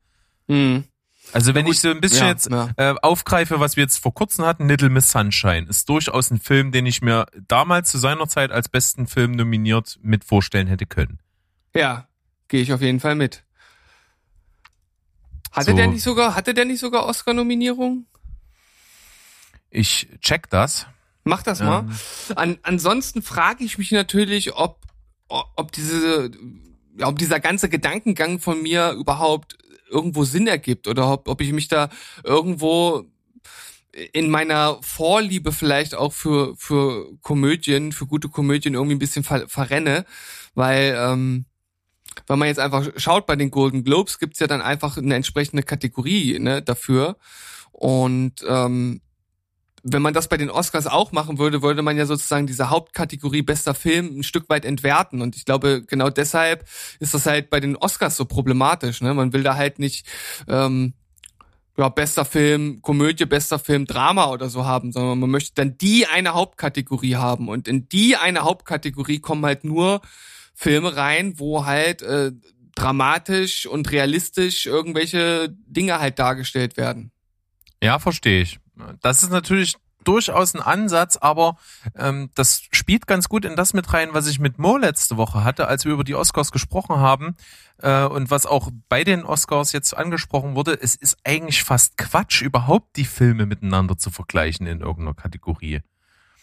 Mhm. 0.48 0.84
Also 1.32 1.54
wenn 1.54 1.66
gut, 1.66 1.74
ich 1.74 1.80
so 1.80 1.90
ein 1.90 2.00
bisschen 2.00 2.22
ja, 2.22 2.28
jetzt 2.28 2.50
ja. 2.50 2.70
äh, 2.76 2.94
aufgreife, 3.02 3.60
was 3.60 3.76
wir 3.76 3.84
jetzt 3.84 3.98
vor 3.98 4.12
kurzem 4.12 4.44
hatten, 4.44 4.68
Little 4.68 4.88
Miss 4.88 5.10
Sunshine, 5.10 5.66
ist 5.68 5.88
durchaus 5.88 6.30
ein 6.30 6.40
Film, 6.40 6.72
den 6.72 6.86
ich 6.86 7.02
mir 7.02 7.26
damals 7.46 7.90
zu 7.90 7.98
seiner 7.98 8.26
Zeit 8.26 8.50
als 8.50 8.68
besten 8.68 9.06
Film 9.06 9.32
nominiert 9.32 9.98
mit 10.02 10.24
vorstellen 10.24 10.66
hätte 10.66 10.86
können. 10.86 11.20
Ja, 11.74 12.08
gehe 12.48 12.62
ich 12.62 12.72
auf 12.72 12.80
jeden 12.80 13.00
Fall 13.00 13.14
mit. 13.14 13.44
Hatte 15.52 15.70
So. 15.70 15.76
der 15.76 15.86
nicht 15.88 16.02
sogar, 16.02 16.34
hatte 16.34 16.54
der 16.54 16.64
nicht 16.64 16.80
sogar 16.80 17.06
Oscar-Nominierung? 17.06 18.06
Ich 19.70 20.08
check 20.20 20.50
das. 20.50 20.86
Mach 21.22 21.42
das 21.42 21.60
mal. 21.60 21.80
Ähm. 21.80 21.96
An, 22.36 22.58
ansonsten 22.62 23.22
frage 23.22 23.62
ich 23.62 23.78
mich 23.78 23.92
natürlich, 23.92 24.54
ob, 24.54 24.80
ob 25.28 25.70
diese, 25.72 26.30
ja, 27.00 27.08
ob 27.08 27.18
dieser 27.18 27.40
ganze 27.40 27.68
Gedankengang 27.68 28.38
von 28.38 28.62
mir 28.62 28.92
überhaupt 28.92 29.56
irgendwo 29.88 30.24
Sinn 30.24 30.46
ergibt 30.46 30.86
oder 30.86 31.12
ob, 31.12 31.28
ob 31.28 31.40
ich 31.40 31.52
mich 31.52 31.68
da 31.68 31.88
irgendwo 32.22 33.06
in 34.12 34.30
meiner 34.30 34.78
Vorliebe 34.82 35.50
vielleicht 35.50 35.94
auch 35.94 36.12
für, 36.12 36.54
für 36.56 37.10
Komödien, 37.22 37.92
für 37.92 38.06
gute 38.06 38.28
Komödien 38.28 38.74
irgendwie 38.74 38.94
ein 38.94 39.00
bisschen 39.00 39.24
ver, 39.24 39.48
verrenne, 39.48 40.04
weil, 40.54 40.96
ähm, 40.96 41.46
wenn 42.26 42.38
man 42.38 42.48
jetzt 42.48 42.60
einfach 42.60 42.86
schaut 42.96 43.26
bei 43.26 43.36
den 43.36 43.50
Golden 43.50 43.82
Globes, 43.82 44.18
gibt's 44.18 44.40
ja 44.40 44.46
dann 44.46 44.62
einfach 44.62 44.96
eine 44.96 45.14
entsprechende 45.14 45.62
Kategorie 45.62 46.38
ne, 46.38 46.60
dafür. 46.60 47.16
Und 47.72 48.44
ähm, 48.46 49.00
wenn 49.82 50.02
man 50.02 50.14
das 50.14 50.28
bei 50.28 50.36
den 50.36 50.50
Oscars 50.50 50.86
auch 50.86 51.12
machen 51.12 51.38
würde, 51.38 51.62
würde 51.62 51.82
man 51.82 51.96
ja 51.96 52.06
sozusagen 52.06 52.46
diese 52.46 52.70
Hauptkategorie 52.70 53.42
bester 53.42 53.74
Film 53.74 54.18
ein 54.18 54.22
Stück 54.22 54.48
weit 54.48 54.64
entwerten. 54.64 55.22
Und 55.22 55.36
ich 55.36 55.44
glaube, 55.44 55.82
genau 55.86 56.10
deshalb 56.10 56.66
ist 56.98 57.14
das 57.14 57.26
halt 57.26 57.50
bei 57.50 57.60
den 57.60 57.76
Oscars 57.76 58.16
so 58.16 58.24
problematisch. 58.24 59.00
Ne? 59.00 59.14
Man 59.14 59.32
will 59.32 59.42
da 59.42 59.56
halt 59.56 59.78
nicht 59.78 60.06
ähm, 60.48 60.94
ja, 61.76 61.88
bester 61.88 62.24
Film, 62.24 62.82
Komödie, 62.82 63.24
bester 63.24 63.58
Film, 63.58 63.86
Drama 63.86 64.30
oder 64.30 64.48
so 64.50 64.64
haben, 64.66 64.92
sondern 64.92 65.18
man 65.18 65.30
möchte 65.30 65.54
dann 65.54 65.78
die 65.78 66.06
eine 66.06 66.34
Hauptkategorie 66.34 67.16
haben. 67.16 67.48
Und 67.48 67.68
in 67.68 67.88
die 67.88 68.16
eine 68.16 68.40
Hauptkategorie 68.40 69.20
kommen 69.20 69.44
halt 69.46 69.64
nur 69.64 70.02
Filme 70.54 70.96
rein, 70.96 71.38
wo 71.38 71.64
halt 71.64 72.02
äh, 72.02 72.32
dramatisch 72.74 73.66
und 73.66 73.90
realistisch 73.92 74.66
irgendwelche 74.66 75.54
Dinge 75.66 75.98
halt 76.00 76.18
dargestellt 76.18 76.76
werden. 76.76 77.12
Ja, 77.82 77.98
verstehe 77.98 78.42
ich. 78.42 78.58
Das 79.00 79.22
ist 79.22 79.30
natürlich 79.30 79.76
durchaus 80.04 80.54
ein 80.54 80.62
Ansatz, 80.62 81.16
aber 81.16 81.56
ähm, 81.96 82.30
das 82.34 82.62
spielt 82.72 83.06
ganz 83.06 83.28
gut 83.28 83.44
in 83.44 83.56
das 83.56 83.74
mit 83.74 83.92
rein, 83.92 84.10
was 84.12 84.26
ich 84.26 84.38
mit 84.38 84.58
Mo 84.58 84.76
letzte 84.76 85.16
Woche 85.16 85.44
hatte, 85.44 85.68
als 85.68 85.84
wir 85.84 85.92
über 85.92 86.04
die 86.04 86.14
Oscars 86.14 86.52
gesprochen 86.52 86.96
haben 86.96 87.36
äh, 87.82 88.04
und 88.04 88.30
was 88.30 88.46
auch 88.46 88.70
bei 88.88 89.04
den 89.04 89.24
Oscars 89.24 89.72
jetzt 89.72 89.96
angesprochen 89.96 90.54
wurde. 90.54 90.78
Es 90.80 90.94
ist 90.94 91.18
eigentlich 91.24 91.62
fast 91.62 91.98
Quatsch, 91.98 92.42
überhaupt 92.42 92.96
die 92.96 93.04
Filme 93.04 93.46
miteinander 93.46 93.98
zu 93.98 94.10
vergleichen 94.10 94.66
in 94.66 94.80
irgendeiner 94.80 95.14
Kategorie. 95.14 95.80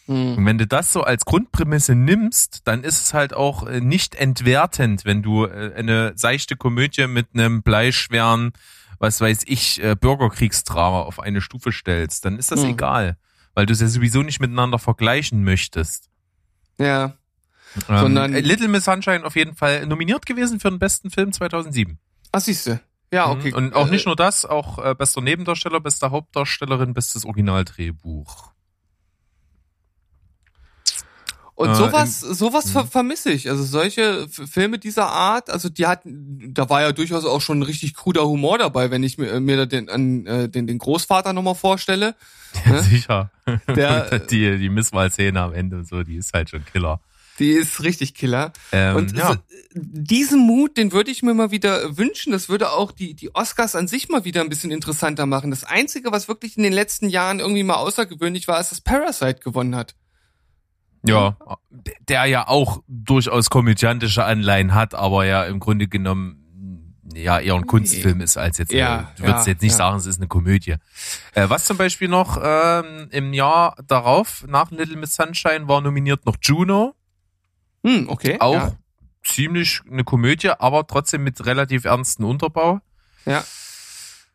Und 0.07 0.45
wenn 0.45 0.57
du 0.57 0.65
das 0.65 0.93
so 0.93 1.03
als 1.03 1.25
Grundprämisse 1.25 1.93
nimmst, 1.93 2.61
dann 2.63 2.85
ist 2.85 3.01
es 3.01 3.13
halt 3.13 3.33
auch 3.33 3.67
äh, 3.67 3.81
nicht 3.81 4.15
entwertend, 4.15 5.03
wenn 5.03 5.21
du 5.21 5.45
äh, 5.45 5.73
eine 5.75 6.13
seichte 6.15 6.55
Komödie 6.55 7.07
mit 7.07 7.27
einem 7.33 7.61
bleischweren, 7.61 8.53
was 8.99 9.21
weiß 9.21 9.43
ich, 9.45 9.81
äh, 9.83 9.95
Bürgerkriegsdrama 9.95 11.01
auf 11.01 11.19
eine 11.19 11.41
Stufe 11.41 11.71
stellst. 11.71 12.25
Dann 12.25 12.37
ist 12.37 12.51
das 12.51 12.63
Mhm. 12.63 12.71
egal, 12.71 13.17
weil 13.53 13.65
du 13.65 13.73
es 13.73 13.81
ja 13.81 13.87
sowieso 13.87 14.23
nicht 14.23 14.39
miteinander 14.39 14.79
vergleichen 14.79 15.43
möchtest. 15.43 16.09
Ja. 16.79 17.13
Ähm, 17.89 17.97
Sondern- 17.99 18.33
äh, 18.33 18.39
Little 18.39 18.67
Miss 18.69 18.85
Sunshine 18.85 19.23
auf 19.25 19.35
jeden 19.35 19.55
Fall 19.55 19.85
nominiert 19.85 20.25
gewesen 20.25 20.59
für 20.59 20.69
den 20.69 20.79
besten 20.79 21.09
Film 21.11 21.31
2007. 21.31 21.99
Ach, 22.31 22.39
siehste. 22.39 22.79
Ja, 23.13 23.29
okay. 23.29 23.49
Mhm. 23.51 23.55
Und 23.55 23.73
auch 23.75 23.87
Äh, 23.87 23.91
nicht 23.91 24.05
nur 24.05 24.15
das, 24.15 24.45
auch 24.45 24.79
äh, 24.83 24.95
bester 24.95 25.21
Nebendarsteller, 25.21 25.79
bester 25.79 26.11
Hauptdarstellerin, 26.11 26.93
bestes 26.93 27.23
Originaldrehbuch. 27.25 28.51
Und 31.57 31.71
Äh, 31.71 31.75
sowas, 31.75 32.19
sowas 32.19 32.69
ver 32.69 32.83
Mhm. 32.83 32.87
vermisse 32.89 33.31
ich. 33.31 33.49
Also 33.49 33.63
solche 33.63 34.27
Filme 34.29 34.77
dieser 34.77 35.07
Art, 35.07 35.49
also 35.49 35.69
die 35.69 35.87
hatten, 35.87 36.53
da 36.53 36.69
war 36.69 36.81
ja 36.81 36.91
durchaus 36.91 37.25
auch 37.25 37.41
schon 37.41 37.63
richtig 37.63 37.95
kruder 37.95 38.27
Humor 38.27 38.59
dabei, 38.59 38.91
wenn 38.91 39.01
ich 39.01 39.17
mir, 39.17 39.39
mir 39.39 39.57
da 39.57 39.65
den, 39.65 39.89
an, 39.89 40.27
äh, 40.27 40.47
den, 40.49 40.67
den 40.67 40.77
Großvater 40.77 41.33
nochmal 41.33 41.55
vorstelle. 41.55 42.13
Ja, 42.63 42.73
Ne? 42.73 42.83
sicher. 42.83 43.31
Der- 43.75 44.19
die, 44.31 44.59
die 44.59 44.69
Misswahlszene 44.69 45.41
am 45.41 45.51
Ende 45.53 45.77
und 45.77 45.87
so, 45.87 46.03
die 46.03 46.17
ist 46.17 46.31
halt 46.31 46.51
schon 46.51 46.63
Killer. 46.63 47.01
Die 47.39 47.49
ist 47.51 47.81
richtig 47.83 48.13
Killer. 48.13 48.53
Ähm, 48.71 48.95
Und 48.95 49.17
ja. 49.17 49.29
so, 49.33 49.35
diesen 49.73 50.39
Mut, 50.39 50.77
den 50.77 50.91
würde 50.91 51.09
ich 51.09 51.23
mir 51.23 51.33
mal 51.33 51.49
wieder 51.49 51.97
wünschen. 51.97 52.33
Das 52.33 52.49
würde 52.49 52.71
auch 52.71 52.91
die, 52.91 53.15
die 53.15 53.33
Oscars 53.33 53.75
an 53.75 53.87
sich 53.87 54.09
mal 54.09 54.25
wieder 54.25 54.41
ein 54.41 54.49
bisschen 54.49 54.69
interessanter 54.71 55.25
machen. 55.25 55.49
Das 55.49 55.63
Einzige, 55.63 56.11
was 56.11 56.27
wirklich 56.27 56.55
in 56.57 56.61
den 56.63 56.73
letzten 56.73 57.09
Jahren 57.09 57.39
irgendwie 57.39 57.63
mal 57.63 57.75
außergewöhnlich 57.77 58.47
war, 58.47 58.59
ist, 58.59 58.71
dass 58.71 58.81
Parasite 58.81 59.39
gewonnen 59.43 59.75
hat. 59.75 59.95
Ja, 61.03 61.37
der 62.07 62.25
ja 62.25 62.47
auch 62.47 62.81
durchaus 62.87 63.49
komödiantische 63.49 64.23
Anleihen 64.25 64.73
hat, 64.73 64.93
aber 64.95 65.25
ja 65.25 65.43
im 65.45 65.59
Grunde 65.59 65.87
genommen 65.87 66.43
ja 67.15 67.39
eher 67.39 67.55
ein 67.55 67.65
Kunstfilm 67.65 68.21
ist 68.21 68.37
als 68.37 68.57
jetzt. 68.57 68.71
Ja, 68.73 69.11
du 69.15 69.23
würdest 69.23 69.47
ja, 69.47 69.53
jetzt 69.53 69.61
nicht 69.61 69.71
ja. 69.71 69.77
sagen, 69.77 69.97
es 69.97 70.05
ist 70.05 70.17
eine 70.17 70.27
Komödie. 70.27 70.75
Äh, 71.33 71.49
was 71.49 71.65
zum 71.65 71.77
Beispiel 71.77 72.09
noch 72.09 72.37
ähm, 72.43 73.07
im 73.11 73.33
Jahr 73.33 73.75
darauf 73.87 74.45
nach 74.47 74.71
Little 74.71 74.97
Miss 74.97 75.13
Sunshine 75.13 75.67
war 75.67 75.81
nominiert 75.81 76.25
noch 76.25 76.35
Juno, 76.41 76.93
Hm, 77.83 78.09
okay. 78.09 78.37
auch 78.39 78.53
Ja. 78.53 78.71
ziemlich 79.23 79.81
eine 79.89 80.03
Komödie, 80.03 80.49
aber 80.49 80.85
trotzdem 80.87 81.23
mit 81.23 81.45
relativ 81.45 81.85
ernsten 81.85 82.23
Unterbau. 82.23 82.81
ja. 83.25 83.43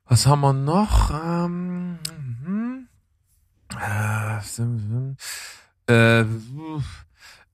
Was 0.07 0.27
haben 0.27 0.41
wir 0.41 0.53
noch? 0.53 1.11
Ähm, 1.11 1.99
mhm. 2.45 2.89
äh, 3.71 4.41
äh, 5.87 6.25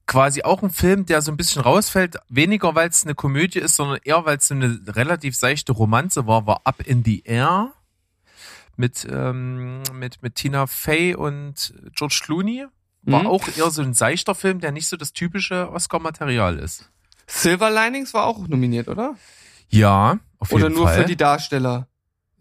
quasi 0.07 0.43
auch 0.43 0.63
ein 0.63 0.71
Film, 0.71 1.07
der 1.07 1.21
so 1.23 1.31
ein 1.31 1.37
bisschen 1.37 1.63
rausfällt, 1.63 2.17
weniger 2.29 2.75
weil 2.75 2.89
es 2.89 3.05
eine 3.05 3.15
Komödie 3.15 3.59
ist, 3.59 3.77
sondern 3.77 3.99
eher 4.05 4.25
weil 4.25 4.39
es 4.39 4.51
eine 4.51 4.81
relativ 4.87 5.37
seichte 5.37 5.73
Romanze 5.73 6.27
war, 6.27 6.47
war 6.47 6.63
Up 6.65 6.81
in 6.87 7.05
the 7.05 7.23
Air 7.25 7.73
mit 8.77 9.07
ähm, 9.11 9.83
mit 9.93 10.23
mit 10.23 10.37
Tina 10.37 10.67
Fey 10.67 11.15
und 11.15 11.75
George 11.95 12.21
Clooney. 12.25 12.67
War 13.03 13.23
Mhm. 13.23 13.27
auch 13.29 13.49
eher 13.57 13.71
so 13.71 13.83
ein 13.83 13.95
seichter 13.95 14.35
Film, 14.35 14.61
der 14.61 14.73
nicht 14.73 14.87
so 14.89 14.97
das 14.97 15.13
typische 15.13 15.71
Oscar-Material 15.71 16.59
ist. 16.59 16.91
Silver 17.27 17.71
Linings 17.71 18.13
war 18.15 18.25
auch 18.27 18.47
nominiert, 18.49 18.89
oder? 18.89 19.15
Ja, 19.69 20.19
auf 20.39 20.53
Oder 20.53 20.65
jeden 20.65 20.77
nur 20.77 20.87
Fall. 20.89 21.01
für 21.03 21.05
die 21.07 21.17
Darsteller? 21.17 21.88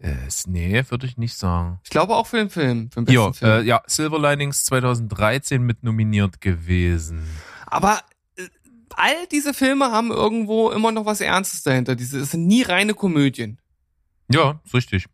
Äh, 0.00 0.14
nee, 0.46 0.82
würde 0.90 1.06
ich 1.06 1.16
nicht 1.16 1.36
sagen. 1.36 1.80
Ich 1.84 1.90
glaube 1.90 2.14
auch 2.14 2.26
für 2.26 2.36
den 2.36 2.50
Film, 2.50 2.90
für 2.90 3.00
den 3.00 3.04
besten 3.06 3.20
Ja, 3.20 3.32
Film. 3.32 3.50
äh, 3.50 3.62
ja, 3.62 3.82
Silver 3.86 4.18
Linings 4.20 4.64
2013 4.64 5.62
mit 5.62 5.82
nominiert 5.82 6.40
gewesen. 6.40 7.26
Aber 7.66 8.00
äh, 8.36 8.46
all 8.94 9.26
diese 9.32 9.54
Filme 9.54 9.90
haben 9.90 10.10
irgendwo 10.10 10.70
immer 10.70 10.92
noch 10.92 11.04
was 11.04 11.20
Ernstes 11.20 11.62
dahinter. 11.62 11.96
Diese 11.96 12.20
es 12.20 12.30
sind 12.30 12.46
nie 12.46 12.62
reine 12.62 12.94
Komödien. 12.94 13.58
Ja, 14.30 14.60
ist 14.64 14.74
richtig. 14.74 15.06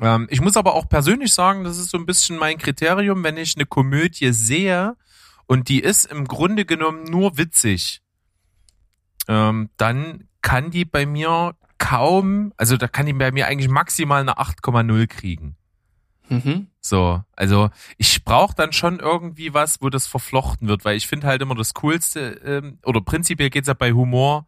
Ähm, 0.00 0.26
ich 0.30 0.40
muss 0.40 0.56
aber 0.56 0.74
auch 0.74 0.88
persönlich 0.88 1.32
sagen, 1.32 1.64
das 1.64 1.78
ist 1.78 1.90
so 1.90 1.98
ein 1.98 2.06
bisschen 2.06 2.36
mein 2.38 2.58
Kriterium, 2.58 3.24
wenn 3.24 3.36
ich 3.38 3.56
eine 3.56 3.66
Komödie 3.66 4.32
sehe 4.32 4.94
und 5.46 5.68
die 5.68 5.80
ist 5.80 6.04
im 6.04 6.26
Grunde 6.28 6.64
genommen 6.64 7.04
nur 7.04 7.38
witzig, 7.38 8.02
ähm, 9.26 9.70
dann 9.78 10.28
kann 10.42 10.70
die 10.70 10.84
bei 10.84 11.06
mir 11.06 11.56
kaum, 11.78 12.52
also 12.56 12.76
da 12.76 12.88
kann 12.88 13.06
die 13.06 13.12
bei 13.12 13.32
mir 13.32 13.46
eigentlich 13.46 13.68
maximal 13.68 14.20
eine 14.20 14.38
8,0 14.38 15.06
kriegen. 15.06 15.56
Mhm. 16.28 16.68
So, 16.80 17.22
also 17.34 17.70
ich 17.98 18.24
brauche 18.24 18.54
dann 18.54 18.72
schon 18.72 18.98
irgendwie 18.98 19.54
was, 19.54 19.80
wo 19.80 19.90
das 19.90 20.06
verflochten 20.06 20.68
wird, 20.68 20.84
weil 20.84 20.96
ich 20.96 21.06
finde 21.06 21.26
halt 21.26 21.42
immer 21.42 21.54
das 21.54 21.74
Coolste, 21.74 22.40
ähm, 22.44 22.78
oder 22.84 23.00
prinzipiell 23.00 23.50
geht's 23.50 23.68
ja 23.68 23.74
bei 23.74 23.92
Humor 23.92 24.46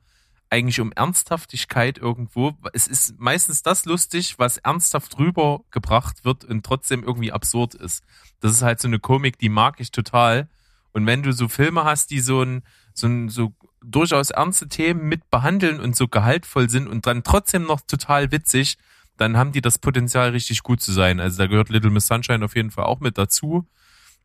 eigentlich 0.50 0.80
um 0.80 0.92
Ernsthaftigkeit 0.92 1.98
irgendwo. 1.98 2.54
Es 2.72 2.86
ist 2.86 3.18
meistens 3.18 3.62
das 3.62 3.84
lustig, 3.84 4.38
was 4.38 4.56
ernsthaft 4.58 5.18
rübergebracht 5.18 6.24
wird 6.24 6.44
und 6.44 6.64
trotzdem 6.64 7.02
irgendwie 7.02 7.32
absurd 7.32 7.74
ist. 7.74 8.02
Das 8.40 8.52
ist 8.52 8.62
halt 8.62 8.80
so 8.80 8.88
eine 8.88 8.98
Komik, 8.98 9.38
die 9.38 9.50
mag 9.50 9.78
ich 9.80 9.90
total. 9.90 10.48
Und 10.92 11.06
wenn 11.06 11.22
du 11.22 11.32
so 11.32 11.48
Filme 11.48 11.84
hast, 11.84 12.10
die 12.10 12.20
so 12.20 12.42
ein, 12.42 12.62
so 12.94 13.06
ein, 13.06 13.28
so 13.28 13.52
durchaus 13.82 14.30
ernste 14.30 14.68
Themen 14.68 15.08
mit 15.08 15.30
behandeln 15.30 15.80
und 15.80 15.96
so 15.96 16.08
gehaltvoll 16.08 16.68
sind 16.68 16.88
und 16.88 17.06
dann 17.06 17.22
trotzdem 17.22 17.64
noch 17.64 17.80
total 17.80 18.32
witzig, 18.32 18.76
dann 19.16 19.36
haben 19.36 19.52
die 19.52 19.60
das 19.60 19.78
Potenzial, 19.78 20.30
richtig 20.30 20.62
gut 20.62 20.80
zu 20.80 20.92
sein. 20.92 21.20
Also 21.20 21.38
da 21.38 21.46
gehört 21.46 21.68
Little 21.68 21.90
Miss 21.90 22.06
Sunshine 22.06 22.44
auf 22.44 22.56
jeden 22.56 22.70
Fall 22.70 22.84
auch 22.84 23.00
mit 23.00 23.18
dazu. 23.18 23.66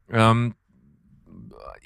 Ähm, 0.09 0.55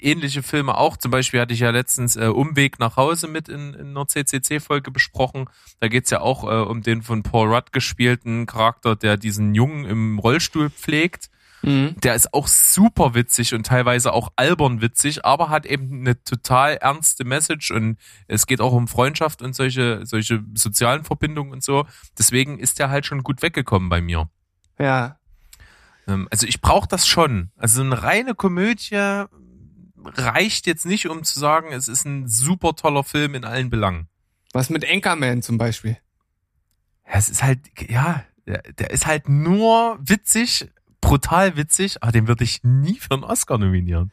ähnliche 0.00 0.42
Filme 0.42 0.76
auch. 0.76 0.96
Zum 0.96 1.10
Beispiel 1.10 1.40
hatte 1.40 1.54
ich 1.54 1.60
ja 1.60 1.70
letztens 1.70 2.16
äh, 2.16 2.26
Umweg 2.26 2.78
nach 2.78 2.96
Hause 2.96 3.28
mit 3.28 3.48
in, 3.48 3.74
in 3.74 3.88
einer 3.88 4.06
CCC-Folge 4.06 4.90
besprochen. 4.90 5.46
Da 5.80 5.88
geht's 5.88 6.10
ja 6.10 6.20
auch 6.20 6.44
äh, 6.44 6.68
um 6.68 6.82
den 6.82 7.02
von 7.02 7.22
Paul 7.22 7.52
Rudd 7.52 7.72
gespielten 7.72 8.46
Charakter, 8.46 8.96
der 8.96 9.16
diesen 9.16 9.54
Jungen 9.54 9.84
im 9.84 10.18
Rollstuhl 10.18 10.70
pflegt. 10.70 11.30
Mhm. 11.62 11.96
Der 12.02 12.14
ist 12.14 12.32
auch 12.34 12.46
super 12.46 13.14
witzig 13.14 13.54
und 13.54 13.66
teilweise 13.66 14.12
auch 14.12 14.30
albern 14.36 14.80
witzig, 14.80 15.24
aber 15.24 15.50
hat 15.50 15.66
eben 15.66 16.00
eine 16.00 16.22
total 16.22 16.76
ernste 16.76 17.24
Message 17.24 17.70
und 17.70 17.98
es 18.28 18.46
geht 18.46 18.60
auch 18.60 18.72
um 18.72 18.86
Freundschaft 18.88 19.42
und 19.42 19.54
solche, 19.54 20.06
solche 20.06 20.44
sozialen 20.54 21.04
Verbindungen 21.04 21.52
und 21.52 21.64
so. 21.64 21.86
Deswegen 22.16 22.58
ist 22.58 22.78
der 22.78 22.90
halt 22.90 23.06
schon 23.06 23.22
gut 23.22 23.42
weggekommen 23.42 23.88
bei 23.88 24.00
mir. 24.00 24.28
Ja. 24.78 25.18
Ähm, 26.06 26.28
Also 26.30 26.46
ich 26.46 26.60
brauche 26.60 26.88
das 26.88 27.06
schon. 27.06 27.50
Also 27.56 27.82
eine 27.82 28.02
reine 28.02 28.34
Komödie 28.34 29.24
reicht 30.04 30.66
jetzt 30.66 30.86
nicht, 30.86 31.08
um 31.08 31.24
zu 31.24 31.38
sagen, 31.38 31.72
es 31.72 31.88
ist 31.88 32.04
ein 32.04 32.28
super 32.28 32.76
toller 32.76 33.04
Film 33.04 33.34
in 33.34 33.44
allen 33.44 33.68
Belangen. 33.68 34.08
Was 34.52 34.70
mit 34.70 34.88
Anchorman 34.88 35.42
zum 35.42 35.58
Beispiel? 35.58 35.98
Ja, 37.06 37.14
es 37.14 37.28
ist 37.28 37.42
halt, 37.42 37.58
ja, 37.90 38.22
der, 38.46 38.62
der 38.78 38.90
ist 38.90 39.06
halt 39.06 39.28
nur 39.28 39.98
witzig, 40.00 40.70
brutal 41.08 41.56
witzig, 41.56 42.02
aber 42.02 42.12
den 42.12 42.28
würde 42.28 42.44
ich 42.44 42.62
nie 42.62 42.98
für 42.98 43.12
einen 43.12 43.24
Oscar 43.24 43.58
nominieren. 43.58 44.12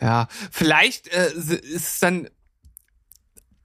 Ja, 0.00 0.28
vielleicht 0.50 1.08
äh, 1.08 1.32
ist 1.32 1.72
es 1.72 1.98
dann 2.00 2.28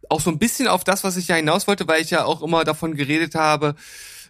auch 0.10 0.22
so 0.22 0.32
ein 0.32 0.40
bisschen 0.40 0.68
auf 0.68 0.84
das, 0.84 1.04
was 1.04 1.18
ich 1.18 1.28
ja 1.28 1.36
hinaus 1.36 1.68
wollte, 1.68 1.88
weil 1.88 2.02
ich 2.02 2.10
ja 2.10 2.24
auch 2.24 2.42
immer 2.42 2.64
davon 2.64 2.96
geredet 2.96 3.36
habe, 3.36 3.76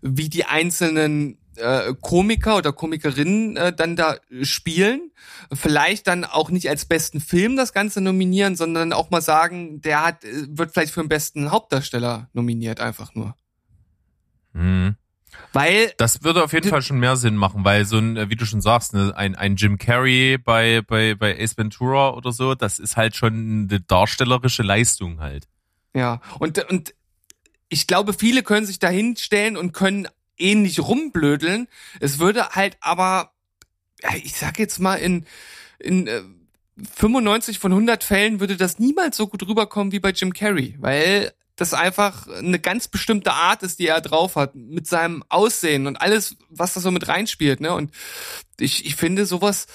wie 0.01 0.29
die 0.29 0.45
einzelnen 0.45 1.37
äh, 1.57 1.93
Komiker 2.01 2.57
oder 2.57 2.73
Komikerinnen 2.73 3.55
äh, 3.55 3.73
dann 3.73 3.95
da 3.95 4.17
spielen. 4.41 5.11
Vielleicht 5.53 6.07
dann 6.07 6.25
auch 6.25 6.49
nicht 6.49 6.69
als 6.69 6.85
besten 6.85 7.21
Film 7.21 7.55
das 7.55 7.71
Ganze 7.71 8.01
nominieren, 8.01 8.55
sondern 8.55 8.93
auch 8.93 9.11
mal 9.11 9.21
sagen, 9.21 9.81
der 9.81 10.03
hat, 10.03 10.23
äh, 10.25 10.47
wird 10.49 10.73
vielleicht 10.73 10.93
für 10.93 11.03
den 11.03 11.09
besten 11.09 11.51
Hauptdarsteller 11.51 12.29
nominiert, 12.33 12.79
einfach 12.79 13.13
nur. 13.13 13.35
Mhm. 14.53 14.95
Weil 15.53 15.93
Das 15.97 16.23
würde 16.23 16.43
auf 16.43 16.53
jeden 16.53 16.69
Fall 16.69 16.81
schon 16.81 16.99
mehr 16.99 17.15
Sinn 17.15 17.35
machen, 17.35 17.63
weil 17.63 17.85
so 17.85 17.97
ein, 17.97 18.17
äh, 18.17 18.29
wie 18.29 18.35
du 18.35 18.45
schon 18.45 18.61
sagst, 18.61 18.93
ne, 18.93 19.13
ein, 19.15 19.35
ein 19.35 19.55
Jim 19.55 19.77
Carrey 19.77 20.37
bei, 20.37 20.81
bei, 20.81 21.15
bei 21.15 21.39
Ace 21.39 21.57
Ventura 21.57 22.13
oder 22.13 22.31
so, 22.31 22.55
das 22.55 22.79
ist 22.79 22.97
halt 22.97 23.15
schon 23.15 23.67
eine 23.69 23.79
darstellerische 23.79 24.63
Leistung 24.63 25.19
halt. 25.19 25.47
Ja, 25.93 26.21
und, 26.39 26.57
und 26.69 26.93
ich 27.69 27.87
glaube, 27.87 28.13
viele 28.13 28.43
können 28.43 28.65
sich 28.65 28.79
da 28.79 28.89
hinstellen 28.89 29.57
und 29.57 29.73
können 29.73 30.07
ähnlich 30.37 30.79
rumblödeln. 30.79 31.67
Es 31.99 32.19
würde 32.19 32.49
halt 32.49 32.77
aber, 32.81 33.31
ich 34.23 34.35
sag 34.35 34.59
jetzt 34.59 34.79
mal, 34.79 34.95
in, 34.95 35.25
in 35.79 36.07
äh, 36.07 36.21
95 36.95 37.59
von 37.59 37.71
100 37.71 38.03
Fällen 38.03 38.39
würde 38.39 38.57
das 38.57 38.79
niemals 38.79 39.17
so 39.17 39.27
gut 39.27 39.47
rüberkommen 39.47 39.91
wie 39.91 39.99
bei 39.99 40.09
Jim 40.09 40.33
Carrey, 40.33 40.75
weil 40.79 41.31
das 41.55 41.73
einfach 41.73 42.27
eine 42.27 42.59
ganz 42.59 42.87
bestimmte 42.87 43.33
Art 43.33 43.61
ist, 43.63 43.79
die 43.79 43.87
er 43.87 44.01
drauf 44.01 44.35
hat, 44.35 44.55
mit 44.55 44.87
seinem 44.87 45.23
Aussehen 45.29 45.85
und 45.87 45.97
alles, 46.01 46.35
was 46.49 46.73
da 46.73 46.79
so 46.81 46.89
mit 46.91 47.07
reinspielt, 47.07 47.59
ne? 47.61 47.73
Und 47.73 47.91
ich, 48.59 48.85
ich 48.85 48.95
finde, 48.95 49.25
sowas 49.25 49.67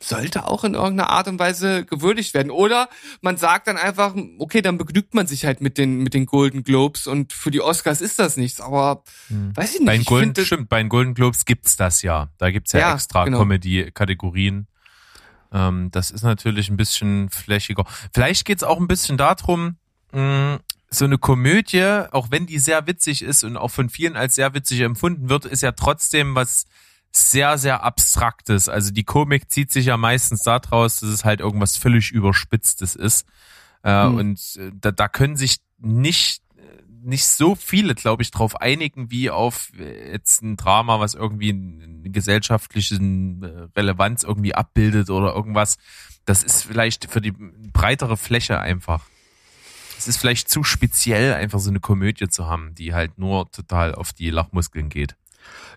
sollte 0.00 0.46
auch 0.48 0.64
in 0.64 0.74
irgendeiner 0.74 1.10
Art 1.10 1.28
und 1.28 1.38
Weise 1.38 1.84
gewürdigt 1.84 2.34
werden. 2.34 2.50
Oder 2.50 2.88
man 3.20 3.36
sagt 3.36 3.68
dann 3.68 3.76
einfach, 3.76 4.16
okay, 4.38 4.60
dann 4.60 4.76
begnügt 4.76 5.14
man 5.14 5.28
sich 5.28 5.44
halt 5.44 5.60
mit 5.60 5.78
den, 5.78 5.98
mit 5.98 6.12
den 6.12 6.26
Golden 6.26 6.64
Globes 6.64 7.06
und 7.06 7.32
für 7.32 7.52
die 7.52 7.60
Oscars 7.60 8.00
ist 8.00 8.18
das 8.18 8.36
nichts, 8.36 8.60
aber 8.60 9.04
weiß 9.28 9.74
ich 9.74 9.80
nicht. 9.80 9.86
Bei 9.86 9.92
den 9.92 10.00
ich 10.02 10.06
Golden, 10.08 10.34
finde- 10.34 10.44
stimmt, 10.46 10.68
bei 10.68 10.78
den 10.82 10.88
Golden 10.88 11.14
Globes 11.14 11.44
gibt's 11.44 11.76
das 11.76 12.02
ja. 12.02 12.30
Da 12.38 12.50
gibt's 12.50 12.72
ja, 12.72 12.80
Ja, 12.80 12.94
extra 12.94 13.24
genau. 13.24 13.38
Comedy-Kategorien. 13.38 14.66
Ähm, 15.52 15.90
das 15.92 16.10
ist 16.10 16.22
natürlich 16.22 16.68
ein 16.68 16.76
bisschen 16.76 17.28
flächiger. 17.30 17.84
Vielleicht 18.12 18.44
geht's 18.44 18.64
auch 18.64 18.80
ein 18.80 18.88
bisschen 18.88 19.16
darum, 19.18 19.76
mh, 20.12 20.58
so 20.92 21.04
eine 21.04 21.18
Komödie, 21.18 22.04
auch 22.12 22.30
wenn 22.30 22.46
die 22.46 22.58
sehr 22.58 22.86
witzig 22.86 23.22
ist 23.22 23.44
und 23.44 23.56
auch 23.56 23.70
von 23.70 23.88
vielen 23.88 24.16
als 24.16 24.34
sehr 24.34 24.54
witzig 24.54 24.80
empfunden 24.80 25.28
wird, 25.28 25.44
ist 25.44 25.62
ja 25.62 25.72
trotzdem 25.72 26.34
was 26.34 26.66
sehr, 27.10 27.58
sehr 27.58 27.82
Abstraktes. 27.82 28.68
Also 28.68 28.92
die 28.92 29.04
Komik 29.04 29.50
zieht 29.50 29.70
sich 29.70 29.86
ja 29.86 29.96
meistens 29.96 30.42
daraus, 30.42 31.00
dass 31.00 31.10
es 31.10 31.24
halt 31.24 31.40
irgendwas 31.40 31.76
völlig 31.76 32.10
Überspitztes 32.10 32.94
ist. 32.94 33.26
Äh, 33.82 34.04
Hm. 34.04 34.14
Und 34.14 34.56
äh, 34.56 34.70
da, 34.80 34.92
da 34.92 35.08
können 35.08 35.36
sich 35.36 35.58
nicht 35.78 36.42
nicht 37.02 37.26
so 37.26 37.54
viele, 37.54 37.94
glaube 37.94 38.22
ich, 38.22 38.30
drauf 38.30 38.60
einigen, 38.60 39.10
wie 39.10 39.30
auf 39.30 39.72
äh, 39.78 40.12
jetzt 40.12 40.42
ein 40.42 40.56
Drama, 40.56 41.00
was 41.00 41.14
irgendwie 41.14 41.50
eine 41.50 42.10
gesellschaftliche 42.10 42.94
äh, 42.94 43.68
Relevanz 43.76 44.22
irgendwie 44.22 44.54
abbildet 44.54 45.10
oder 45.10 45.34
irgendwas. 45.34 45.78
Das 46.24 46.42
ist 46.42 46.64
vielleicht 46.64 47.10
für 47.10 47.20
die 47.20 47.32
breitere 47.32 48.16
Fläche 48.16 48.60
einfach. 48.60 49.04
Es 50.02 50.08
ist 50.08 50.16
vielleicht 50.16 50.50
zu 50.50 50.64
speziell, 50.64 51.32
einfach 51.32 51.60
so 51.60 51.70
eine 51.70 51.78
Komödie 51.78 52.28
zu 52.28 52.48
haben, 52.48 52.74
die 52.74 52.92
halt 52.92 53.18
nur 53.18 53.48
total 53.52 53.94
auf 53.94 54.12
die 54.12 54.30
Lachmuskeln 54.30 54.88
geht. 54.88 55.14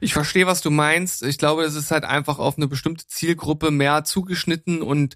Ich 0.02 0.14
verstehe, 0.14 0.48
was 0.48 0.62
du 0.62 0.72
meinst. 0.72 1.22
Ich 1.22 1.38
glaube, 1.38 1.64
es 1.64 1.76
ist 1.76 1.92
halt 1.92 2.06
einfach 2.06 2.40
auf 2.40 2.58
eine 2.58 2.68
bestimmte 2.68 3.06
Zielgruppe 3.06 3.70
mehr 3.70 4.04
zugeschnitten 4.04 4.82
und 4.82 5.16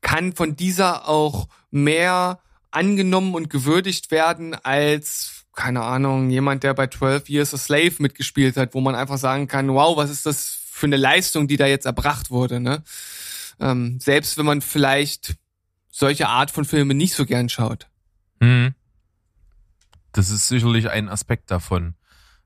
kann 0.00 0.32
von 0.32 0.56
dieser 0.56 1.06
auch 1.06 1.48
mehr 1.70 2.40
angenommen 2.70 3.34
und 3.34 3.50
gewürdigt 3.50 4.10
werden 4.10 4.54
als, 4.54 5.44
keine 5.54 5.82
Ahnung, 5.82 6.30
jemand, 6.30 6.62
der 6.62 6.72
bei 6.72 6.86
12 6.86 7.28
Years 7.28 7.52
a 7.52 7.58
Slave 7.58 7.96
mitgespielt 7.98 8.56
hat, 8.56 8.72
wo 8.72 8.80
man 8.80 8.94
einfach 8.94 9.18
sagen 9.18 9.48
kann, 9.48 9.68
wow, 9.68 9.98
was 9.98 10.08
ist 10.08 10.24
das 10.24 10.58
für 10.70 10.86
eine 10.86 10.96
Leistung, 10.96 11.46
die 11.46 11.58
da 11.58 11.66
jetzt 11.66 11.84
erbracht 11.84 12.30
wurde, 12.30 12.58
ne? 12.58 12.82
Ähm, 13.60 14.00
selbst 14.00 14.38
wenn 14.38 14.46
man 14.46 14.62
vielleicht 14.62 15.36
solche 15.90 16.28
Art 16.28 16.50
von 16.50 16.64
Filmen 16.64 16.96
nicht 16.96 17.12
so 17.12 17.26
gern 17.26 17.50
schaut. 17.50 17.88
Mhm. 18.40 18.74
Das 20.12 20.30
ist 20.30 20.48
sicherlich 20.48 20.90
ein 20.90 21.08
Aspekt 21.08 21.50
davon. 21.50 21.94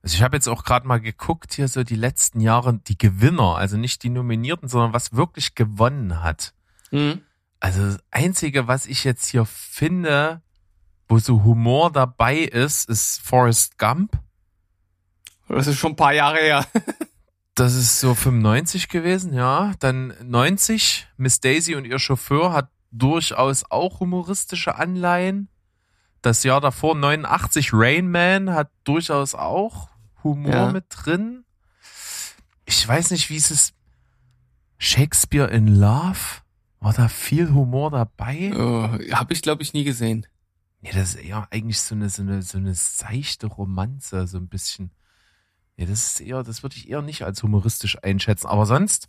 Also 0.03 0.17
ich 0.17 0.23
habe 0.23 0.37
jetzt 0.37 0.49
auch 0.49 0.65
gerade 0.65 0.87
mal 0.87 1.01
geguckt 1.01 1.55
hier 1.55 1.69
so 1.69 1.85
die 1.85 1.95
letzten 1.95 2.41
Jahre 2.41 2.79
die 2.79 2.99
Gewinner, 2.99 3.57
also 3.57 3.77
nicht 3.77 4.03
die 4.03 4.09
Nominierten, 4.11 4.69
sondern 4.69 4.93
was 4.93 5.13
wirklich 5.13 5.55
gewonnen 5.55 6.23
hat. 6.23 6.55
Also 7.61 7.85
das 7.85 7.99
Einzige, 8.11 8.67
was 8.67 8.87
ich 8.87 9.05
jetzt 9.05 9.27
hier 9.29 9.45
finde, 9.45 10.43
wo 11.09 11.19
so 11.19 11.45
Humor 11.45 11.93
dabei 11.93 12.39
ist, 12.39 12.89
ist 12.89 13.21
Forrest 13.21 13.79
Gump. 13.79 14.19
Das 15.49 15.67
ist 15.67 15.79
schon 15.79 15.93
ein 15.93 15.97
paar 15.97 16.15
Jahre 16.15 16.39
her. 16.39 16.67
Das 17.57 17.75
ist 17.75 18.01
so 18.01 18.15
95 18.15 18.89
gewesen, 18.89 19.35
ja. 19.35 19.75
Dann 19.81 20.15
90, 20.23 21.09
Miss 21.19 21.41
Daisy 21.41 21.75
und 21.75 21.85
ihr 21.85 21.99
Chauffeur 21.99 22.53
hat 22.55 22.71
durchaus 22.91 23.65
auch 23.71 24.01
humoristische 24.01 24.77
Anleihen. 24.77 25.49
Das 26.23 26.43
Jahr 26.43 26.61
davor, 26.61 26.95
89, 26.97 27.71
Rain 27.73 28.11
Man 28.11 28.51
hat 28.51 28.71
durchaus 28.85 29.35
auch 29.35 29.89
Humor 30.23 30.53
Ja. 30.53 30.73
mit 30.73 30.85
drin. 30.91 31.45
Ich 32.67 32.87
weiß 32.87 33.11
nicht, 33.11 33.31
wie 33.31 33.37
es 33.37 33.51
ist. 33.51 33.75
Shakespeare 34.79 35.49
in 35.51 35.67
Love? 35.67 36.19
War 36.81 36.93
da 36.95 37.09
viel 37.09 37.53
Humor 37.53 37.91
dabei? 37.91 38.53
Oh, 38.55 38.89
Habe 39.15 39.33
ich, 39.33 39.43
glaube 39.43 39.63
ich, 39.63 39.73
nie 39.75 39.85
gesehen. 39.85 40.27
Nee, 40.83 40.93
das 40.93 41.15
ist 41.15 41.17
eher 41.23 41.47
eigentlich 41.51 41.81
so 41.81 41.95
eine, 41.95 42.09
so 42.09 42.23
eine, 42.23 42.41
so 42.43 42.57
eine 42.57 42.75
seichte 42.75 43.47
Romanze, 43.47 44.27
so 44.27 44.39
ein 44.39 44.49
bisschen. 44.49 44.91
Nee, 45.77 45.85
das 45.87 46.07
ist 46.07 46.21
eher, 46.21 46.43
das 46.43 46.63
würde 46.63 46.77
ich 46.77 46.89
eher 46.89 47.03
nicht 47.03 47.23
als 47.25 47.43
humoristisch 47.43 48.03
einschätzen. 48.03 48.47
Aber 48.47 48.65
sonst 48.65 49.09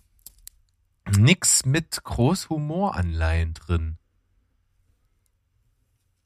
nix 1.18 1.66
mit 1.66 2.04
groß 2.04 2.50
Humoranleihen 2.50 3.54
drin. 3.54 3.98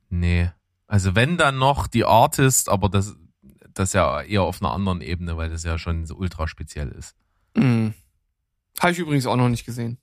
Nee. 0.10 0.52
Also 0.88 1.16
wenn 1.16 1.38
dann 1.38 1.58
noch 1.58 1.88
die 1.88 2.06
Artist, 2.06 2.70
aber 2.70 2.90
das, 2.90 3.16
das 3.74 3.94
ja 3.94 4.22
eher 4.22 4.44
auf 4.44 4.62
einer 4.62 4.72
anderen 4.72 5.02
Ebene, 5.02 5.36
weil 5.38 5.50
das 5.50 5.64
ja 5.64 5.78
schon 5.78 6.06
so 6.06 6.16
ultra 6.16 6.48
speziell 6.48 6.90
ist. 6.90 7.16
Mhm. 7.56 7.94
Habe 8.80 8.92
ich 8.92 9.00
übrigens 9.00 9.26
auch 9.26 9.36
noch 9.38 9.50
nicht 9.50 9.66
gesehen. 9.66 9.98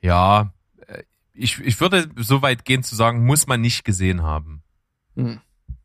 Ja, 0.00 0.52
äh, 0.86 1.02
ich, 1.32 1.58
ich 1.60 1.80
würde 1.80 2.08
so 2.16 2.42
weit 2.42 2.64
gehen 2.64 2.82
zu 2.82 2.94
sagen, 2.94 3.24
muss 3.26 3.46
man 3.46 3.60
nicht 3.60 3.84
gesehen 3.84 4.22
haben. 4.22 4.62
Mhm. 5.16 5.40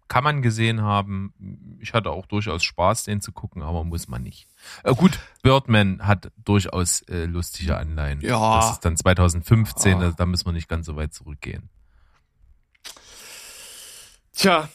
kann 0.08 0.24
man 0.24 0.42
gesehen 0.42 0.82
haben. 0.82 1.78
Ich 1.80 1.94
hatte 1.94 2.10
auch 2.10 2.26
durchaus 2.26 2.64
Spaß, 2.64 3.04
den 3.04 3.22
zu 3.22 3.32
gucken, 3.32 3.62
aber 3.62 3.84
muss 3.84 4.08
man 4.08 4.24
nicht. 4.24 4.48
Äh, 4.84 4.96
gut, 4.96 5.20
Birdman 5.44 6.08
hat 6.08 6.32
durchaus 6.38 7.02
äh, 7.04 7.26
lustige 7.26 7.78
Anleihen. 7.78 8.20
Ja. 8.22 8.56
Das 8.60 8.72
ist 8.72 8.80
dann 8.86 8.98
2015, 8.98 9.92
Ja. 9.92 10.00
da, 10.00 10.12
da 10.12 10.26
müssen 10.26 10.46
wir 10.48 10.54
nicht 10.54 10.68
ganz 10.68 10.88
so 10.88 10.96
weit 10.96 11.14
zurückgehen. 11.14 11.70
Tja, 14.40 14.70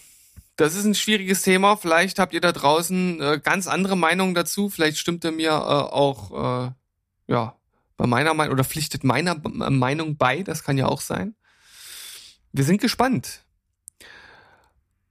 das 0.57 0.75
ist 0.75 0.85
ein 0.85 0.95
schwieriges 0.95 1.41
Thema. 1.41 1.79
Vielleicht 1.79 2.19
habt 2.19 2.35
ihr 2.35 2.43
da 2.43 2.53
draußen 2.53 3.19
äh, 3.23 3.41
ganz 3.43 3.67
andere 3.67 3.97
Meinungen 3.97 4.35
dazu. 4.35 4.69
Vielleicht 4.69 4.99
stimmt 4.99 5.25
ihr 5.25 5.33
mir 5.33 5.53
äh, 5.53 5.53
auch 5.53 6.67
äh, 6.67 6.71
ja 7.29 7.57
bei 7.97 8.07
meiner 8.07 8.35
Meinung 8.35 8.53
oder 8.53 8.65
pflichtet 8.65 9.05
meiner 9.05 9.37
B- 9.37 9.49
Meinung 9.71 10.19
bei. 10.19 10.43
Das 10.43 10.65
kann 10.65 10.77
ja 10.77 10.85
auch 10.85 11.01
sein. 11.01 11.35
Wir 12.53 12.65
sind 12.65 12.83
gespannt. 12.83 13.41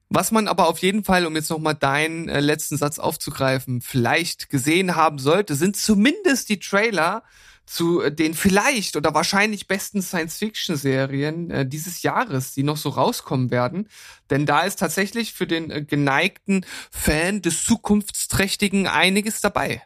Was 0.09 0.29
man 0.29 0.47
aber 0.47 0.67
auf 0.67 0.77
jeden 0.77 1.03
Fall, 1.03 1.25
um 1.25 1.35
jetzt 1.35 1.49
nochmal 1.49 1.73
deinen 1.73 2.29
äh, 2.29 2.39
letzten 2.39 2.77
Satz 2.77 2.99
aufzugreifen, 2.99 3.81
vielleicht 3.81 4.51
gesehen 4.51 4.95
haben 4.95 5.17
sollte, 5.17 5.55
sind 5.55 5.77
zumindest 5.77 6.49
die 6.49 6.59
Trailer 6.59 7.23
zu 7.65 8.01
äh, 8.01 8.13
den 8.13 8.33
vielleicht 8.33 8.95
oder 8.95 9.13
wahrscheinlich 9.13 9.67
besten 9.67 10.01
Science-Fiction-Serien 10.01 11.49
äh, 11.49 11.65
dieses 11.65 12.03
Jahres, 12.03 12.53
die 12.53 12.63
noch 12.63 12.77
so 12.77 12.89
rauskommen 12.89 13.51
werden. 13.51 13.89
Denn 14.29 14.45
da 14.45 14.61
ist 14.61 14.79
tatsächlich 14.79 15.33
für 15.33 15.47
den 15.47 15.71
äh, 15.71 15.83
geneigten 15.83 16.65
Fan 16.91 17.41
des 17.41 17.63
Zukunftsträchtigen 17.63 18.87
einiges 18.87 19.41
dabei. 19.41 19.83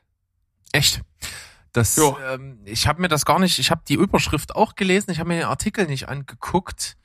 Echt? 0.72 1.02
Das, 1.74 1.98
ähm, 1.98 2.60
ich 2.66 2.88
habe 2.88 3.02
mir 3.02 3.08
das 3.08 3.26
gar 3.26 3.40
nicht, 3.40 3.60
ich 3.60 3.70
habe 3.70 3.82
die 3.88 3.94
Überschrift 3.94 4.56
auch 4.56 4.76
gelesen, 4.76 5.12
ich 5.12 5.20
habe 5.20 5.30
mir 5.30 5.36
den 5.36 5.46
Artikel 5.46 5.86
nicht 5.86 6.10
angeguckt. 6.10 6.98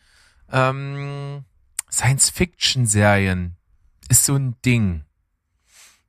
Ähm, 0.50 1.44
Science-Fiction-Serien 1.90 3.56
ist 4.08 4.24
so 4.24 4.34
ein 4.34 4.56
Ding. 4.64 5.04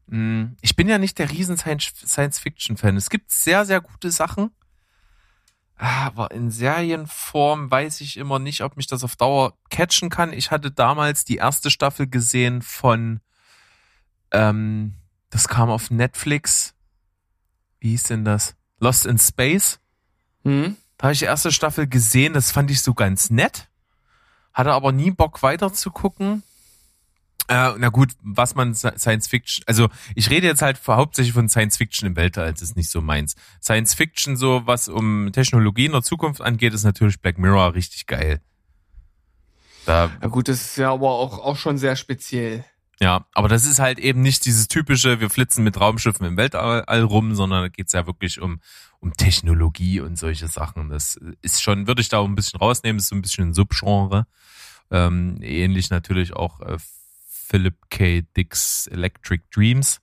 Hm, 0.10 0.58
Ich 0.62 0.76
bin 0.76 0.88
ja 0.90 0.98
nicht 0.98 1.18
der 1.20 1.30
riesen 1.32 1.58
Science- 1.58 1.94
Science-Fiction-Fan. 2.06 2.98
Es 2.98 3.10
gibt 3.10 3.32
sehr, 3.32 3.66
sehr 3.66 3.82
gute 3.82 4.12
Sachen. 4.12 4.52
Aber 5.76 6.32
in 6.32 6.52
Serienform 6.52 7.70
weiß 7.72 8.02
ich 8.02 8.18
immer 8.18 8.40
nicht, 8.40 8.62
ob 8.62 8.78
mich 8.78 8.88
das 8.88 9.04
auf 9.04 9.16
Dauer 9.16 9.58
catchen 9.70 10.10
kann. 10.10 10.32
Ich 10.32 10.52
hatte 10.52 10.72
damals 10.72 11.26
die 11.26 11.38
erste 11.38 11.72
Staffel 11.72 12.08
gesehen 12.08 12.62
von, 12.62 13.22
ähm, 14.32 14.94
das 15.30 15.48
kam 15.48 15.70
auf 15.70 15.90
Netflix. 15.92 16.74
wie 17.80 17.90
hieß 17.90 18.04
denn 18.04 18.24
das? 18.24 18.56
Lost 18.80 19.06
in 19.06 19.18
Space. 19.18 19.80
Hm? 20.44 20.78
Da 20.98 21.06
habe 21.06 21.14
ich 21.14 21.20
die 21.20 21.26
erste 21.26 21.52
Staffel 21.52 21.86
gesehen, 21.88 22.32
das 22.34 22.52
fand 22.52 22.72
ich 22.72 22.82
so 22.82 22.94
ganz 22.94 23.30
nett. 23.30 23.68
Hatte 24.54 24.72
aber 24.72 24.92
nie 24.94 25.12
Bock 25.12 25.44
weiter 25.44 25.74
zu 25.74 25.92
gucken. 25.92 26.44
Äh, 27.50 27.74
na 27.78 27.90
gut, 27.90 28.12
was 28.22 28.56
man 28.56 28.74
Science 28.74 29.28
Fiction, 29.28 29.66
also 29.68 29.90
ich 30.16 30.30
rede 30.30 30.48
jetzt 30.48 30.62
halt 30.62 30.80
hauptsächlich 30.88 31.34
von 31.34 31.50
Science 31.50 31.76
Fiction 31.76 32.08
im 32.08 32.16
Weltall, 32.16 32.54
das 32.54 32.62
ist 32.62 32.78
nicht 32.78 32.90
so 32.90 33.02
meins. 33.02 33.36
Science 33.62 33.94
Fiction, 33.94 34.38
so 34.38 34.62
was 34.66 34.88
um 34.88 35.30
Technologie 35.34 35.86
in 35.86 35.92
der 35.92 36.04
Zukunft 36.04 36.40
angeht, 36.40 36.74
ist 36.74 36.86
natürlich 36.86 37.20
Black 37.20 37.38
Mirror 37.38 37.74
richtig 37.74 38.08
geil. 38.08 38.40
Da, 39.86 40.10
Ja 40.22 40.28
gut, 40.30 40.48
das 40.48 40.62
ist 40.62 40.78
ja 40.78 40.94
aber 40.94 41.10
auch, 41.10 41.40
auch 41.40 41.58
schon 41.58 41.78
sehr 41.78 41.98
speziell. 41.98 42.64
ja, 43.02 43.26
aber 43.34 43.50
das 43.50 43.66
ist 43.66 43.80
halt 43.80 44.00
eben 44.00 44.22
nicht 44.22 44.46
dieses 44.46 44.70
typische, 44.70 45.20
wir 45.20 45.30
flitzen 45.30 45.66
mit 45.66 45.78
Raumschiffen 45.78 46.26
im 46.26 46.38
Weltall 46.38 47.04
rum, 47.04 47.36
sondern 47.36 47.64
da 47.64 47.68
geht's 47.68 47.92
ja 47.92 48.08
wirklich 48.08 48.40
um, 48.40 48.62
um 49.02 49.12
Technologie 49.14 50.00
und 50.00 50.18
solche 50.18 50.48
Sachen. 50.48 50.88
Das 50.88 51.20
ist 51.42 51.62
schon, 51.62 51.88
würde 51.88 52.02
ich 52.02 52.08
da 52.08 52.20
auch 52.20 52.28
ein 52.28 52.36
bisschen 52.36 52.60
rausnehmen, 52.60 53.00
ist 53.00 53.10
so 53.10 53.16
ein 53.16 53.22
bisschen 53.22 53.50
ein 53.50 53.54
Subgenre. 53.54 54.28
Ähm, 54.92 55.40
ähnlich 55.42 55.90
natürlich 55.90 56.34
auch 56.34 56.62
äh, 56.62 56.78
Philip 57.54 57.76
K. 57.92 58.24
Dick's 58.36 58.88
Electric 58.88 59.44
Dreams. 59.52 60.02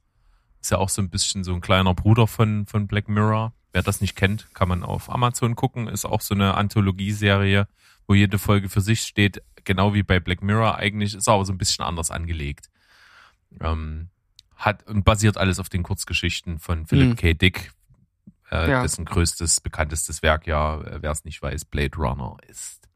Ist 0.60 0.70
ja 0.70 0.78
auch 0.78 0.88
so 0.88 1.02
ein 1.02 1.10
bisschen 1.10 1.42
so 1.42 1.52
ein 1.52 1.60
kleiner 1.60 1.94
Bruder 1.94 2.28
von, 2.28 2.64
von 2.66 2.86
Black 2.86 3.08
Mirror. 3.08 3.52
Wer 3.72 3.82
das 3.82 4.00
nicht 4.00 4.14
kennt, 4.14 4.54
kann 4.54 4.68
man 4.68 4.84
auf 4.84 5.10
Amazon 5.10 5.56
gucken. 5.56 5.88
Ist 5.88 6.04
auch 6.04 6.20
so 6.20 6.32
eine 6.36 6.54
Anthologieserie, 6.54 7.66
wo 8.06 8.14
jede 8.14 8.38
Folge 8.38 8.68
für 8.68 8.80
sich 8.80 9.00
steht. 9.02 9.42
Genau 9.64 9.94
wie 9.94 10.04
bei 10.04 10.20
Black 10.20 10.44
Mirror 10.44 10.76
eigentlich, 10.76 11.12
ist 11.16 11.26
aber 11.28 11.44
so 11.44 11.52
ein 11.52 11.58
bisschen 11.58 11.84
anders 11.84 12.12
angelegt. 12.12 12.70
Ähm, 13.60 14.10
hat 14.54 14.86
und 14.86 15.04
basiert 15.04 15.36
alles 15.36 15.58
auf 15.58 15.68
den 15.68 15.82
Kurzgeschichten 15.82 16.60
von 16.60 16.86
Philip 16.86 17.08
Mhm. 17.08 17.16
K. 17.16 17.34
Dick, 17.34 17.72
äh, 18.52 18.70
Ja. 18.70 18.82
dessen 18.82 19.04
größtes, 19.06 19.60
bekanntestes 19.60 20.22
Werk 20.22 20.46
ja, 20.46 20.80
äh, 20.82 21.02
wer 21.02 21.10
es 21.10 21.24
nicht 21.24 21.42
weiß, 21.42 21.64
Blade 21.64 21.96
Runner 21.96 22.36
ist. 22.46 22.88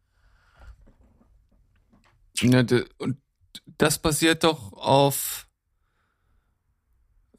Ja, 2.41 2.63
de, 2.63 2.85
und 2.99 3.17
das 3.79 3.99
basiert 3.99 4.45
doch 4.45 4.73
auf 4.73 5.47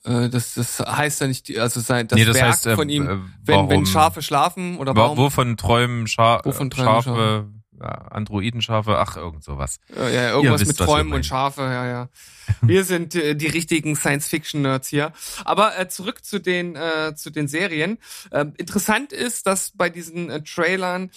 äh, 0.04 0.30
das, 0.30 0.54
das 0.54 0.80
heißt 0.80 1.22
ja 1.22 1.28
nicht, 1.28 1.58
also 1.58 1.80
sein 1.80 2.08
das, 2.08 2.18
Nee, 2.18 2.26
das 2.26 2.36
Werk 2.36 2.48
heißt, 2.50 2.66
äh, 2.68 2.76
von 2.76 2.90
ihm, 2.90 3.08
äh, 3.08 3.18
wenn, 3.44 3.70
wenn 3.70 3.86
Schafe 3.86 4.22
schlafen 4.22 4.78
oder 4.78 4.96
Wa- 4.96 5.02
warum? 5.02 5.18
Wovon 5.18 5.58
träumen 5.58 6.08
Scha 6.08 6.42
Wovon 6.44 6.70
träumen 6.70 7.02
Schafe, 7.04 7.48
ja, 7.80 7.90
Androidenschafe, 7.90 8.98
ach, 8.98 9.18
irgend 9.18 9.44
sowas. 9.44 9.80
Ja, 9.94 10.08
ja, 10.10 10.30
irgendwas 10.32 10.62
wisst, 10.62 10.80
mit 10.80 10.88
Träumen 10.88 11.12
und 11.14 11.26
Schafe, 11.26 11.62
ja, 11.64 11.86
ja. 11.86 12.10
Wir 12.62 12.84
sind 12.86 13.16
äh, 13.16 13.36
die 13.36 13.48
richtigen 13.48 13.96
Science-Fiction-Nerds 13.96 14.88
hier. 14.88 15.12
Aber 15.44 15.78
äh, 15.78 15.90
zurück 15.90 16.24
zu 16.24 16.40
den 16.40 16.76
äh, 16.76 17.16
zu 17.16 17.32
den 17.32 17.48
Serien. 17.48 17.98
Ähm, 18.32 18.54
interessant 18.58 19.12
ist, 19.12 19.48
dass 19.48 19.72
bei 19.72 19.90
diesen 19.90 20.30
äh, 20.30 20.42
Trailern 20.44 21.10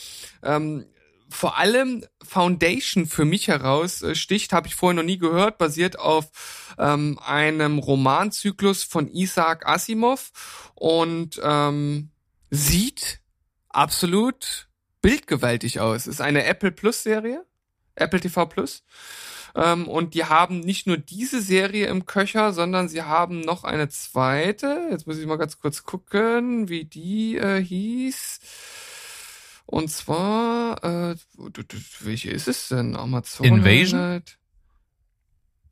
ähm, 0.43 0.87
vor 1.29 1.59
allem 1.59 2.05
Foundation 2.23 3.07
für 3.07 3.25
mich 3.25 3.49
heraus 3.49 4.03
äh, 4.03 4.15
sticht, 4.15 4.53
habe 4.53 4.67
ich 4.67 4.75
vorher 4.75 4.97
noch 4.97 5.07
nie 5.07 5.19
gehört, 5.19 5.59
basiert 5.59 5.99
auf 5.99 6.31
ähm, 6.79 7.19
einem 7.25 7.79
Romanzyklus 7.79 8.85
von 8.85 9.09
Isaac 9.09 9.67
Asimov 9.67 10.31
und 10.75 11.41
ähm, 11.43 12.11
sieht 12.51 13.21
absolut 13.69 14.69
bildgewaltig 15.03 15.81
aus. 15.81 16.07
Ist 16.07 16.21
eine 16.21 16.45
Apple 16.45 16.73
Plus 16.73 17.03
Serie, 17.03 17.45
Apple 17.95 18.21
TV 18.21 18.47
Plus. 18.47 18.85
Ähm, 19.55 19.89
und 19.89 20.15
die 20.15 20.25
haben 20.25 20.61
nicht 20.61 20.87
nur 20.87 20.99
diese 20.99 21.41
Serie 21.41 21.87
im 21.87 22.07
Köcher, 22.07 22.53
sondern 22.53 22.89
sie 22.89 23.03
haben 23.03 23.41
noch 23.41 23.65
eine 23.65 23.89
zweite. 23.89 24.89
Jetzt 24.91 25.07
muss 25.07 25.19
ich 25.19 25.27
mal 25.27 25.37
ganz 25.37 25.59
kurz 25.59 25.85
gucken, 25.85 26.69
wie 26.69 26.85
die 26.85 27.37
äh, 27.37 27.63
hieß. 27.63 28.41
Und 29.71 29.91
zwar, 29.91 30.83
äh, 30.83 31.17
welche 32.01 32.31
ist 32.31 32.49
es 32.49 32.69
denn? 32.69 32.97
Amazon. 32.97 33.45
Invasion? 33.45 34.23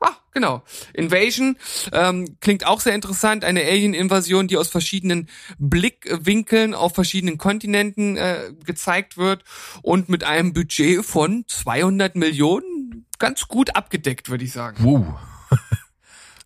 Ah, 0.00 0.16
genau. 0.34 0.62
Invasion 0.92 1.56
ähm, 1.92 2.36
klingt 2.40 2.66
auch 2.66 2.80
sehr 2.80 2.94
interessant. 2.94 3.42
Eine 3.42 3.62
Alien-Invasion, 3.62 4.48
die 4.48 4.58
aus 4.58 4.68
verschiedenen 4.68 5.30
Blickwinkeln 5.58 6.74
auf 6.74 6.94
verschiedenen 6.94 7.38
Kontinenten 7.38 8.18
äh, 8.18 8.52
gezeigt 8.66 9.16
wird 9.16 9.44
und 9.80 10.10
mit 10.10 10.24
einem 10.24 10.52
Budget 10.52 11.02
von 11.02 11.44
200 11.48 12.16
Millionen 12.16 13.06
ganz 13.18 13.48
gut 13.48 13.76
abgedeckt, 13.76 14.28
würde 14.28 14.44
ich 14.44 14.52
sagen. 14.52 14.76
Wow. 14.84 15.18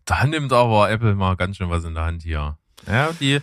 da 0.04 0.24
nimmt 0.24 0.52
aber 0.52 0.88
Apple 0.88 1.16
mal 1.16 1.34
ganz 1.34 1.56
schön 1.56 1.68
was 1.68 1.82
in 1.82 1.94
der 1.94 2.04
Hand 2.04 2.22
hier. 2.22 2.58
Ja, 2.86 3.10
die, 3.12 3.40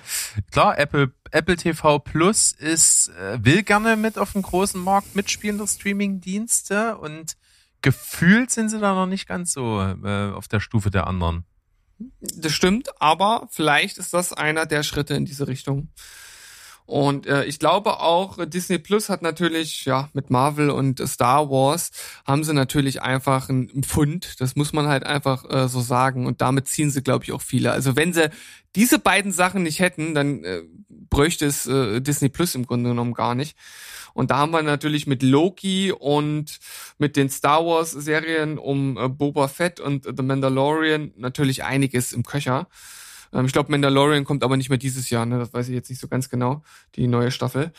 klar, 0.51 0.78
Apple, 0.80 1.12
Apple 1.32 1.57
TV 1.57 1.99
Plus 1.99 2.51
ist, 2.51 3.09
äh, 3.09 3.43
will 3.43 3.63
gerne 3.63 3.95
mit 3.95 4.17
auf 4.17 4.34
dem 4.34 4.41
großen 4.41 4.82
Markt 4.82 5.15
mitspielen, 5.15 5.57
der 5.57 5.67
Streaming-Dienste 5.67 6.97
und 6.97 7.38
gefühlt 7.82 8.51
sind 8.51 8.69
sie 8.69 8.80
da 8.80 8.93
noch 8.93 9.05
nicht 9.05 9.28
ganz 9.28 9.53
so 9.53 9.80
äh, 9.82 10.32
auf 10.32 10.47
der 10.47 10.59
Stufe 10.59 10.91
der 10.91 11.07
anderen. 11.07 11.45
Das 12.19 12.53
stimmt, 12.53 12.89
aber 13.01 13.47
vielleicht 13.51 13.97
ist 13.97 14.13
das 14.13 14.34
einer 14.34 14.65
der 14.65 14.84
Schritte 14.84 15.15
in 15.15 15.25
diese 15.25 15.47
Richtung. 15.47 15.89
Und 16.88 17.27
äh, 17.27 17.43
ich 17.43 17.59
glaube 17.59 17.99
auch, 17.99 18.38
Disney 18.45 18.77
Plus 18.79 19.09
hat 19.09 19.21
natürlich, 19.21 19.83
ja, 19.83 20.09
mit 20.13 20.29
Marvel 20.29 20.69
und 20.69 21.05
Star 21.05 21.49
Wars 21.49 21.91
haben 22.25 22.45
sie 22.45 22.53
natürlich 22.53 23.01
einfach 23.01 23.49
einen 23.49 23.83
Pfund. 23.83 24.39
Das 24.39 24.55
muss 24.55 24.71
man 24.71 24.88
halt 24.88 25.05
einfach 25.05 25.43
äh, 25.49 25.67
so 25.67 25.81
sagen. 25.81 26.25
Und 26.25 26.39
damit 26.39 26.69
ziehen 26.69 26.89
sie, 26.89 27.03
glaube 27.03 27.25
ich, 27.25 27.33
auch 27.33 27.41
viele. 27.41 27.73
Also 27.73 27.97
wenn 27.97 28.13
sie 28.13 28.29
diese 28.73 28.99
beiden 28.99 29.33
Sachen 29.33 29.63
nicht 29.63 29.79
hätten, 29.79 30.15
dann 30.15 30.45
äh, 30.45 30.61
bräuchte 30.88 31.45
es 31.45 31.67
äh, 31.67 31.99
Disney 31.99 32.29
Plus 32.29 32.55
im 32.55 32.65
Grunde 32.65 32.91
genommen 32.91 33.13
gar 33.13 33.35
nicht. 33.35 33.57
Und 34.13 34.31
da 34.31 34.38
haben 34.38 34.51
wir 34.51 34.63
natürlich 34.63 35.07
mit 35.07 35.21
Loki 35.23 35.91
und 35.91 36.57
mit 36.99 37.17
den 37.17 37.29
Star 37.29 37.65
Wars 37.65 37.91
Serien 37.91 38.57
um 38.57 38.97
äh, 38.97 39.09
Boba 39.09 39.49
Fett 39.49 39.81
und 39.81 40.05
The 40.05 40.23
Mandalorian 40.23 41.11
natürlich 41.17 41.65
einiges 41.65 42.13
im 42.13 42.23
Köcher. 42.23 42.69
Ähm, 43.34 43.45
ich 43.45 43.53
glaube, 43.53 43.71
Mandalorian 43.71 44.25
kommt 44.25 44.43
aber 44.43 44.57
nicht 44.57 44.69
mehr 44.69 44.78
dieses 44.78 45.09
Jahr, 45.09 45.25
ne? 45.25 45.39
Das 45.39 45.53
weiß 45.53 45.67
ich 45.69 45.75
jetzt 45.75 45.89
nicht 45.89 45.99
so 45.99 46.07
ganz 46.07 46.30
genau, 46.30 46.63
die 46.95 47.07
neue 47.07 47.32
Staffel. 47.32 47.71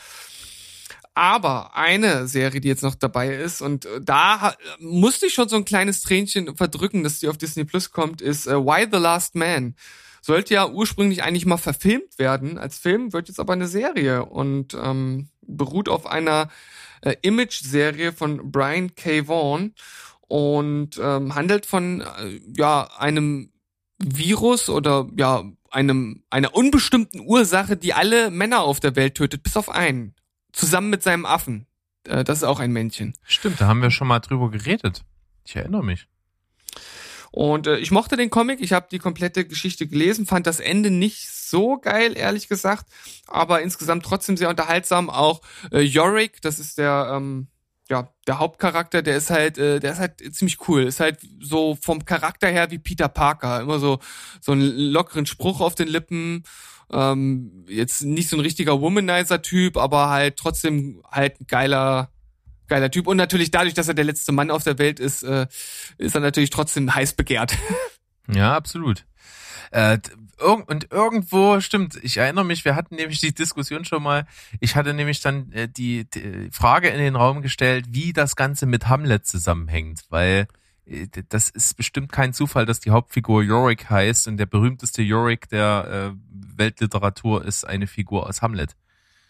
Aber 1.15 1.75
eine 1.75 2.29
Serie, 2.29 2.61
die 2.61 2.69
jetzt 2.69 2.85
noch 2.85 2.95
dabei 2.95 3.35
ist, 3.35 3.61
und 3.61 3.87
äh, 3.87 4.01
da 4.01 4.55
musste 4.79 5.27
ich 5.27 5.35
schon 5.35 5.49
so 5.49 5.57
ein 5.57 5.65
kleines 5.65 6.01
Tränchen 6.01 6.57
verdrücken, 6.57 7.03
dass 7.03 7.19
die 7.19 7.29
auf 7.29 7.37
Disney 7.37 7.65
Plus 7.65 7.91
kommt, 7.91 8.21
ist 8.21 8.47
äh, 8.47 8.55
Why 8.55 8.87
the 8.91 8.99
Last 8.99 9.35
Man. 9.35 9.75
Sollte 10.23 10.55
ja 10.55 10.69
ursprünglich 10.69 11.23
eigentlich 11.25 11.47
mal 11.47 11.57
verfilmt 11.57 12.19
werden 12.19 12.59
als 12.59 12.79
Film, 12.79 13.13
wird 13.13 13.29
jetzt 13.29 13.41
aber 13.41 13.53
eine 13.53 13.67
Serie 13.67 14.27
und 14.27 14.75
ähm, 14.81 15.29
beruht 15.43 15.89
auf 15.89 16.07
einer 16.07 16.51
äh, 17.01 17.17
Image-Serie 17.23 18.13
von 18.13 18.53
Brian 18.53 18.95
K. 18.95 19.27
Vaughan 19.27 19.75
und 20.29 21.01
ähm, 21.03 21.35
handelt 21.35 21.67
von 21.67 22.03
äh, 22.03 22.41
ja 22.57 22.89
einem 22.97 23.51
Virus 23.99 24.69
oder 24.69 25.09
ja 25.17 25.45
einem 25.71 26.23
einer 26.31 26.55
unbestimmten 26.55 27.21
Ursache, 27.21 27.77
die 27.77 27.95
alle 27.95 28.31
Männer 28.31 28.61
auf 28.61 28.81
der 28.81 28.97
Welt 28.97 29.17
tötet, 29.17 29.43
bis 29.43 29.57
auf 29.57 29.69
einen, 29.69 30.15
zusammen 30.53 30.91
mit 30.91 31.03
seinem 31.03 31.27
Affen. 31.27 31.67
Äh, 32.05 32.25
das 32.25 32.39
ist 32.39 32.45
auch 32.45 32.61
ein 32.61 32.73
Männchen. 32.73 33.15
Stimmt, 33.25 33.61
da 33.61 33.67
haben 33.67 33.83
wir 33.83 33.91
schon 33.91 34.09
mal 34.09 34.21
drüber 34.21 34.51
geredet. 34.51 35.05
Ich 35.45 35.57
erinnere 35.57 35.85
mich. 35.85 36.07
Und 37.31 37.67
äh, 37.67 37.77
ich 37.79 37.91
mochte 37.91 38.17
den 38.17 38.31
Comic, 38.31 38.61
ich 38.61 38.73
habe 38.73 38.89
die 38.91 38.99
komplette 38.99 39.45
Geschichte 39.45 39.87
gelesen, 39.87 40.27
fand 40.27 40.47
das 40.47 40.61
Ende 40.61 40.91
nicht 40.91 41.29
so 41.29 41.79
geil, 41.79 42.17
ehrlich 42.17 42.49
gesagt, 42.49 42.87
aber 43.27 43.63
insgesamt 43.63 44.05
trotzdem 44.05 44.37
sehr 44.37 44.49
unterhaltsam. 44.49 45.11
Auch 45.11 45.43
äh, 45.71 45.81
Yorick, 45.81 46.41
das 46.41 46.59
ist 46.59 46.79
der 46.79 47.13
ähm, 47.15 47.49
ja 47.89 48.13
der 48.27 48.39
Hauptcharakter, 48.39 49.03
der 49.03 49.17
ist 49.17 49.31
halt, 49.31 49.59
äh, 49.59 49.81
der 49.81 49.93
ist 49.93 49.99
halt 49.99 50.35
ziemlich 50.35 50.69
cool. 50.69 50.85
Ist 50.85 51.01
halt 51.01 51.19
so 51.41 51.77
vom 51.81 52.05
Charakter 52.05 52.49
her 52.49 52.71
wie 52.71 52.79
Peter 52.79 53.09
Parker, 53.09 53.61
immer 53.61 53.79
so 53.79 53.99
so 54.41 54.53
einen 54.53 54.63
lockeren 54.63 55.27
Spruch 55.27 55.61
auf 55.61 55.75
den 55.75 55.89
Lippen. 55.89 56.45
Ähm, 56.91 57.65
jetzt 57.69 58.03
nicht 58.03 58.29
so 58.29 58.37
ein 58.37 58.41
richtiger 58.41 58.81
Womanizer-Typ, 58.81 59.77
aber 59.77 60.09
halt 60.09 60.37
trotzdem 60.37 61.03
halt 61.11 61.41
ein 61.41 61.47
geiler 61.47 62.11
geiler 62.69 62.91
Typ 62.91 63.07
und 63.07 63.17
natürlich 63.17 63.51
dadurch, 63.51 63.75
dass 63.75 63.89
er 63.89 63.95
der 63.95 64.05
letzte 64.05 64.33
Mann 64.33 64.51
auf 64.51 64.63
der 64.63 64.79
Welt 64.79 65.01
ist, 65.01 65.23
äh, 65.23 65.47
ist 65.97 66.15
er 66.15 66.21
natürlich 66.21 66.51
trotzdem 66.51 66.95
heiß 66.95 67.15
begehrt. 67.15 67.57
Ja, 68.31 68.55
absolut. 68.55 69.07
Äh, 69.71 70.01
und 70.41 70.93
irgendwo, 70.93 71.61
stimmt, 71.61 71.99
ich 72.03 72.17
erinnere 72.17 72.45
mich, 72.45 72.65
wir 72.65 72.75
hatten 72.75 72.97
nämlich 72.97 73.21
die 73.21 73.35
Diskussion 73.35 73.85
schon 73.85 74.03
mal, 74.03 74.27
ich 74.61 74.77
hatte 74.77 74.95
nämlich 74.95 75.21
dann 75.21 75.53
äh, 75.53 75.69
die, 75.69 76.09
die 76.09 76.51
Frage 76.53 76.89
in 76.89 76.99
den 76.99 77.17
Raum 77.17 77.43
gestellt, 77.43 77.87
wie 77.91 78.13
das 78.13 78.37
Ganze 78.37 78.67
mit 78.67 78.89
Hamlet 78.89 79.27
zusammenhängt, 79.27 80.03
weil 80.11 80.47
äh, 80.87 81.07
das 81.29 81.51
ist 81.51 81.77
bestimmt 81.77 82.13
kein 82.13 82.33
Zufall, 82.33 82.67
dass 82.67 82.81
die 82.81 82.91
Hauptfigur 82.91 83.43
Yorick 83.43 83.91
heißt 83.91 84.29
und 84.29 84.37
der 84.37 84.47
berühmteste 84.47 85.03
Yorick 85.03 85.49
der 85.49 86.15
äh, 86.15 86.57
Weltliteratur 86.57 87.45
ist 87.45 87.67
eine 87.67 87.87
Figur 87.87 88.27
aus 88.27 88.43
Hamlet. 88.43 88.77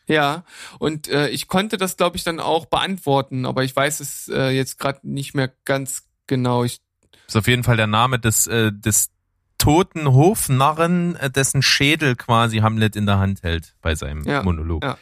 Ja, 0.06 0.44
und 0.78 1.08
äh, 1.08 1.28
ich 1.28 1.48
konnte 1.48 1.76
das, 1.76 1.98
glaube 1.98 2.16
ich, 2.16 2.24
dann 2.24 2.40
auch 2.40 2.64
beantworten, 2.64 3.44
aber 3.44 3.64
ich 3.64 3.76
weiß 3.76 4.00
es 4.00 4.28
äh, 4.28 4.48
jetzt 4.48 4.78
gerade 4.78 5.00
nicht 5.02 5.34
mehr 5.34 5.52
ganz 5.66 6.08
genau. 6.26 6.64
Ich, 6.64 6.80
Ist 7.26 7.36
auf 7.36 7.46
jeden 7.46 7.62
Fall 7.62 7.76
der 7.76 7.86
Name 7.86 8.18
des, 8.18 8.46
äh, 8.46 8.72
des 8.72 9.10
toten 9.58 10.06
Hofnarren, 10.12 11.16
äh, 11.16 11.30
dessen 11.30 11.62
Schädel 11.62 12.16
quasi 12.16 12.58
Hamlet 12.58 12.96
in 12.96 13.06
der 13.06 13.18
Hand 13.18 13.42
hält 13.42 13.74
bei 13.82 13.94
seinem 13.94 14.22
Ja, 14.24 14.42
Monolog. 14.42 14.82
ja. 14.84 14.96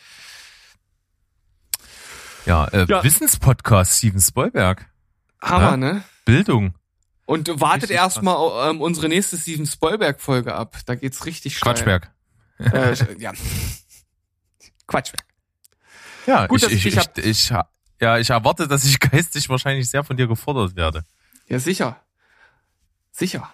Ja, 2.47 2.67
äh, 2.69 2.87
Ja. 2.89 3.03
Wissenspodcast 3.03 3.99
Steven 3.99 4.21
Spielberg. 4.21 4.87
Hammer, 5.43 5.71
Ja. 5.73 5.77
ne? 5.77 6.05
Bildung. 6.25 6.75
Und 7.27 7.61
wartet 7.61 7.91
erstmal 7.91 8.71
ähm, 8.71 8.81
unsere 8.81 9.09
nächste 9.09 9.37
Steven 9.37 9.67
Spielberg-Folge 9.67 10.55
ab. 10.55 10.77
Da 10.87 10.95
geht's 10.95 11.27
richtig 11.27 11.57
steil. 11.57 11.75
Quatschberg. 11.75 12.11
Äh, 12.59 12.95
ja. 13.19 13.33
Quatschberg. 14.87 15.25
Ja, 16.27 16.47
Gut, 16.47 16.63
ich, 16.63 16.73
ich 16.73 16.87
ich, 16.87 16.97
ich, 17.17 17.25
ich, 17.25 17.53
ja, 18.01 18.19
ich 18.19 18.31
erwarte, 18.31 18.69
dass 18.69 18.85
ich 18.85 18.99
geistig 19.01 19.49
wahrscheinlich 19.49 19.91
sehr 19.91 20.05
von 20.05 20.17
dir 20.17 20.29
gefordert 20.29 20.77
werde. 20.77 21.05
Ja, 21.49 21.59
sicher. 21.59 22.01
Sicher. 23.11 23.53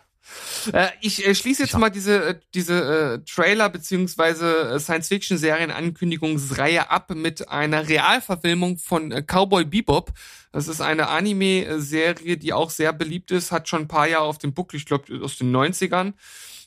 Äh, 0.73 0.89
ich 1.01 1.27
äh, 1.27 1.35
schließe 1.35 1.63
jetzt 1.63 1.77
mal 1.77 1.91
diese, 1.91 2.25
äh, 2.25 2.39
diese 2.55 2.75
äh, 2.75 3.19
Trailer- 3.25 3.69
beziehungsweise 3.69 4.75
äh, 4.75 4.81
Science-Fiction-Serien-Ankündigungsreihe 4.81 6.91
ab 6.91 7.15
mit 7.15 7.49
einer 7.49 7.89
Realverfilmung 7.89 8.79
von 8.79 9.13
äh, 9.13 9.23
Cowboy 9.23 9.65
Bebop. 9.65 10.13
Das 10.53 10.69
ist 10.69 10.81
eine 10.81 11.09
Anime-Serie, 11.09 12.37
die 12.37 12.53
auch 12.53 12.71
sehr 12.71 12.93
beliebt 12.93 13.31
ist, 13.31 13.53
hat 13.53 13.69
schon 13.69 13.83
ein 13.83 13.89
paar 13.89 14.07
Jahre 14.07 14.27
auf 14.27 14.39
dem 14.39 14.55
Buckel, 14.55 14.77
ich 14.77 14.87
glaube 14.87 15.21
aus 15.23 15.39
den 15.39 15.55
90ern. 15.55 16.13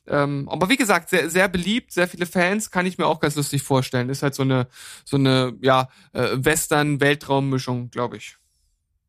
Ähm, 0.07 0.47
aber 0.49 0.70
wie 0.70 0.78
gesagt, 0.78 1.09
sehr, 1.09 1.30
sehr 1.30 1.47
beliebt, 1.47 1.91
sehr 1.91 2.07
viele 2.07 2.26
Fans, 2.26 2.72
kann 2.72 2.86
ich 2.86 2.97
mir 2.97 3.07
auch 3.07 3.20
ganz 3.20 3.36
lustig 3.36 3.63
vorstellen. 3.63 4.09
Ist 4.09 4.24
halt 4.24 4.36
so 4.36 4.43
eine, 4.43 4.68
so 5.03 5.18
eine, 5.18 5.53
ja, 5.61 5.89
äh, 6.13 6.38
Western-Weltraum-Mischung, 6.38 7.89
glaube 7.89 8.18
ich. 8.18 8.38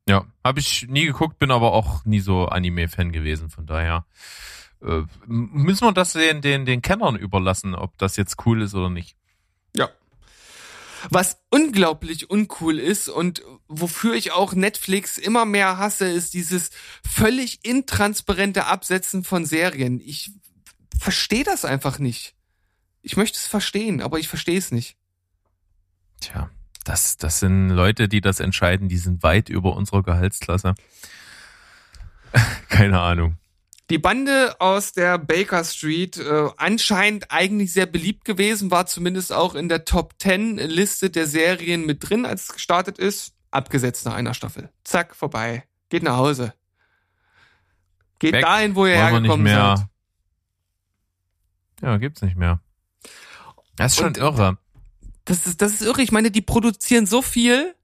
Ja, 0.08 0.24
habe 0.44 0.60
ich 0.60 0.86
nie 0.88 1.06
geguckt, 1.06 1.38
bin 1.38 1.50
aber 1.50 1.72
auch 1.72 2.04
nie 2.04 2.20
so 2.20 2.46
Anime-Fan 2.46 3.10
gewesen, 3.10 3.50
von 3.50 3.66
daher 3.66 4.06
äh, 4.82 5.02
müssen 5.26 5.84
wir 5.84 5.92
das 5.92 6.12
den, 6.12 6.42
den, 6.42 6.64
den 6.64 6.82
Kennern 6.82 7.16
überlassen, 7.16 7.74
ob 7.74 7.98
das 7.98 8.16
jetzt 8.16 8.46
cool 8.46 8.62
ist 8.62 8.74
oder 8.74 8.90
nicht. 8.90 9.16
Ja. 9.74 9.90
Was 11.10 11.40
unglaublich 11.50 12.30
uncool 12.30 12.78
ist 12.78 13.08
und 13.08 13.42
wofür 13.68 14.14
ich 14.14 14.32
auch 14.32 14.54
Netflix 14.54 15.18
immer 15.18 15.44
mehr 15.44 15.78
hasse, 15.78 16.08
ist 16.08 16.34
dieses 16.34 16.70
völlig 17.06 17.64
intransparente 17.64 18.66
Absetzen 18.66 19.24
von 19.24 19.44
Serien. 19.44 20.00
Ich 20.00 20.30
verstehe 20.98 21.44
das 21.44 21.64
einfach 21.64 21.98
nicht. 21.98 22.34
Ich 23.02 23.16
möchte 23.16 23.38
es 23.38 23.46
verstehen, 23.46 24.02
aber 24.02 24.18
ich 24.18 24.28
verstehe 24.28 24.58
es 24.58 24.72
nicht. 24.72 24.96
Tja, 26.20 26.50
das, 26.86 27.16
das 27.16 27.40
sind 27.40 27.70
Leute, 27.70 28.08
die 28.08 28.20
das 28.20 28.40
entscheiden, 28.40 28.88
die 28.88 28.98
sind 28.98 29.22
weit 29.22 29.48
über 29.48 29.74
unserer 29.74 30.02
Gehaltsklasse. 30.02 30.74
Keine 32.68 33.00
Ahnung. 33.00 33.36
Die 33.90 33.98
Bande 33.98 34.60
aus 34.60 34.92
der 34.92 35.16
Baker 35.18 35.62
Street, 35.64 36.16
äh, 36.16 36.48
anscheinend 36.56 37.30
eigentlich 37.30 37.72
sehr 37.72 37.86
beliebt 37.86 38.24
gewesen, 38.24 38.70
war 38.70 38.86
zumindest 38.86 39.32
auch 39.32 39.54
in 39.54 39.68
der 39.68 39.84
Top 39.84 40.14
10 40.18 40.56
Liste 40.58 41.10
der 41.10 41.26
Serien 41.26 41.86
mit 41.86 42.08
drin, 42.08 42.26
als 42.26 42.44
es 42.44 42.52
gestartet 42.52 42.98
ist. 42.98 43.32
Abgesetzt 43.52 44.04
nach 44.04 44.14
einer 44.14 44.34
Staffel. 44.34 44.70
Zack, 44.84 45.14
vorbei. 45.14 45.64
Geht 45.88 46.02
nach 46.02 46.16
Hause. 46.16 46.52
Geht 48.18 48.32
Weg. 48.34 48.42
dahin, 48.42 48.74
wo 48.74 48.86
ihr 48.86 48.96
Wollen 48.96 49.24
hergekommen 49.24 49.46
seid. 49.46 49.86
Ja, 51.82 51.96
gibt's 51.98 52.22
nicht 52.22 52.36
mehr. 52.36 52.60
Das 53.76 53.92
ist 53.92 53.98
schon 53.98 54.06
Und- 54.08 54.18
irre. 54.18 54.58
Das 55.26 55.46
ist, 55.46 55.60
das 55.60 55.72
ist 55.72 55.82
irre. 55.82 56.02
Ich 56.02 56.12
meine, 56.12 56.30
die 56.30 56.40
produzieren 56.40 57.04
so 57.04 57.20
viel 57.20 57.74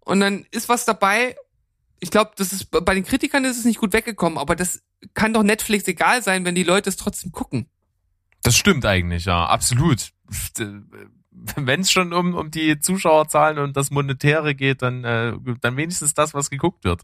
und 0.00 0.20
dann 0.20 0.46
ist 0.50 0.68
was 0.68 0.84
dabei. 0.84 1.34
Ich 1.98 2.10
glaube, 2.10 2.32
das 2.36 2.52
ist 2.52 2.70
bei 2.70 2.94
den 2.94 3.04
Kritikern 3.04 3.44
ist 3.44 3.58
es 3.58 3.64
nicht 3.64 3.78
gut 3.78 3.92
weggekommen, 3.92 4.38
aber 4.38 4.54
das 4.54 4.82
kann 5.14 5.32
doch 5.32 5.42
Netflix 5.42 5.88
egal 5.88 6.22
sein, 6.22 6.44
wenn 6.44 6.54
die 6.54 6.64
Leute 6.64 6.90
es 6.90 6.96
trotzdem 6.96 7.32
gucken. 7.32 7.66
Das 8.42 8.56
stimmt 8.56 8.84
eigentlich, 8.84 9.24
ja, 9.24 9.46
absolut. 9.46 10.12
Wenn 11.30 11.80
es 11.80 11.90
schon 11.90 12.12
um, 12.12 12.34
um 12.34 12.50
die 12.50 12.78
Zuschauerzahlen 12.78 13.58
und 13.58 13.76
das 13.76 13.90
Monetäre 13.90 14.54
geht, 14.54 14.82
dann, 14.82 15.04
äh, 15.04 15.32
dann 15.60 15.76
wenigstens 15.76 16.14
das, 16.14 16.34
was 16.34 16.50
geguckt 16.50 16.84
wird. 16.84 17.02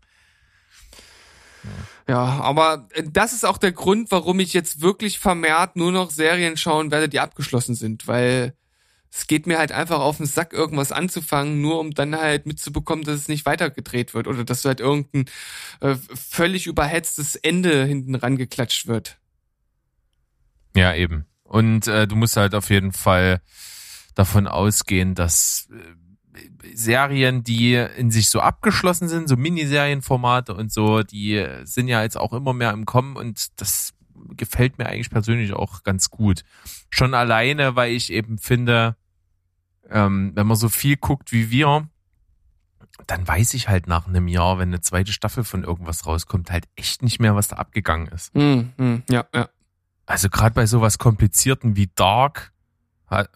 Ja, 2.08 2.40
aber 2.40 2.88
das 3.04 3.32
ist 3.32 3.44
auch 3.44 3.58
der 3.58 3.72
Grund, 3.72 4.10
warum 4.10 4.40
ich 4.40 4.52
jetzt 4.52 4.80
wirklich 4.80 5.18
vermehrt 5.18 5.76
nur 5.76 5.92
noch 5.92 6.10
Serien 6.10 6.56
schauen 6.56 6.90
werde, 6.90 7.08
die 7.08 7.20
abgeschlossen 7.20 7.74
sind, 7.74 8.06
weil 8.06 8.54
es 9.10 9.26
geht 9.26 9.46
mir 9.46 9.58
halt 9.58 9.72
einfach 9.72 10.00
auf 10.00 10.18
den 10.18 10.26
Sack, 10.26 10.52
irgendwas 10.52 10.92
anzufangen, 10.92 11.60
nur 11.60 11.80
um 11.80 11.92
dann 11.92 12.16
halt 12.16 12.46
mitzubekommen, 12.46 13.04
dass 13.04 13.16
es 13.16 13.28
nicht 13.28 13.46
weitergedreht 13.46 14.14
wird 14.14 14.26
oder 14.26 14.44
dass 14.44 14.64
halt 14.64 14.80
irgendein 14.80 15.26
äh, 15.80 15.96
völlig 16.14 16.66
überhetztes 16.66 17.36
Ende 17.36 17.84
hinten 17.84 18.14
rangeklatscht 18.14 18.86
wird. 18.86 19.18
Ja, 20.76 20.94
eben. 20.94 21.26
Und 21.42 21.86
äh, 21.86 22.06
du 22.06 22.16
musst 22.16 22.36
halt 22.36 22.54
auf 22.54 22.70
jeden 22.70 22.92
Fall 22.92 23.40
davon 24.14 24.46
ausgehen, 24.46 25.14
dass 25.14 25.68
äh, 25.72 26.74
Serien, 26.74 27.42
die 27.42 27.74
in 27.74 28.10
sich 28.10 28.28
so 28.28 28.40
abgeschlossen 28.40 29.08
sind, 29.08 29.28
so 29.28 29.36
Miniserienformate 29.36 30.54
und 30.54 30.70
so, 30.70 31.02
die 31.02 31.44
sind 31.64 31.88
ja 31.88 32.02
jetzt 32.02 32.16
auch 32.16 32.32
immer 32.32 32.52
mehr 32.52 32.72
im 32.72 32.84
Kommen 32.84 33.16
und 33.16 33.60
das 33.60 33.94
gefällt 34.36 34.78
mir 34.78 34.86
eigentlich 34.86 35.10
persönlich 35.10 35.52
auch 35.52 35.82
ganz 35.82 36.10
gut. 36.10 36.44
Schon 36.90 37.14
alleine, 37.14 37.76
weil 37.76 37.92
ich 37.92 38.12
eben 38.12 38.38
finde, 38.38 38.96
ähm, 39.90 40.32
wenn 40.34 40.46
man 40.46 40.56
so 40.56 40.68
viel 40.68 40.96
guckt 40.96 41.32
wie 41.32 41.50
wir, 41.50 41.88
dann 43.06 43.26
weiß 43.26 43.54
ich 43.54 43.68
halt 43.68 43.86
nach 43.86 44.06
einem 44.06 44.28
Jahr, 44.28 44.58
wenn 44.58 44.68
eine 44.68 44.80
zweite 44.80 45.12
Staffel 45.12 45.44
von 45.44 45.64
irgendwas 45.64 46.06
rauskommt, 46.06 46.50
halt 46.50 46.68
echt 46.76 47.02
nicht 47.02 47.20
mehr, 47.20 47.34
was 47.34 47.48
da 47.48 47.56
abgegangen 47.56 48.08
ist. 48.08 48.34
Hm, 48.34 48.72
hm, 48.76 49.02
ja, 49.08 49.26
ja. 49.34 49.48
Also 50.06 50.28
gerade 50.28 50.54
bei 50.54 50.66
sowas 50.66 50.98
Komplizierten 50.98 51.76
wie 51.76 51.90
Dark 51.94 52.52
hat, 53.06 53.30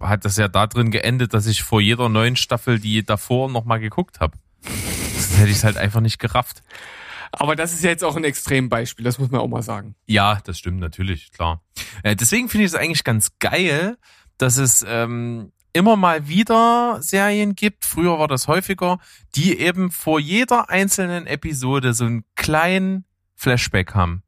hat 0.00 0.24
das 0.24 0.36
ja 0.36 0.48
da 0.48 0.66
drin 0.66 0.90
geendet, 0.90 1.34
dass 1.34 1.46
ich 1.46 1.62
vor 1.62 1.80
jeder 1.80 2.08
neuen 2.08 2.36
Staffel 2.36 2.78
die 2.78 3.04
davor 3.04 3.50
nochmal 3.50 3.80
geguckt 3.80 4.20
habe. 4.20 4.36
Das 4.62 5.36
hätte 5.38 5.50
ich 5.50 5.64
halt 5.64 5.76
einfach 5.76 6.00
nicht 6.00 6.18
gerafft. 6.18 6.62
Aber 7.32 7.56
das 7.56 7.72
ist 7.72 7.82
ja 7.82 7.90
jetzt 7.90 8.04
auch 8.04 8.16
ein 8.16 8.24
Extrembeispiel, 8.24 9.04
das 9.04 9.18
muss 9.18 9.30
man 9.30 9.40
auch 9.40 9.48
mal 9.48 9.62
sagen. 9.62 9.94
Ja, 10.06 10.40
das 10.44 10.58
stimmt 10.58 10.80
natürlich, 10.80 11.32
klar. 11.32 11.62
Äh, 12.02 12.14
deswegen 12.14 12.48
finde 12.48 12.66
ich 12.66 12.72
es 12.72 12.78
eigentlich 12.78 13.04
ganz 13.04 13.32
geil, 13.38 13.96
dass 14.38 14.58
es 14.58 14.84
ähm, 14.86 15.52
immer 15.72 15.96
mal 15.96 16.28
wieder 16.28 16.98
Serien 17.00 17.54
gibt, 17.54 17.84
früher 17.84 18.18
war 18.18 18.28
das 18.28 18.48
häufiger, 18.48 18.98
die 19.34 19.58
eben 19.58 19.90
vor 19.90 20.20
jeder 20.20 20.68
einzelnen 20.68 21.26
Episode 21.26 21.94
so 21.94 22.04
einen 22.04 22.24
kleinen 22.36 23.04
Flashback 23.34 23.94
haben. 23.94 24.22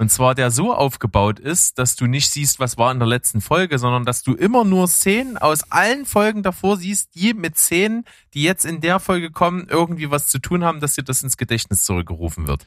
Und 0.00 0.08
zwar 0.10 0.34
der 0.34 0.50
so 0.50 0.74
aufgebaut 0.74 1.38
ist, 1.38 1.78
dass 1.78 1.94
du 1.94 2.06
nicht 2.06 2.30
siehst, 2.30 2.58
was 2.58 2.78
war 2.78 2.90
in 2.90 2.98
der 2.98 3.06
letzten 3.06 3.42
Folge, 3.42 3.78
sondern 3.78 4.06
dass 4.06 4.22
du 4.22 4.32
immer 4.32 4.64
nur 4.64 4.88
Szenen 4.88 5.36
aus 5.36 5.70
allen 5.70 6.06
Folgen 6.06 6.42
davor 6.42 6.78
siehst, 6.78 7.14
die 7.14 7.34
mit 7.34 7.58
Szenen, 7.58 8.06
die 8.32 8.42
jetzt 8.42 8.64
in 8.64 8.80
der 8.80 8.98
Folge 8.98 9.30
kommen, 9.30 9.66
irgendwie 9.68 10.10
was 10.10 10.28
zu 10.28 10.38
tun 10.38 10.64
haben, 10.64 10.80
dass 10.80 10.94
dir 10.94 11.02
das 11.02 11.22
ins 11.22 11.36
Gedächtnis 11.36 11.84
zurückgerufen 11.84 12.46
wird. 12.48 12.66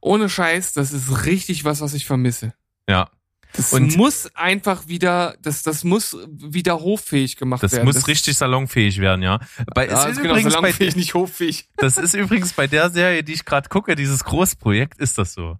Ohne 0.00 0.28
Scheiß, 0.28 0.72
das 0.72 0.92
ist 0.92 1.24
richtig 1.24 1.64
was, 1.64 1.80
was 1.82 1.94
ich 1.94 2.04
vermisse. 2.04 2.52
Ja. 2.88 3.08
Das 3.52 3.72
Und- 3.72 3.96
muss 3.96 4.34
einfach 4.34 4.88
wieder, 4.88 5.36
das, 5.42 5.62
das 5.62 5.84
muss 5.84 6.16
wieder 6.26 6.80
hoffähig 6.80 7.36
gemacht 7.36 7.62
Das 7.62 7.70
werden. 7.72 7.84
muss 7.84 8.08
richtig 8.08 8.36
salonfähig 8.36 8.98
werden, 8.98 9.22
ja. 9.22 9.38
Bei, 9.72 9.86
ja, 9.88 10.04
ist 10.06 10.16
genau, 10.20 10.30
übrigens 10.34 10.54
so 10.54 10.60
bei, 10.62 10.72
nicht 10.96 11.14
hoffähig. 11.14 11.68
das 11.76 11.96
ist 11.96 12.14
übrigens 12.14 12.54
bei 12.54 12.66
der 12.66 12.90
Serie, 12.90 13.22
die 13.22 13.34
ich 13.34 13.44
gerade 13.44 13.68
gucke, 13.68 13.94
dieses 13.94 14.24
Großprojekt, 14.24 14.98
ist 14.98 15.16
das 15.16 15.32
so. 15.32 15.56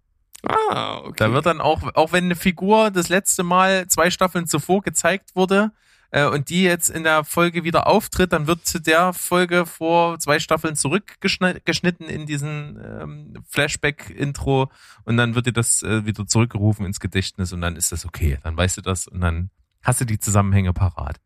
Ah, 0.47 0.99
okay. 0.99 1.15
Da 1.19 1.33
wird 1.33 1.47
dann 1.47 1.61
auch, 1.61 1.83
auch 1.95 2.13
wenn 2.13 2.25
eine 2.25 2.37
Figur 2.37 2.91
das 2.91 3.09
letzte 3.09 3.43
Mal 3.43 3.87
zwei 3.89 4.11
Staffeln 4.11 4.47
zuvor 4.47 4.81
gezeigt 4.83 5.37
wurde 5.37 5.73
äh, 6.11 6.27
und 6.27 6.49
die 6.49 6.63
jetzt 6.63 6.89
in 6.89 7.05
der 7.05 7.25
Folge 7.25 7.63
wieder 7.65 7.87
auftritt, 7.87 8.33
dann 8.33 8.47
wird 8.47 8.67
zu 8.67 8.81
der 8.81 9.13
Folge 9.13 9.67
vor 9.67 10.19
zwei 10.19 10.39
Staffeln 10.41 10.77
zurückgeschnitten 10.77 12.09
in 12.09 12.27
diesen 12.27 12.81
ähm, 12.83 13.35
Flashback-Intro 13.49 14.71
und 15.05 15.17
dann 15.17 15.35
wird 15.35 15.47
dir 15.47 15.53
das 15.53 15.83
äh, 15.83 16.07
wieder 16.07 16.27
zurückgerufen 16.27 16.87
ins 16.87 17.01
Gedächtnis 17.01 17.53
und 17.53 17.61
dann 17.61 17.77
ist 17.77 17.93
das 17.93 18.07
okay. 18.07 18.39
Dann 18.43 18.57
weißt 18.57 18.79
du 18.79 18.81
das 18.83 19.07
und 19.07 19.21
dann 19.21 19.51
hast 19.83 20.01
du 20.01 20.05
die 20.05 20.19
Zusammenhänge 20.19 20.73
parat. 20.73 21.21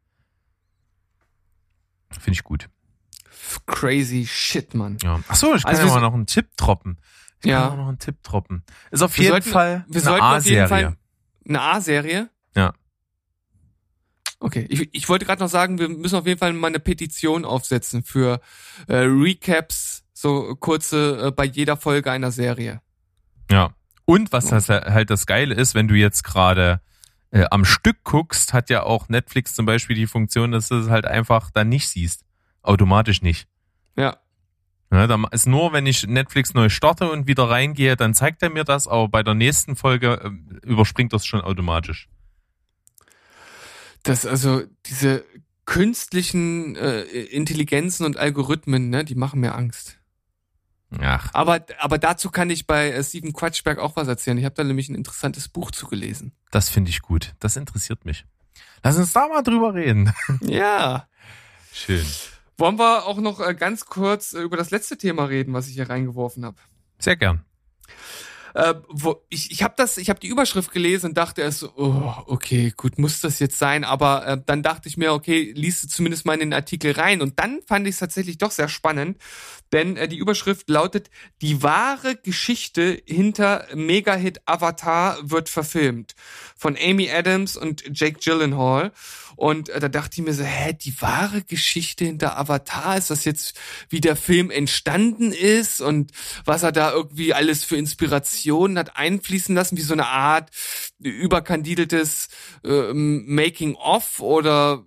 Finde 2.10 2.32
ich 2.32 2.44
gut. 2.44 2.68
Crazy 3.66 4.26
shit, 4.26 4.74
Mann. 4.74 4.98
Ja. 5.02 5.20
Ach 5.28 5.34
so, 5.34 5.54
ich 5.54 5.62
kann 5.64 5.74
Also 5.74 5.86
ja 5.86 5.94
mal 5.94 6.00
noch 6.00 6.14
einen 6.14 6.26
Tipp 6.26 6.56
droppen. 6.56 6.98
Ja. 7.50 7.74
noch 7.74 7.88
einen 7.88 7.98
Tipp 7.98 8.22
droppen. 8.22 8.62
Ist 8.90 9.02
auf 9.02 9.16
Wir 9.16 9.24
jeden 9.24 9.32
sollten- 9.34 9.50
Fall 9.50 9.84
Wir 9.88 10.06
eine 10.06 10.22
A-Serie. 10.22 10.96
Eine 11.48 11.60
A-Serie. 11.60 12.30
Ja. 12.56 12.72
Okay, 14.40 14.66
ich, 14.68 14.92
ich 14.92 15.08
wollte 15.08 15.24
gerade 15.24 15.42
noch 15.42 15.48
sagen, 15.48 15.78
wir 15.78 15.88
müssen 15.88 16.16
auf 16.16 16.26
jeden 16.26 16.38
Fall 16.38 16.52
mal 16.52 16.68
eine 16.68 16.80
Petition 16.80 17.44
aufsetzen 17.44 18.02
für 18.02 18.40
äh, 18.88 18.96
Recaps, 18.96 20.04
so 20.12 20.54
kurze 20.56 21.28
äh, 21.28 21.30
bei 21.30 21.44
jeder 21.44 21.76
Folge 21.76 22.10
einer 22.10 22.30
Serie. 22.30 22.80
Ja. 23.50 23.70
Und 24.06 24.32
was 24.32 24.46
das 24.48 24.68
halt 24.68 25.08
das 25.08 25.24
Geile 25.24 25.54
ist, 25.54 25.74
wenn 25.74 25.88
du 25.88 25.94
jetzt 25.94 26.24
gerade 26.24 26.82
äh, 27.30 27.46
am 27.50 27.64
Stück 27.64 28.04
guckst, 28.04 28.52
hat 28.52 28.68
ja 28.68 28.82
auch 28.82 29.08
Netflix 29.08 29.54
zum 29.54 29.64
Beispiel 29.64 29.96
die 29.96 30.06
Funktion, 30.06 30.52
dass 30.52 30.68
du 30.68 30.74
es 30.76 30.90
halt 30.90 31.06
einfach 31.06 31.50
dann 31.50 31.70
nicht 31.70 31.88
siehst. 31.88 32.22
Automatisch 32.62 33.22
nicht. 33.22 33.48
Ja. 33.96 34.18
Ne, 34.94 35.08
da 35.08 35.20
ist 35.32 35.48
nur, 35.48 35.72
wenn 35.72 35.86
ich 35.86 36.06
Netflix 36.06 36.54
neu 36.54 36.68
starte 36.68 37.10
und 37.10 37.26
wieder 37.26 37.50
reingehe, 37.50 37.96
dann 37.96 38.14
zeigt 38.14 38.44
er 38.44 38.50
mir 38.50 38.62
das, 38.62 38.86
aber 38.86 39.08
bei 39.08 39.24
der 39.24 39.34
nächsten 39.34 39.74
Folge 39.74 40.20
äh, 40.22 40.66
überspringt 40.68 41.12
das 41.12 41.26
schon 41.26 41.40
automatisch. 41.40 42.08
Das 44.04 44.24
also 44.24 44.62
diese 44.86 45.24
künstlichen 45.64 46.76
äh, 46.76 47.00
Intelligenzen 47.02 48.06
und 48.06 48.18
Algorithmen, 48.18 48.88
ne, 48.88 49.04
die 49.04 49.16
machen 49.16 49.40
mir 49.40 49.56
Angst. 49.56 49.98
Ach, 51.00 51.28
Aber 51.32 51.66
aber 51.80 51.98
dazu 51.98 52.30
kann 52.30 52.48
ich 52.48 52.68
bei 52.68 52.92
äh, 52.92 53.02
Steven 53.02 53.32
Quatschberg 53.32 53.80
auch 53.80 53.96
was 53.96 54.06
erzählen. 54.06 54.38
Ich 54.38 54.44
habe 54.44 54.54
da 54.54 54.62
nämlich 54.62 54.88
ein 54.88 54.94
interessantes 54.94 55.48
Buch 55.48 55.72
zugelesen. 55.72 56.36
das 56.52 56.68
finde 56.68 56.90
ich 56.90 57.02
gut. 57.02 57.34
Das 57.40 57.56
interessiert 57.56 58.04
mich. 58.04 58.26
Lass 58.84 58.96
uns 58.96 59.12
da 59.12 59.26
mal 59.26 59.42
drüber 59.42 59.74
reden. 59.74 60.12
Ja. 60.40 61.08
Schön. 61.72 62.06
Wollen 62.56 62.78
wir 62.78 63.06
auch 63.06 63.18
noch 63.18 63.40
äh, 63.40 63.54
ganz 63.54 63.86
kurz 63.86 64.32
äh, 64.32 64.40
über 64.40 64.56
das 64.56 64.70
letzte 64.70 64.96
Thema 64.96 65.24
reden, 65.24 65.52
was 65.54 65.68
ich 65.68 65.74
hier 65.74 65.88
reingeworfen 65.88 66.44
habe? 66.44 66.56
Sehr 66.98 67.16
gern. 67.16 67.44
Äh, 68.54 68.74
wo, 68.88 69.24
ich 69.30 69.50
ich 69.50 69.64
habe 69.64 69.74
das, 69.76 69.96
ich 69.96 70.08
habe 70.08 70.20
die 70.20 70.28
Überschrift 70.28 70.70
gelesen 70.70 71.06
und 71.06 71.18
dachte 71.18 71.42
erst 71.42 71.58
so, 71.58 71.72
oh, 71.74 72.14
okay, 72.26 72.72
gut, 72.76 73.00
muss 73.00 73.20
das 73.20 73.40
jetzt 73.40 73.58
sein? 73.58 73.82
Aber 73.82 74.24
äh, 74.26 74.40
dann 74.46 74.62
dachte 74.62 74.88
ich 74.88 74.96
mir, 74.96 75.12
okay, 75.12 75.52
liest 75.56 75.82
du 75.82 75.88
zumindest 75.88 76.24
mal 76.24 76.34
in 76.34 76.40
den 76.40 76.52
Artikel 76.52 76.92
rein. 76.92 77.20
Und 77.20 77.40
dann 77.40 77.62
fand 77.66 77.88
ich 77.88 77.94
es 77.94 77.98
tatsächlich 77.98 78.38
doch 78.38 78.52
sehr 78.52 78.68
spannend, 78.68 79.18
denn 79.72 79.96
äh, 79.96 80.06
die 80.06 80.18
Überschrift 80.18 80.70
lautet: 80.70 81.10
Die 81.42 81.64
wahre 81.64 82.14
Geschichte 82.14 83.02
hinter 83.06 83.66
Mega-Hit 83.74 84.42
Avatar 84.46 85.18
wird 85.20 85.48
verfilmt 85.48 86.14
von 86.56 86.76
Amy 86.80 87.10
Adams 87.10 87.56
und 87.56 87.82
Jake 87.92 88.20
Gyllenhaal. 88.20 88.92
Und 89.36 89.68
äh, 89.68 89.80
da 89.80 89.88
dachte 89.88 90.20
ich 90.20 90.26
mir 90.26 90.34
so, 90.34 90.44
hä, 90.44 90.72
die 90.72 91.00
wahre 91.00 91.42
Geschichte 91.42 92.04
hinter 92.04 92.38
Avatar, 92.38 92.96
ist 92.96 93.10
das 93.10 93.24
jetzt, 93.24 93.58
wie 93.88 94.00
der 94.00 94.16
Film 94.16 94.50
entstanden 94.50 95.32
ist 95.32 95.80
und 95.80 96.12
was 96.44 96.62
er 96.62 96.72
da 96.72 96.92
irgendwie 96.92 97.34
alles 97.34 97.64
für 97.64 97.76
Inspirationen 97.76 98.78
hat 98.78 98.96
einfließen 98.96 99.54
lassen, 99.54 99.76
wie 99.76 99.82
so 99.82 99.94
eine 99.94 100.06
Art 100.06 100.50
überkandideltes 100.98 102.28
äh, 102.64 102.92
Making-of 102.92 104.20
oder 104.20 104.84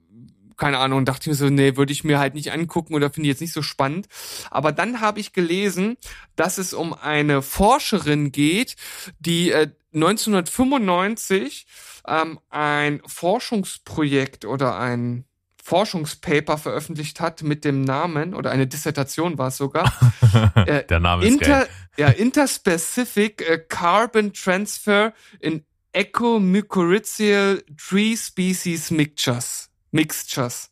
keine 0.57 0.79
Ahnung, 0.79 1.05
dachte 1.05 1.21
ich 1.21 1.27
mir 1.27 1.35
so, 1.35 1.49
nee, 1.49 1.77
würde 1.77 1.93
ich 1.93 2.03
mir 2.03 2.19
halt 2.19 2.33
nicht 2.33 2.51
angucken 2.51 2.95
oder 2.95 3.11
finde 3.11 3.27
ich 3.27 3.33
jetzt 3.33 3.41
nicht 3.41 3.53
so 3.53 3.61
spannend. 3.61 4.07
Aber 4.49 4.71
dann 4.71 5.01
habe 5.01 5.19
ich 5.19 5.31
gelesen, 5.31 5.97
dass 6.35 6.57
es 6.57 6.73
um 6.73 6.93
eine 6.93 7.43
Forscherin 7.43 8.31
geht, 8.31 8.75
die 9.19 9.51
äh, 9.51 9.69
1995 9.97 11.65
ähm, 12.07 12.39
ein 12.49 13.01
Forschungsprojekt 13.05 14.45
oder 14.45 14.77
ein 14.77 15.25
Forschungspaper 15.61 16.57
veröffentlicht 16.57 17.19
hat 17.19 17.43
mit 17.43 17.65
dem 17.65 17.81
Namen, 17.81 18.33
oder 18.33 18.51
eine 18.51 18.67
Dissertation 18.67 19.37
war 19.37 19.49
es 19.49 19.57
sogar, 19.57 19.91
äh, 20.55 20.85
Der 20.85 21.01
Name 21.01 21.25
ist 21.25 21.33
Inter, 21.33 21.59
geil. 21.59 21.67
ja, 21.97 22.07
Interspecific 22.07 23.41
äh, 23.41 23.57
Carbon 23.67 24.31
Transfer 24.31 25.13
in 25.41 25.65
Ecomycorrhizal 25.91 27.63
Tree 27.75 28.15
Species 28.15 28.91
Mixtures. 28.91 29.69
Mixtures. 29.91 30.71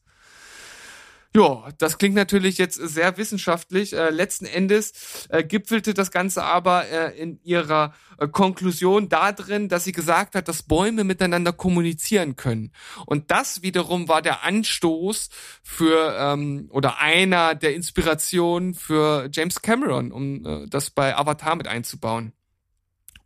Ja, 1.35 1.67
das 1.79 1.97
klingt 1.97 2.15
natürlich 2.15 2.57
jetzt 2.57 2.75
sehr 2.75 3.17
wissenschaftlich. 3.17 3.91
Äh, 3.91 4.09
letzten 4.09 4.45
Endes 4.45 5.27
äh, 5.27 5.43
gipfelte 5.43 5.93
das 5.93 6.09
Ganze 6.09 6.43
aber 6.43 6.87
äh, 6.87 7.19
in 7.19 7.41
ihrer 7.43 7.93
äh, 8.17 8.29
Konklusion 8.29 9.09
darin, 9.09 9.67
dass 9.67 9.83
sie 9.83 9.91
gesagt 9.91 10.35
hat, 10.35 10.47
dass 10.47 10.63
Bäume 10.63 11.03
miteinander 11.03 11.51
kommunizieren 11.51 12.37
können. 12.37 12.71
Und 13.05 13.31
das 13.31 13.63
wiederum 13.63 14.07
war 14.07 14.21
der 14.21 14.43
Anstoß 14.43 15.29
für 15.61 16.15
ähm, 16.17 16.69
oder 16.71 16.99
einer 16.99 17.53
der 17.53 17.75
Inspirationen 17.75 18.73
für 18.73 19.27
James 19.29 19.61
Cameron, 19.61 20.13
um 20.13 20.45
äh, 20.45 20.67
das 20.69 20.89
bei 20.89 21.17
Avatar 21.17 21.57
mit 21.57 21.67
einzubauen. 21.67 22.31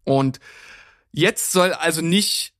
Und 0.04 0.40
jetzt 1.12 1.52
soll 1.52 1.74
also 1.74 2.02
nicht 2.02 2.56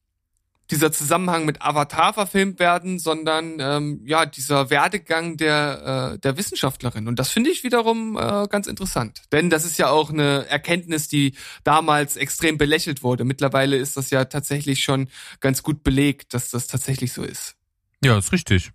dieser 0.72 0.92
Zusammenhang 0.92 1.46
mit 1.46 1.62
Avatar 1.62 2.14
verfilmt 2.14 2.60
werden, 2.60 3.00
sondern 3.00 3.58
ähm, 3.60 4.02
ja 4.06 4.26
dieser 4.26 4.70
Werdegang 4.70 5.38
der 5.38 6.14
äh, 6.14 6.20
der 6.20 6.38
Wissenschaftlerin 6.38 7.08
und 7.08 7.18
das 7.18 7.30
finde 7.30 7.50
ich 7.50 7.64
wiederum 7.64 8.18
äh, 8.18 8.48
ganz 8.48 8.68
interessant, 8.68 9.22
denn 9.32 9.50
das 9.50 9.66
ist 9.66 9.78
ja 9.78 9.90
auch 9.90 10.10
eine 10.10 10.46
Erkenntnis, 10.48 11.08
die 11.08 11.36
damals 11.64 12.18
extrem 12.18 12.58
belächelt 12.58 13.04
wurde. 13.04 13.24
Mittlerweile 13.26 13.78
ist 13.78 13.98
das 13.98 14.10
ja 14.10 14.26
tatsächlich 14.26 14.84
schon 14.84 15.10
ganz 15.40 15.64
gut 15.64 15.84
belegt, 15.84 16.34
dass 16.34 16.50
das 16.52 16.68
tatsächlich 16.68 17.14
so 17.14 17.24
ist. 17.24 17.56
Ja, 18.04 18.18
ist 18.18 18.32
richtig. 18.32 18.72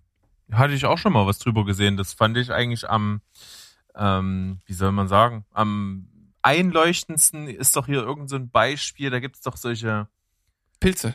Hatte 0.52 0.74
ich 0.74 0.84
auch 0.84 0.98
schon 0.98 1.12
mal 1.12 1.26
was 1.26 1.38
drüber 1.38 1.64
gesehen. 1.64 1.96
Das 1.96 2.12
fand 2.12 2.36
ich 2.36 2.50
eigentlich 2.50 2.88
am, 2.88 3.22
ähm, 3.96 4.60
wie 4.66 4.74
soll 4.74 4.92
man 4.92 5.08
sagen, 5.08 5.46
am 5.52 6.08
einleuchtendsten 6.42 7.48
ist 7.48 7.74
doch 7.76 7.86
hier 7.86 8.02
irgend 8.02 8.28
so 8.28 8.36
ein 8.36 8.50
Beispiel. 8.50 9.10
Da 9.10 9.20
gibt's 9.20 9.40
doch 9.40 9.56
solche, 9.56 10.08
Pilze. 10.80 11.14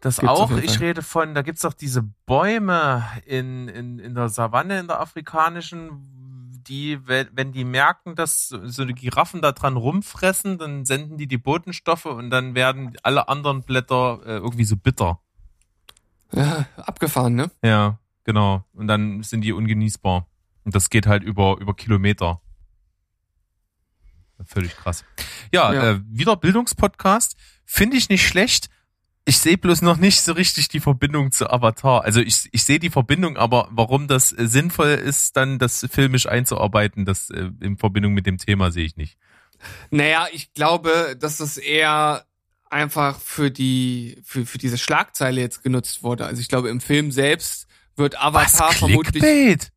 Das 0.00 0.18
Gibt's 0.18 0.28
auch, 0.34 0.50
ich 0.58 0.80
rede 0.80 1.02
von, 1.02 1.34
da 1.34 1.42
gibt's 1.42 1.62
doch 1.62 1.72
diese 1.72 2.02
Bäume 2.26 3.04
in, 3.24 3.68
in, 3.68 3.98
in 3.98 4.14
der 4.14 4.28
Savanne, 4.28 4.78
in 4.78 4.86
der 4.88 5.00
afrikanischen, 5.00 6.62
die, 6.68 7.06
wenn 7.06 7.28
wenn 7.32 7.52
die 7.52 7.64
merken, 7.64 8.14
dass 8.14 8.48
so 8.48 8.84
die 8.84 8.94
Giraffen 8.94 9.40
da 9.40 9.52
dran 9.52 9.76
rumfressen, 9.76 10.58
dann 10.58 10.84
senden 10.84 11.16
die 11.16 11.26
die 11.26 11.38
Botenstoffe 11.38 12.06
und 12.06 12.30
dann 12.30 12.54
werden 12.54 12.96
alle 13.02 13.28
anderen 13.28 13.62
Blätter 13.62 14.20
äh, 14.24 14.36
irgendwie 14.36 14.64
so 14.64 14.76
bitter. 14.76 15.20
Ja, 16.32 16.66
abgefahren, 16.76 17.34
ne? 17.34 17.50
Ja, 17.62 17.98
genau. 18.24 18.64
Und 18.72 18.88
dann 18.88 19.22
sind 19.22 19.42
die 19.42 19.52
ungenießbar. 19.52 20.26
Und 20.64 20.74
das 20.74 20.90
geht 20.90 21.06
halt 21.06 21.22
über, 21.22 21.58
über 21.60 21.74
Kilometer. 21.74 22.40
Völlig 24.44 24.76
krass. 24.76 25.04
Ja, 25.52 25.72
Ja. 25.72 25.90
Äh, 25.90 26.00
wieder 26.08 26.36
Bildungspodcast. 26.36 27.36
Finde 27.64 27.96
ich 27.96 28.08
nicht 28.08 28.26
schlecht. 28.26 28.68
Ich 29.28 29.38
sehe 29.38 29.58
bloß 29.58 29.82
noch 29.82 29.96
nicht 29.96 30.22
so 30.22 30.32
richtig 30.32 30.68
die 30.68 30.78
Verbindung 30.78 31.32
zu 31.32 31.50
Avatar. 31.50 32.04
Also 32.04 32.20
ich, 32.20 32.48
ich 32.52 32.62
sehe 32.62 32.78
die 32.78 32.90
Verbindung, 32.90 33.36
aber 33.36 33.68
warum 33.72 34.06
das 34.06 34.30
äh, 34.32 34.46
sinnvoll 34.46 34.90
ist, 34.90 35.36
dann 35.36 35.58
das 35.58 35.84
filmisch 35.90 36.26
einzuarbeiten, 36.26 37.04
das 37.04 37.30
äh, 37.30 37.50
in 37.60 37.76
Verbindung 37.76 38.14
mit 38.14 38.26
dem 38.26 38.38
Thema 38.38 38.70
sehe 38.70 38.84
ich 38.84 38.96
nicht. 38.96 39.18
Naja, 39.90 40.28
ich 40.32 40.54
glaube, 40.54 41.16
dass 41.18 41.38
das 41.38 41.56
eher 41.56 42.24
einfach 42.70 43.18
für 43.20 43.50
die, 43.50 44.22
für, 44.24 44.46
für 44.46 44.58
diese 44.58 44.78
Schlagzeile 44.78 45.40
jetzt 45.40 45.64
genutzt 45.64 46.04
wurde. 46.04 46.26
Also 46.26 46.40
ich 46.40 46.48
glaube, 46.48 46.68
im 46.68 46.80
Film 46.80 47.10
selbst 47.10 47.66
wird 47.96 48.22
Avatar 48.22 48.72
vermutlich. 48.72 49.22
Clickbait? 49.22 49.72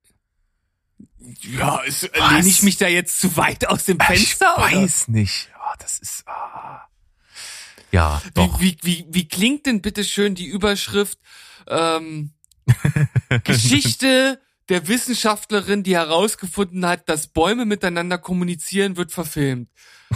Ja, 1.41 1.79
ist, 1.79 2.07
Was? 2.19 2.31
lehne 2.33 2.47
ich 2.47 2.61
mich 2.61 2.77
da 2.77 2.87
jetzt 2.87 3.19
zu 3.19 3.35
weit 3.35 3.67
aus 3.67 3.85
dem 3.85 3.99
Fenster? 3.99 4.53
ich 4.57 4.63
oder? 4.63 4.81
weiß 4.83 5.07
nicht. 5.07 5.49
Ja, 5.53 5.73
das 5.79 5.97
ist. 5.97 6.23
Ah. 6.27 6.85
Ja, 7.91 8.21
doch. 8.33 8.59
Wie, 8.61 8.77
wie, 8.81 9.05
wie, 9.05 9.05
wie 9.09 9.27
klingt 9.27 9.65
denn 9.65 9.81
bitte 9.81 10.03
schön 10.03 10.35
die 10.35 10.45
Überschrift 10.47 11.17
ähm, 11.67 12.31
Geschichte 13.43 14.39
der 14.69 14.87
Wissenschaftlerin, 14.87 15.81
die 15.83 15.95
herausgefunden 15.95 16.85
hat, 16.85 17.09
dass 17.09 17.27
Bäume 17.27 17.65
miteinander 17.65 18.17
kommunizieren, 18.19 18.97
wird 18.97 19.11
verfilmt. 19.11 19.69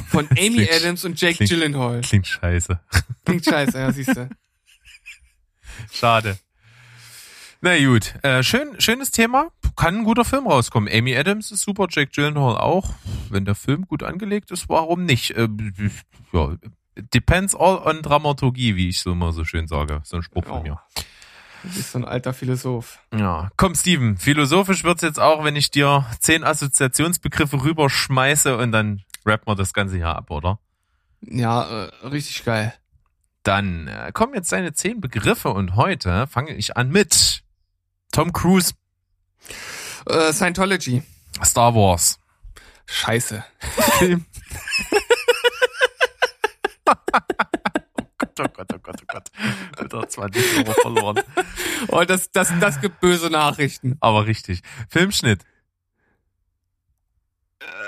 Von 0.10 0.28
Amy 0.32 0.50
Klingt- 0.66 0.72
Adams 0.72 1.06
und 1.06 1.20
Jake 1.20 1.38
klingt- 1.38 1.50
Gyllenhaal. 1.50 2.02
Klingt 2.02 2.28
scheiße. 2.28 2.80
Klingt 3.26 3.46
scheiße, 3.46 3.78
ja, 3.78 3.92
siehst 3.92 4.16
du. 4.16 4.30
Schade. 5.92 6.38
Na 7.62 7.78
gut, 7.84 8.14
äh, 8.24 8.44
schön, 8.44 8.80
schönes 8.80 9.10
Thema. 9.12 9.52
Kann 9.76 10.00
ein 10.00 10.04
guter 10.04 10.26
Film 10.26 10.46
rauskommen. 10.48 10.92
Amy 10.94 11.16
Adams 11.16 11.52
ist 11.52 11.62
super, 11.64 11.88
Jake 11.90 12.12
Gyllenhaal 12.14 12.58
auch. 12.58 12.94
Wenn 13.30 13.46
der 13.46 13.56
Film 13.56 13.88
gut 13.88 14.04
angelegt 14.04 14.52
ist, 14.52 14.70
warum 14.70 15.06
nicht? 15.06 15.32
Äh, 15.32 15.48
ja, 16.34 16.56
depends 16.96 17.56
all 17.56 17.78
on 17.78 18.02
Dramaturgie, 18.02 18.76
wie 18.76 18.90
ich 18.90 19.00
so 19.02 19.12
immer 19.12 19.32
so 19.34 19.44
schön 19.46 19.68
sage. 19.68 20.02
So 20.04 20.18
ein 20.18 20.24
Spruch 20.24 20.46
von 20.46 20.60
Oh. 20.60 20.64
mir. 20.64 20.82
Du 21.64 21.70
bist 21.70 21.92
so 21.94 22.00
ein 22.00 22.06
alter 22.06 22.34
Philosoph. 22.34 23.00
Ja, 23.18 23.50
komm, 23.56 23.74
Steven. 23.76 24.18
Philosophisch 24.18 24.84
wird's 24.84 25.02
jetzt 25.02 25.20
auch, 25.20 25.44
wenn 25.46 25.56
ich 25.56 25.72
dir 25.72 26.06
zehn 26.20 26.44
Assoziationsbegriffe 26.44 27.64
rüberschmeiße 27.64 28.58
und 28.58 28.72
dann 28.74 29.02
rappen 29.26 29.48
wir 29.48 29.56
das 29.56 29.72
ganze 29.74 29.96
hier 29.96 30.10
ab, 30.10 30.30
oder? 30.30 30.60
Ja, 31.22 31.86
äh, 31.86 32.08
richtig 32.08 32.44
geil. 32.44 32.74
Dann 33.44 33.88
äh, 33.88 34.12
kommen 34.14 34.34
jetzt 34.34 34.52
deine 34.52 34.74
zehn 34.74 35.00
Begriffe 35.00 35.50
und 35.50 35.76
heute 35.78 36.28
fange 36.28 36.54
ich 36.54 36.76
an 36.76 36.90
mit 36.90 37.44
Tom 38.12 38.34
Cruise, 38.34 38.74
Äh, 40.06 40.34
Scientology. 40.34 41.02
Star 41.44 41.74
Wars. 41.74 42.20
Scheiße. 42.88 43.44
Film. 44.00 44.26
oh 48.40 48.46
Gott, 48.54 48.74
oh 48.74 48.80
Gott, 48.80 49.02
oh 49.02 49.06
Gott. 49.08 49.32
Wieder 49.80 50.08
20 50.08 50.58
Euro 50.58 50.74
verloren. 50.74 51.20
Oh, 51.90 52.04
das, 52.04 52.32
das, 52.32 52.52
das 52.60 52.82
gibt 52.82 53.00
böse 53.00 53.30
Nachrichten. 53.30 53.98
Aber 54.00 54.26
richtig. 54.26 54.62
Filmschnitt. 54.90 55.44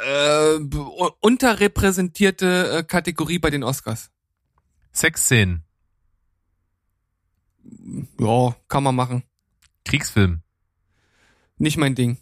Äh, 0.05 0.59
unterrepräsentierte 1.19 2.77
äh, 2.77 2.83
Kategorie 2.83 3.39
bei 3.39 3.49
den 3.49 3.63
Oscars. 3.63 4.11
Sexszenen. 4.93 5.63
Ja, 8.19 8.55
kann 8.67 8.83
man 8.83 8.95
machen. 8.95 9.23
Kriegsfilm. 9.83 10.41
Nicht 11.57 11.77
mein 11.77 11.95
Ding. 11.95 12.17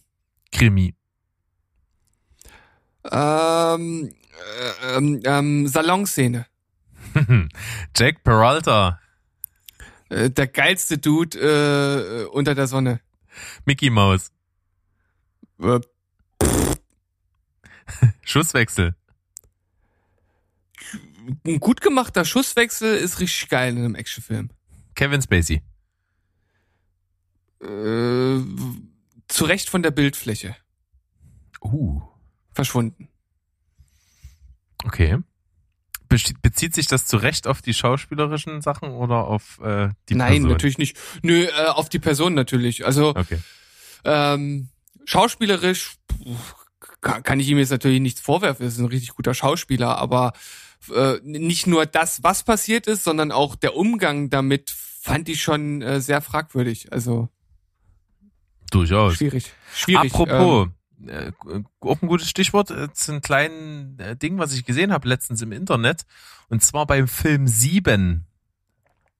Krimi. 0.51 0.95
Ähm, 3.11 4.13
äh, 4.82 4.97
ähm, 4.97 5.21
ähm, 5.26 5.67
Salonszene. 5.67 6.45
Jack 7.95 8.24
Peralta, 8.24 8.99
Äh, 10.09 10.30
der 10.30 10.47
geilste 10.47 10.97
Dude 10.97 11.38
äh, 11.39 12.26
unter 12.28 12.55
der 12.55 12.68
Sonne. 12.68 12.99
Mickey 13.66 13.89
Mouse, 13.89 14.32
Äh, 15.59 15.80
Schusswechsel, 18.24 18.95
ein 21.45 21.59
gut 21.59 21.80
gemachter 21.82 22.26
Schusswechsel 22.26 22.97
ist 22.97 23.20
richtig 23.20 23.47
geil 23.49 23.72
in 23.74 23.80
einem 23.86 23.95
Actionfilm. 23.95 24.49
Kevin 24.95 25.22
Spacey, 25.22 25.61
Äh, 27.61 28.39
zurecht 29.28 29.70
von 29.70 29.82
der 29.84 29.91
Bildfläche. 29.91 30.55
uh, 31.61 32.01
Verschwunden. 32.51 33.07
okay. 34.84 35.18
Bezie- 36.14 36.36
Bezieht 36.41 36.76
sich 36.76 36.88
das 36.88 37.05
zu 37.05 37.18
Recht 37.18 37.47
auf 37.47 37.61
die 37.61 37.74
schauspielerischen 37.74 38.61
Sachen 38.61 38.89
oder 38.91 39.26
auf 39.26 39.59
äh, 39.64 39.89
die 40.09 40.16
Nein, 40.16 40.34
Person? 40.34 40.49
natürlich 40.51 40.78
nicht. 40.78 40.97
Nö, 41.22 41.43
äh, 41.45 41.66
auf 41.68 41.89
die 41.89 41.99
Person 41.99 42.34
natürlich. 42.34 42.86
Also 42.86 43.09
Okay. 43.09 43.39
ähm, 44.05 44.70
schauspielerisch 45.05 45.95
kann, 47.01 47.24
kann 47.24 47.39
ich 47.39 47.47
ihm 47.49 47.57
jetzt 47.57 47.72
natürlich 47.72 47.99
nichts 48.01 48.22
vorwerfen. 48.22 48.64
Er 48.66 48.70
ist 48.70 48.78
ein 48.78 48.86
richtig 48.86 49.09
guter 49.16 49.34
Schauspieler, 49.34 49.97
aber 49.97 50.34
äh, 50.93 51.16
nicht 51.24 51.68
nur 51.68 51.86
das, 51.86 52.24
was 52.24 52.43
passiert 52.43 52.88
ist, 52.88 53.03
sondern 53.03 53.32
auch 53.32 53.55
der 53.55 53.76
Umgang 53.76 54.30
damit 54.30 54.70
fand 54.70 55.28
ich 55.30 55.41
schon 55.41 55.82
äh, 55.82 55.99
sehr 55.99 56.22
fragwürdig. 56.22 56.93
Also 56.93 57.30
Durchaus. 58.72 59.16
schwierig. 59.16 59.51
Schwierig. 59.76 60.14
Apropos, 60.14 60.68
äh, 61.08 61.32
auch 61.80 62.01
ein 62.01 62.08
gutes 62.08 62.30
Stichwort, 62.30 62.72
äh, 62.72 62.91
zu 62.93 63.12
einem 63.12 63.22
kleinen 63.22 63.99
äh, 63.99 64.16
Ding, 64.16 64.38
was 64.38 64.54
ich 64.54 64.66
gesehen 64.66 64.91
habe 64.91 65.08
letztens 65.08 65.41
im 65.41 65.51
Internet. 65.51 66.06
Und 66.49 66.64
zwar 66.64 66.86
beim 66.86 67.08
Film 67.08 67.47
7 67.47 68.26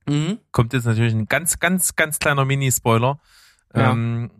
Ähm, 0.06 0.28
mhm. 0.28 0.40
kommt 0.52 0.74
jetzt 0.74 0.86
natürlich 0.86 1.14
ein 1.14 1.28
ganz, 1.28 1.60
ganz, 1.60 1.96
ganz 1.96 2.20
kleiner 2.20 2.46
Mini-Spoiler. 2.46 3.20
Ja. 3.76 3.92
Ähm, 3.92 4.32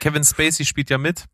Kevin 0.00 0.24
Spacey 0.24 0.64
spielt 0.64 0.90
ja 0.90 0.98
mit 0.98 1.26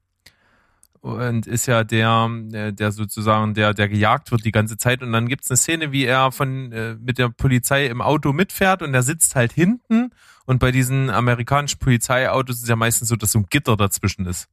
und 1.05 1.47
ist 1.47 1.67
ja 1.67 1.85
der, 1.85 2.31
der 2.31 2.73
der 2.73 2.91
sozusagen, 2.91 3.53
der, 3.53 3.75
der 3.75 3.91
gejagt 3.91 4.33
wird 4.33 4.45
die 4.47 4.53
ganze 4.53 4.79
Zeit. 4.79 5.03
Und 5.03 5.13
dann 5.13 5.29
gibt's 5.29 5.51
eine 5.51 5.59
Szene, 5.59 5.93
wie 5.93 6.07
er 6.07 6.33
von 6.33 6.73
äh, 6.73 6.95
mit 6.95 7.19
der 7.19 7.29
Polizei 7.29 7.87
im 7.87 8.01
Auto 8.01 8.33
mitfährt 8.33 8.81
und 8.81 8.95
er 8.95 9.03
sitzt 9.03 9.37
halt 9.37 9.53
hinten. 9.53 10.15
Und 10.47 10.61
bei 10.61 10.73
diesen 10.73 11.11
amerikanischen 11.11 11.79
Polizeiautos 11.79 12.63
ist 12.63 12.69
ja 12.69 12.77
meistens 12.77 13.09
so, 13.09 13.17
dass 13.17 13.33
so 13.33 13.41
ein 13.41 13.47
Gitter 13.51 13.77
dazwischen 13.77 14.25
ist. 14.25 14.49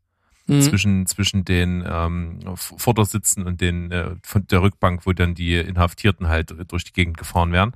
Mhm. 0.51 0.61
Zwischen, 0.61 1.05
zwischen 1.05 1.45
den 1.45 1.83
ähm, 1.87 2.39
Vordersitzen 2.55 3.45
und 3.45 3.61
den 3.61 3.89
äh, 3.91 4.15
von 4.21 4.45
der 4.47 4.61
Rückbank, 4.61 5.05
wo 5.05 5.13
dann 5.13 5.33
die 5.33 5.55
Inhaftierten 5.55 6.27
halt 6.27 6.53
durch 6.69 6.83
die 6.83 6.91
Gegend 6.91 7.17
gefahren 7.17 7.53
werden. 7.53 7.71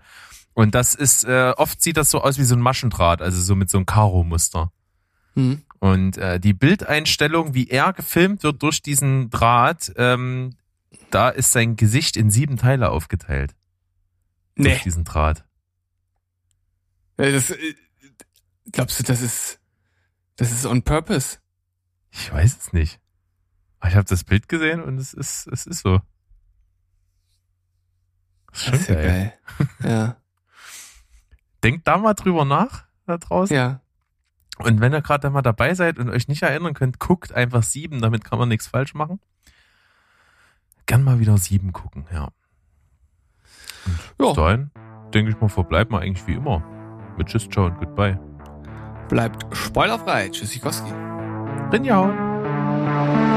Und 0.54 0.76
das 0.76 0.94
ist, 0.94 1.24
äh, 1.24 1.54
oft 1.56 1.82
sieht 1.82 1.96
das 1.96 2.12
so 2.12 2.22
aus 2.22 2.38
wie 2.38 2.44
so 2.44 2.56
ein 2.56 2.62
Maschendraht, 2.62 3.22
also 3.22 3.42
so 3.42 3.56
mit 3.56 3.70
so 3.70 3.78
einem 3.78 3.86
Karo-Muster. 3.86 4.72
Mhm. 5.36 5.62
Und 5.80 6.18
äh, 6.18 6.40
die 6.40 6.54
Bildeinstellung, 6.54 7.54
wie 7.54 7.68
er 7.70 7.94
gefilmt 7.94 8.44
wird 8.44 8.62
durch 8.62 8.82
diesen 8.82 9.30
Draht, 9.30 9.94
ähm, 9.96 10.56
da 11.12 11.30
ist 11.30 11.54
sein 11.54 11.78
Gesicht 11.78 12.18
in 12.18 12.30
sieben 12.30 12.58
Teile 12.58 12.90
aufgeteilt. 12.90 13.56
Nee. 14.56 14.70
Durch 14.70 14.84
diesen 14.84 15.06
Draht. 15.06 15.46
Ja, 17.18 17.32
Das, 17.32 17.52
äh, 17.52 17.76
glaubst 18.72 19.00
du, 19.00 19.04
das 19.04 19.22
ist 19.22 19.60
das 20.36 20.52
ist 20.52 20.66
on 20.66 20.82
purpose? 20.82 21.38
Ich 22.18 22.32
weiß 22.32 22.58
es 22.58 22.74
nicht. 22.74 23.00
Aber 23.80 23.90
ich 23.90 23.96
habe 23.96 24.06
das 24.06 24.24
Bild 24.24 24.48
gesehen 24.48 24.82
und 24.82 24.98
es 24.98 25.14
ist, 25.14 25.48
es 25.48 25.68
ist 25.68 25.82
so. 25.82 26.00
Das 28.52 28.62
ist 28.62 28.72
Das 28.74 28.80
ist 28.82 28.88
ja 28.88 28.96
geil. 28.96 29.34
geil. 29.58 29.70
ja. 29.92 30.16
Denkt 31.64 31.86
da 31.88 31.98
mal 31.98 32.14
drüber 32.14 32.46
nach, 32.46 32.86
da 33.06 33.18
draußen. 33.18 33.54
Ja. 33.56 33.82
Und 34.60 34.80
wenn 34.80 34.94
ihr 34.94 35.02
gerade 35.02 35.30
mal 35.30 35.42
dabei 35.42 35.74
seid 35.74 36.00
und 36.00 36.10
euch 36.10 36.30
nicht 36.30 36.42
erinnern 36.42 36.74
könnt, 36.74 37.00
guckt 37.00 37.34
einfach 37.34 37.64
sieben, 37.64 38.00
damit 38.02 38.24
kann 38.24 38.40
man 38.40 38.48
nichts 38.48 38.68
falsch 38.68 38.94
machen. 38.94 39.20
Gern 40.86 41.04
mal 41.04 41.20
wieder 41.20 41.38
sieben 41.38 41.74
gucken, 41.74 42.08
ja. 42.14 42.30
Bis 44.18 44.28
Ja, 44.28 44.34
dahin, 44.34 44.72
denke 45.14 45.32
ich 45.32 45.42
mal, 45.42 45.50
verbleibt 45.50 45.92
mal 45.92 46.02
eigentlich 46.02 46.26
wie 46.28 46.36
immer. 46.36 46.60
Mit 47.18 47.28
Tschüss, 47.28 47.50
Ciao 47.50 47.66
und 47.66 47.78
Goodbye. 47.78 48.18
bleibt 49.10 49.46
spoilerfrei. 49.56 50.30
Tschüssikowski. 50.30 50.92
Rinjahauen. 51.72 53.35